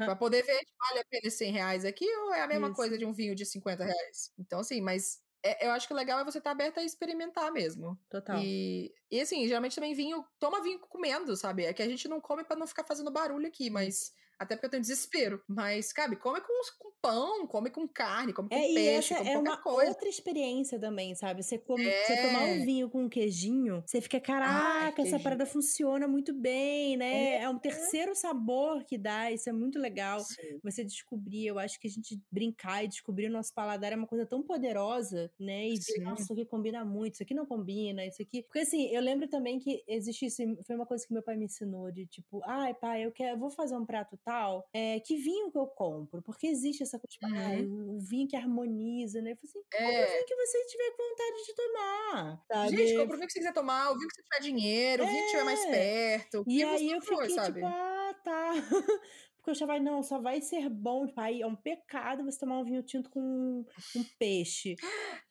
pra 0.00 0.16
poder 0.16 0.42
ver, 0.42 0.60
vale 0.78 1.00
a 1.00 1.04
pena 1.08 1.30
100 1.30 1.50
reais 1.50 1.84
aqui 1.86 2.06
ou 2.06 2.34
é 2.34 2.42
a 2.42 2.46
mesma 2.46 2.66
isso. 2.66 2.76
coisa 2.76 2.98
de 2.98 3.06
um 3.06 3.12
vinho 3.14 3.34
de 3.34 3.46
50 3.46 3.84
reais? 3.84 4.30
Então, 4.38 4.60
assim, 4.60 4.82
mas 4.82 5.23
é, 5.44 5.66
eu 5.66 5.72
acho 5.72 5.86
que 5.86 5.92
o 5.92 5.96
legal 5.96 6.18
é 6.18 6.24
você 6.24 6.38
estar 6.38 6.50
tá 6.50 6.52
aberta 6.52 6.80
a 6.80 6.84
experimentar 6.84 7.52
mesmo. 7.52 7.98
Total. 8.08 8.38
E, 8.42 8.94
e 9.10 9.20
assim, 9.20 9.46
geralmente 9.46 9.74
também 9.74 9.92
vinho, 9.92 10.24
toma 10.38 10.62
vinho 10.62 10.78
comendo, 10.80 11.36
sabe? 11.36 11.66
É 11.66 11.72
que 11.72 11.82
a 11.82 11.88
gente 11.88 12.08
não 12.08 12.18
come 12.20 12.42
para 12.42 12.56
não 12.56 12.66
ficar 12.66 12.84
fazendo 12.84 13.10
barulho 13.10 13.46
aqui, 13.46 13.68
mas 13.68 14.12
até 14.38 14.54
porque 14.54 14.66
eu 14.66 14.70
tenho 14.70 14.80
desespero. 14.82 15.42
Mas, 15.48 15.92
cabe, 15.92 16.16
come 16.16 16.40
com, 16.40 16.52
com 16.78 16.92
pão, 17.00 17.46
come 17.46 17.70
com 17.70 17.86
carne, 17.86 18.32
come 18.32 18.48
com 18.48 18.54
é, 18.54 18.72
peixe, 18.72 19.14
com 19.14 19.24
é 19.24 19.38
uma 19.38 19.56
coisa. 19.58 19.90
outra 19.90 20.08
experiência 20.08 20.78
também, 20.78 21.14
sabe? 21.14 21.42
Você, 21.42 21.58
come, 21.58 21.86
é. 21.86 22.04
você 22.04 22.22
tomar 22.22 22.44
um 22.44 22.64
vinho 22.64 22.88
com 22.88 23.04
um 23.04 23.08
queijinho, 23.08 23.82
você 23.86 24.00
fica, 24.00 24.18
caraca, 24.20 25.02
Ai, 25.02 25.06
essa 25.06 25.18
parada 25.18 25.44
funciona 25.44 26.08
muito 26.08 26.32
bem, 26.32 26.96
né? 26.96 27.36
É, 27.36 27.42
é 27.42 27.48
um 27.48 27.58
terceiro 27.58 28.14
sabor 28.14 28.84
que 28.84 28.96
dá, 28.96 29.30
isso 29.30 29.48
é 29.48 29.52
muito 29.52 29.78
legal. 29.78 30.20
Sim. 30.20 30.58
Você 30.62 30.84
descobrir, 30.84 31.46
eu 31.46 31.58
acho 31.58 31.78
que 31.78 31.86
a 31.86 31.90
gente 31.90 32.20
brincar 32.30 32.84
e 32.84 32.88
descobrir 32.88 33.26
o 33.26 33.32
nosso 33.32 33.52
paladar 33.52 33.92
é 33.92 33.96
uma 33.96 34.06
coisa 34.06 34.24
tão 34.24 34.42
poderosa, 34.42 35.30
né? 35.38 35.68
E 35.68 35.78
nossa, 36.00 36.22
isso 36.22 36.32
aqui 36.32 36.46
combina 36.46 36.84
muito, 36.84 37.14
isso 37.14 37.22
aqui 37.22 37.34
não 37.34 37.46
combina, 37.46 38.04
isso 38.06 38.22
aqui... 38.22 38.42
Porque 38.42 38.60
assim, 38.60 38.86
eu 38.88 39.02
lembro 39.02 39.28
também 39.28 39.58
que 39.58 39.82
existe 39.86 40.26
isso, 40.26 40.42
foi 40.66 40.76
uma 40.76 40.86
coisa 40.86 41.06
que 41.06 41.12
meu 41.12 41.22
pai 41.22 41.36
me 41.36 41.44
ensinou, 41.44 41.90
de 41.90 42.06
tipo, 42.06 42.42
ai 42.44 42.74
pai, 42.74 43.04
eu 43.04 43.12
quero, 43.12 43.36
eu 43.36 43.38
vou 43.38 43.50
fazer 43.50 43.76
um 43.76 43.84
prato 43.84 44.16
tal, 44.24 44.68
é, 44.72 44.98
que 45.00 45.16
vinho 45.16 45.50
que 45.50 45.58
eu 45.58 45.66
compro? 45.66 46.22
Porque 46.22 46.46
existe 46.46 46.82
essa 46.82 46.98
coisa, 46.98 47.08
tipo, 47.08 47.26
uhum. 47.26 47.36
ah, 47.36 47.92
o 47.92 48.00
vinho 48.00 48.26
que 48.26 48.36
harmoniza, 48.36 49.20
né? 49.20 49.32
Eu 49.32 49.36
falei 49.36 49.50
assim, 49.50 49.62
é. 49.74 50.04
o 50.04 50.10
vinho 50.10 50.26
que 50.26 50.36
você 50.36 50.66
tiver 50.66 50.90
vontade 50.96 51.44
de 51.46 51.54
tomar, 51.54 52.44
sabe? 52.46 52.76
Gente, 52.76 52.96
compra 52.96 53.14
o 53.14 53.18
vinho 53.18 53.26
que 53.26 53.32
você 53.32 53.38
quiser 53.38 53.52
tomar, 53.52 53.90
o 53.90 53.98
vinho 53.98 54.08
que 54.08 54.14
você 54.14 54.22
tiver 54.22 54.40
dinheiro, 54.40 55.02
é. 55.02 55.06
o 55.06 55.08
vinho 55.08 55.20
que 55.20 55.26
estiver 55.26 55.44
mais 55.44 55.66
perto. 55.66 56.44
E 56.46 56.62
aí 56.62 56.90
eu 56.90 57.00
fiquei, 57.00 57.16
for, 57.16 57.30
sabe? 57.30 57.60
tipo, 57.60 57.66
ah, 57.66 58.14
tá. 58.24 58.52
Porque 59.36 59.50
eu 59.50 59.52
achava, 59.52 59.78
não, 59.78 60.02
só 60.02 60.18
vai 60.18 60.40
ser 60.40 60.70
bom, 60.70 61.06
tipo, 61.06 61.20
aí 61.20 61.42
é 61.42 61.46
um 61.46 61.54
pecado 61.54 62.24
você 62.24 62.38
tomar 62.38 62.60
um 62.60 62.64
vinho 62.64 62.82
tinto 62.82 63.10
com 63.10 63.20
um 63.94 64.04
peixe. 64.18 64.74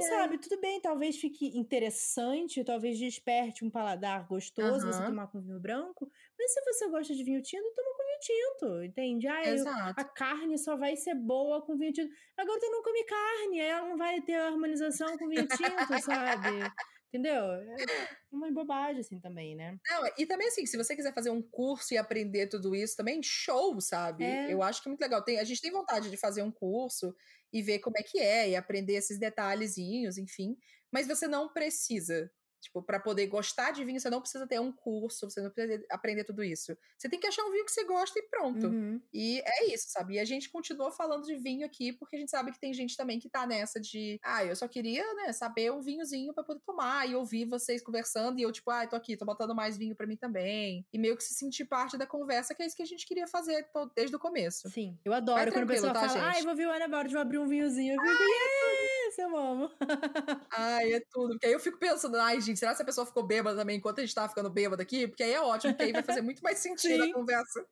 Não, 0.00 0.08
sabe, 0.08 0.38
tudo 0.38 0.60
bem, 0.60 0.80
talvez 0.80 1.18
fique 1.18 1.56
interessante, 1.56 2.64
talvez 2.64 2.98
desperte 2.98 3.64
um 3.64 3.70
paladar 3.70 4.26
gostoso 4.26 4.86
uhum. 4.86 4.92
você 4.92 5.04
tomar 5.04 5.26
com 5.28 5.40
vinho 5.40 5.60
branco, 5.60 6.10
mas 6.38 6.52
se 6.52 6.60
você 6.64 6.88
gosta 6.88 7.14
de 7.14 7.24
vinho 7.24 7.42
tinto, 7.42 7.72
toma 7.74 7.96
com 7.96 8.04
vinho 8.04 8.20
tinto, 8.20 8.84
entende? 8.84 9.28
Ah, 9.28 9.42
eu, 9.44 9.64
a 9.68 10.04
carne 10.04 10.58
só 10.58 10.76
vai 10.76 10.96
ser 10.96 11.14
boa 11.14 11.62
com 11.62 11.76
vinho 11.76 11.92
tinto. 11.92 12.12
Agora 12.36 12.60
tu 12.60 12.70
não 12.70 12.82
come 12.82 13.04
carne, 13.04 13.60
ela 13.60 13.88
não 13.88 13.96
vai 13.96 14.20
ter 14.22 14.34
harmonização 14.34 15.16
com 15.18 15.28
vinho 15.28 15.46
tinto, 15.46 16.02
sabe? 16.02 16.72
Entendeu? 17.12 17.44
É 17.44 18.08
uma 18.30 18.52
bobagem, 18.52 19.00
assim, 19.00 19.18
também, 19.18 19.56
né? 19.56 19.76
Não, 19.88 20.06
e 20.16 20.24
também, 20.26 20.46
assim, 20.46 20.64
se 20.64 20.76
você 20.76 20.94
quiser 20.94 21.12
fazer 21.12 21.30
um 21.30 21.42
curso 21.42 21.92
e 21.92 21.98
aprender 21.98 22.46
tudo 22.46 22.72
isso 22.72 22.96
também, 22.96 23.20
show, 23.20 23.80
sabe? 23.80 24.22
É. 24.22 24.52
Eu 24.52 24.62
acho 24.62 24.80
que 24.80 24.88
é 24.88 24.90
muito 24.90 25.00
legal. 25.00 25.20
Tem, 25.24 25.40
a 25.40 25.44
gente 25.44 25.60
tem 25.60 25.72
vontade 25.72 26.08
de 26.08 26.16
fazer 26.16 26.42
um 26.42 26.52
curso 26.52 27.12
e 27.52 27.62
ver 27.62 27.80
como 27.80 27.96
é 27.98 28.02
que 28.02 28.18
é, 28.18 28.50
e 28.50 28.56
aprender 28.56 28.94
esses 28.94 29.18
detalhezinhos, 29.18 30.18
enfim. 30.18 30.56
Mas 30.92 31.06
você 31.06 31.26
não 31.28 31.52
precisa 31.52 32.30
Tipo, 32.60 32.82
para 32.82 33.00
poder 33.00 33.26
gostar 33.26 33.70
de 33.70 33.84
vinho, 33.84 33.98
você 33.98 34.10
não 34.10 34.20
precisa 34.20 34.46
ter 34.46 34.60
um 34.60 34.70
curso, 34.70 35.30
você 35.30 35.40
não 35.40 35.50
precisa 35.50 35.84
aprender 35.90 36.24
tudo 36.24 36.44
isso. 36.44 36.76
Você 36.98 37.08
tem 37.08 37.18
que 37.18 37.26
achar 37.26 37.42
um 37.44 37.50
vinho 37.50 37.64
que 37.64 37.72
você 37.72 37.84
gosta 37.84 38.18
e 38.18 38.22
pronto. 38.22 38.66
Uhum. 38.66 39.00
E 39.12 39.40
é 39.44 39.72
isso, 39.72 39.86
sabe? 39.88 40.14
E 40.14 40.18
a 40.18 40.24
gente 40.24 40.50
continua 40.50 40.90
falando 40.90 41.24
de 41.24 41.36
vinho 41.36 41.64
aqui, 41.64 41.92
porque 41.92 42.16
a 42.16 42.18
gente 42.18 42.30
sabe 42.30 42.52
que 42.52 42.60
tem 42.60 42.74
gente 42.74 42.96
também 42.96 43.18
que 43.18 43.28
tá 43.28 43.46
nessa 43.46 43.80
de, 43.80 44.20
ah, 44.22 44.44
eu 44.44 44.54
só 44.54 44.68
queria, 44.68 45.04
né, 45.14 45.32
saber 45.32 45.72
um 45.72 45.80
vinhozinho 45.80 46.34
para 46.34 46.44
poder 46.44 46.60
tomar 46.60 47.08
e 47.08 47.14
ouvir 47.14 47.46
vocês 47.46 47.82
conversando 47.82 48.38
e 48.38 48.42
eu, 48.42 48.52
tipo, 48.52 48.70
ah, 48.70 48.86
tô 48.86 48.96
aqui, 48.96 49.16
tô 49.16 49.24
botando 49.24 49.54
mais 49.54 49.78
vinho 49.78 49.96
para 49.96 50.06
mim 50.06 50.16
também. 50.16 50.86
E 50.92 50.98
meio 50.98 51.16
que 51.16 51.24
se 51.24 51.34
sentir 51.34 51.64
parte 51.64 51.96
da 51.96 52.06
conversa, 52.06 52.54
que 52.54 52.62
é 52.62 52.66
isso 52.66 52.76
que 52.76 52.82
a 52.82 52.86
gente 52.86 53.06
queria 53.06 53.26
fazer 53.26 53.66
desde 53.96 54.14
o 54.14 54.18
começo. 54.18 54.68
Sim. 54.68 54.98
Eu 55.04 55.12
adoro 55.12 55.50
quando 55.52 55.64
a 55.64 55.66
pessoa 55.66 55.92
tá, 55.92 56.08
fala, 56.08 56.28
ai, 56.28 56.40
ah, 56.40 56.44
vou 56.44 56.54
ver 56.54 56.66
o 56.66 56.70
Ana 56.70 56.88
vou 57.08 57.20
abrir 57.20 57.38
um 57.38 57.46
vinhozinho. 57.46 57.94
Eu 57.94 58.00
fico, 58.00 58.79
yes, 59.10 59.18
eu 59.18 59.36
amo. 59.36 59.70
ai, 60.52 60.94
é 60.94 61.00
tudo. 61.10 61.30
Porque 61.30 61.46
aí 61.46 61.52
eu 61.52 61.60
fico 61.60 61.78
pensando, 61.78 62.16
ai, 62.16 62.40
gente, 62.40 62.58
será 62.58 62.74
que 62.74 62.82
a 62.82 62.84
pessoa 62.84 63.06
ficou 63.06 63.26
bêbada 63.26 63.58
também 63.58 63.76
enquanto 63.76 63.98
a 63.98 64.02
gente 64.02 64.14
tava 64.14 64.28
ficando 64.28 64.50
bêbada 64.50 64.82
aqui? 64.82 65.08
Porque 65.08 65.22
aí 65.22 65.32
é 65.32 65.40
ótimo, 65.40 65.72
porque 65.72 65.84
aí 65.84 65.92
vai 65.92 66.02
fazer 66.02 66.22
muito 66.22 66.42
mais 66.42 66.58
sentido 66.58 67.02
Sim. 67.04 67.10
a 67.10 67.14
conversa. 67.14 67.66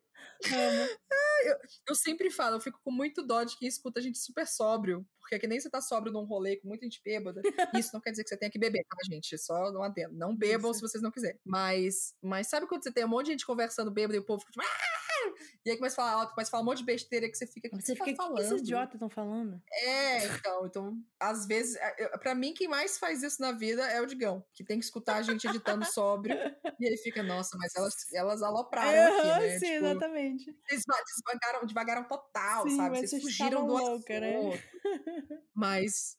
eu, 1.43 1.57
eu, 1.87 1.95
sempre 1.95 2.29
falo, 2.29 2.57
eu 2.57 2.61
fico 2.61 2.79
com 2.83 2.91
muito 2.91 3.25
dó 3.25 3.43
de 3.43 3.57
quem 3.57 3.67
escuta 3.67 3.99
a 3.99 4.03
gente 4.03 4.19
super 4.19 4.45
sóbrio. 4.45 5.05
Porque 5.19 5.35
é 5.35 5.39
que 5.39 5.47
nem 5.47 5.59
você 5.59 5.69
tá 5.69 5.81
sóbrio 5.81 6.11
num 6.11 6.25
rolê 6.25 6.57
com 6.57 6.67
muita 6.67 6.85
gente 6.85 7.01
bêbada. 7.03 7.41
Isso 7.75 7.91
não 7.93 8.01
quer 8.01 8.11
dizer 8.11 8.23
que 8.23 8.29
você 8.29 8.37
tenha 8.37 8.51
que 8.51 8.59
beber, 8.59 8.83
tá, 8.83 8.97
gente? 9.09 9.37
Só 9.37 9.71
não 9.71 9.83
adendo. 9.83 10.15
Não 10.15 10.35
bebam 10.35 10.71
Isso. 10.71 10.79
se 10.79 10.87
vocês 10.87 11.03
não 11.03 11.11
quiserem. 11.11 11.39
Mas, 11.45 12.15
mas 12.21 12.47
sabe 12.47 12.67
quando 12.67 12.83
você 12.83 12.91
tem 12.91 13.05
um 13.05 13.09
monte 13.09 13.27
de 13.27 13.31
gente 13.33 13.45
conversando 13.45 13.91
bêbado 13.91 14.15
e 14.15 14.19
o 14.19 14.25
povo 14.25 14.41
fica 14.41 14.51
tipo. 14.51 14.65
Ah! 14.65 14.98
E 15.65 15.71
aí 15.71 15.77
começa 15.77 15.93
a 15.93 16.05
falar 16.05 16.11
alto, 16.21 16.33
começa 16.33 16.49
a 16.49 16.51
falar 16.51 16.63
um 16.63 16.65
monte 16.65 16.79
de 16.79 16.85
besteira 16.85 17.29
que 17.29 17.37
você 17.37 17.45
fica. 17.45 17.69
Você, 17.69 17.81
você 17.81 17.95
fica, 17.95 18.11
tá 18.11 18.23
falando? 18.23 18.35
que 18.35 18.41
esses 18.41 18.61
idiotas 18.61 18.93
estão 18.93 19.09
falando? 19.09 19.61
É, 19.71 20.25
então, 20.25 20.65
então, 20.65 20.97
às 21.19 21.45
vezes, 21.45 21.77
para 22.19 22.33
mim, 22.33 22.53
quem 22.53 22.67
mais 22.67 22.97
faz 22.97 23.23
isso 23.23 23.41
na 23.41 23.51
vida 23.51 23.83
é 23.83 24.01
o 24.01 24.05
Digão, 24.05 24.43
que 24.53 24.63
tem 24.63 24.79
que 24.79 24.85
escutar 24.85 25.17
a 25.17 25.21
gente 25.21 25.47
editando 25.47 25.85
sóbrio. 25.85 26.35
e 26.79 26.87
aí 26.87 26.97
fica, 26.97 27.21
nossa, 27.21 27.57
mas 27.57 27.75
elas, 27.75 28.13
elas 28.13 28.41
alopraram 28.41 28.89
é, 28.89 29.05
aqui, 29.05 29.27
né? 29.27 29.59
Sim, 29.59 29.65
tipo, 29.73 29.85
exatamente. 29.85 30.55
Eles 30.69 30.83
devagaram, 31.25 31.65
devagaram 31.65 32.03
total, 32.05 32.67
sim, 32.67 32.75
sabe? 32.75 33.07
Vocês 33.07 33.21
fugiram 33.21 33.65
do 33.65 33.73
louca, 33.73 34.19
né? 34.19 34.33
Mas 35.53 36.17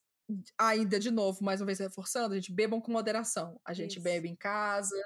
ainda 0.59 0.99
de 0.99 1.11
novo, 1.11 1.43
mais 1.45 1.61
uma 1.61 1.67
vez 1.67 1.79
reforçando, 1.79 2.35
a 2.35 2.37
gente 2.37 2.53
bebam 2.53 2.81
com 2.81 2.93
moderação. 2.93 3.61
A 3.65 3.73
gente 3.73 3.95
Isso. 3.95 4.03
bebe 4.03 4.29
em 4.29 4.37
casa, 4.37 4.97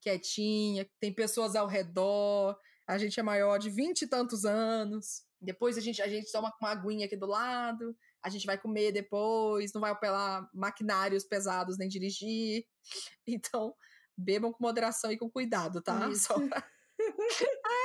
quietinha, 0.00 0.86
tem 1.00 1.12
pessoas 1.12 1.56
ao 1.56 1.66
redor, 1.66 2.58
a 2.86 2.98
gente 2.98 3.18
é 3.18 3.22
maior 3.22 3.58
de 3.58 3.70
vinte 3.70 4.02
e 4.02 4.06
tantos 4.06 4.44
anos. 4.44 5.22
Depois 5.40 5.76
a 5.76 5.80
gente, 5.80 6.00
a 6.00 6.08
gente 6.08 6.30
toma 6.30 6.52
uma 6.60 6.70
aguinha 6.70 7.06
aqui 7.06 7.16
do 7.16 7.26
lado, 7.26 7.96
a 8.22 8.28
gente 8.28 8.46
vai 8.46 8.58
comer 8.58 8.92
depois, 8.92 9.72
não 9.72 9.80
vai 9.80 9.90
apelar 9.90 10.48
maquinários 10.54 11.24
pesados 11.24 11.78
nem 11.78 11.88
dirigir. 11.88 12.64
Então, 13.26 13.74
bebam 14.16 14.52
com 14.52 14.62
moderação 14.62 15.10
e 15.10 15.18
com 15.18 15.30
cuidado, 15.30 15.82
tá? 15.82 16.08
Isso. 16.08 16.26
Só 16.26 16.48
pra... 16.48 16.62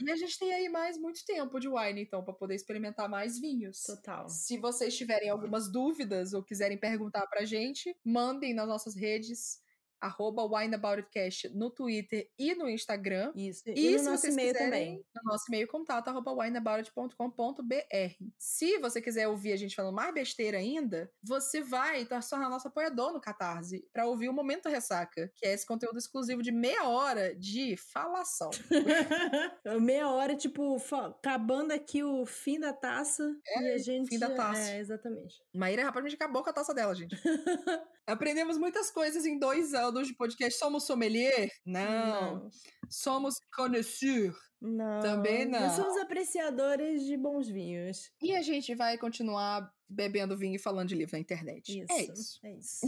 E 0.00 0.10
a 0.10 0.16
gente 0.16 0.38
tem 0.38 0.52
aí 0.52 0.68
mais 0.68 0.98
muito 0.98 1.24
tempo 1.24 1.58
de 1.60 1.68
wine, 1.68 2.02
então, 2.02 2.22
para 2.24 2.34
poder 2.34 2.54
experimentar 2.54 3.08
mais 3.08 3.38
vinhos. 3.38 3.82
Total. 3.84 4.28
Se 4.28 4.58
vocês 4.58 4.96
tiverem 4.96 5.30
algumas 5.30 5.70
dúvidas 5.70 6.32
ou 6.32 6.42
quiserem 6.42 6.76
perguntar 6.76 7.26
pra 7.28 7.44
gente, 7.44 7.96
mandem 8.04 8.52
nas 8.52 8.66
nossas 8.66 8.96
redes 8.96 9.62
arroba 10.00 10.44
wineaboutitcast 10.44 11.48
no 11.54 11.70
Twitter 11.70 12.28
e 12.38 12.54
no 12.54 12.68
Instagram. 12.68 13.32
Isso. 13.34 13.62
E, 13.66 13.92
e 13.92 13.96
no 13.96 14.04
nosso 14.04 14.26
e-mail 14.26 14.52
também. 14.52 15.04
No 15.14 15.32
nosso 15.32 15.44
e-mail 15.48 15.66
contato, 15.68 16.08
arroba 16.08 16.32
wineaboutit.com.br. 16.32 18.24
Se 18.38 18.78
você 18.78 19.00
quiser 19.00 19.28
ouvir 19.28 19.52
a 19.52 19.56
gente 19.56 19.74
falando 19.74 19.94
mais 19.94 20.12
besteira 20.12 20.58
ainda, 20.58 21.10
você 21.22 21.62
vai 21.62 22.06
se 22.20 22.30
tornar 22.30 22.48
nosso 22.48 22.68
apoiador 22.68 23.12
no 23.12 23.20
Catarse 23.20 23.86
para 23.92 24.06
ouvir 24.06 24.28
o 24.28 24.32
Momento 24.32 24.68
Ressaca, 24.68 25.30
que 25.34 25.46
é 25.46 25.52
esse 25.52 25.66
conteúdo 25.66 25.98
exclusivo 25.98 26.42
de 26.42 26.52
meia 26.52 26.84
hora 26.88 27.34
de 27.34 27.76
falação. 27.76 28.50
meia 29.80 30.08
hora, 30.10 30.36
tipo, 30.36 30.76
acabando 31.18 31.72
aqui 31.72 32.02
o 32.02 32.24
fim 32.26 32.58
da 32.58 32.72
taça 32.72 33.34
é, 33.46 33.62
e 33.62 33.72
a 33.72 33.78
gente... 33.78 34.08
fim 34.08 34.18
da 34.18 34.34
taça. 34.34 34.70
É, 34.70 34.78
exatamente. 34.78 35.42
Maíra 35.54 35.84
rapidamente 35.84 36.16
acabou 36.16 36.42
com 36.42 36.50
a 36.50 36.52
taça 36.52 36.74
dela, 36.74 36.94
gente. 36.94 37.14
Aprendemos 38.06 38.58
muitas 38.58 38.90
coisas 38.90 39.24
em 39.24 39.38
dois 39.38 39.72
anos 39.72 39.93
de 40.02 40.14
podcast. 40.14 40.58
Somos 40.58 40.84
sommelier? 40.84 41.50
Não. 41.64 42.40
não. 42.40 42.50
Somos 42.88 43.36
connoisseur? 43.54 44.34
Não. 44.60 45.00
Também 45.00 45.44
não. 45.44 45.60
Nós 45.60 45.72
somos 45.72 45.96
apreciadores 45.98 47.04
de 47.04 47.16
bons 47.16 47.48
vinhos. 47.48 48.10
E 48.22 48.34
a 48.34 48.40
gente 48.40 48.74
vai 48.74 48.96
continuar 48.96 49.70
bebendo 49.88 50.36
vinho 50.36 50.56
e 50.56 50.58
falando 50.58 50.88
de 50.88 50.94
livro 50.94 51.12
na 51.12 51.20
internet. 51.20 51.82
Isso, 51.82 51.92
é 51.92 52.02
isso. 52.02 52.40
É 52.42 52.52
isso. 52.56 52.86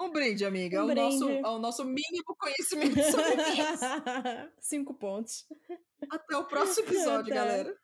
um 0.00 0.10
brinde, 0.10 0.44
amiga. 0.44 0.78
Um 0.78 0.80
ao, 0.82 0.86
brinde. 0.88 1.18
Nosso, 1.18 1.46
ao 1.46 1.58
nosso 1.58 1.84
mínimo 1.84 2.36
conhecimento 2.38 3.02
sobre 3.10 3.36
vinhos. 3.42 3.80
Cinco 4.60 4.94
pontos. 4.94 5.46
Até 6.10 6.36
o 6.36 6.44
próximo 6.44 6.86
episódio, 6.86 7.32
Até. 7.32 7.34
galera. 7.34 7.76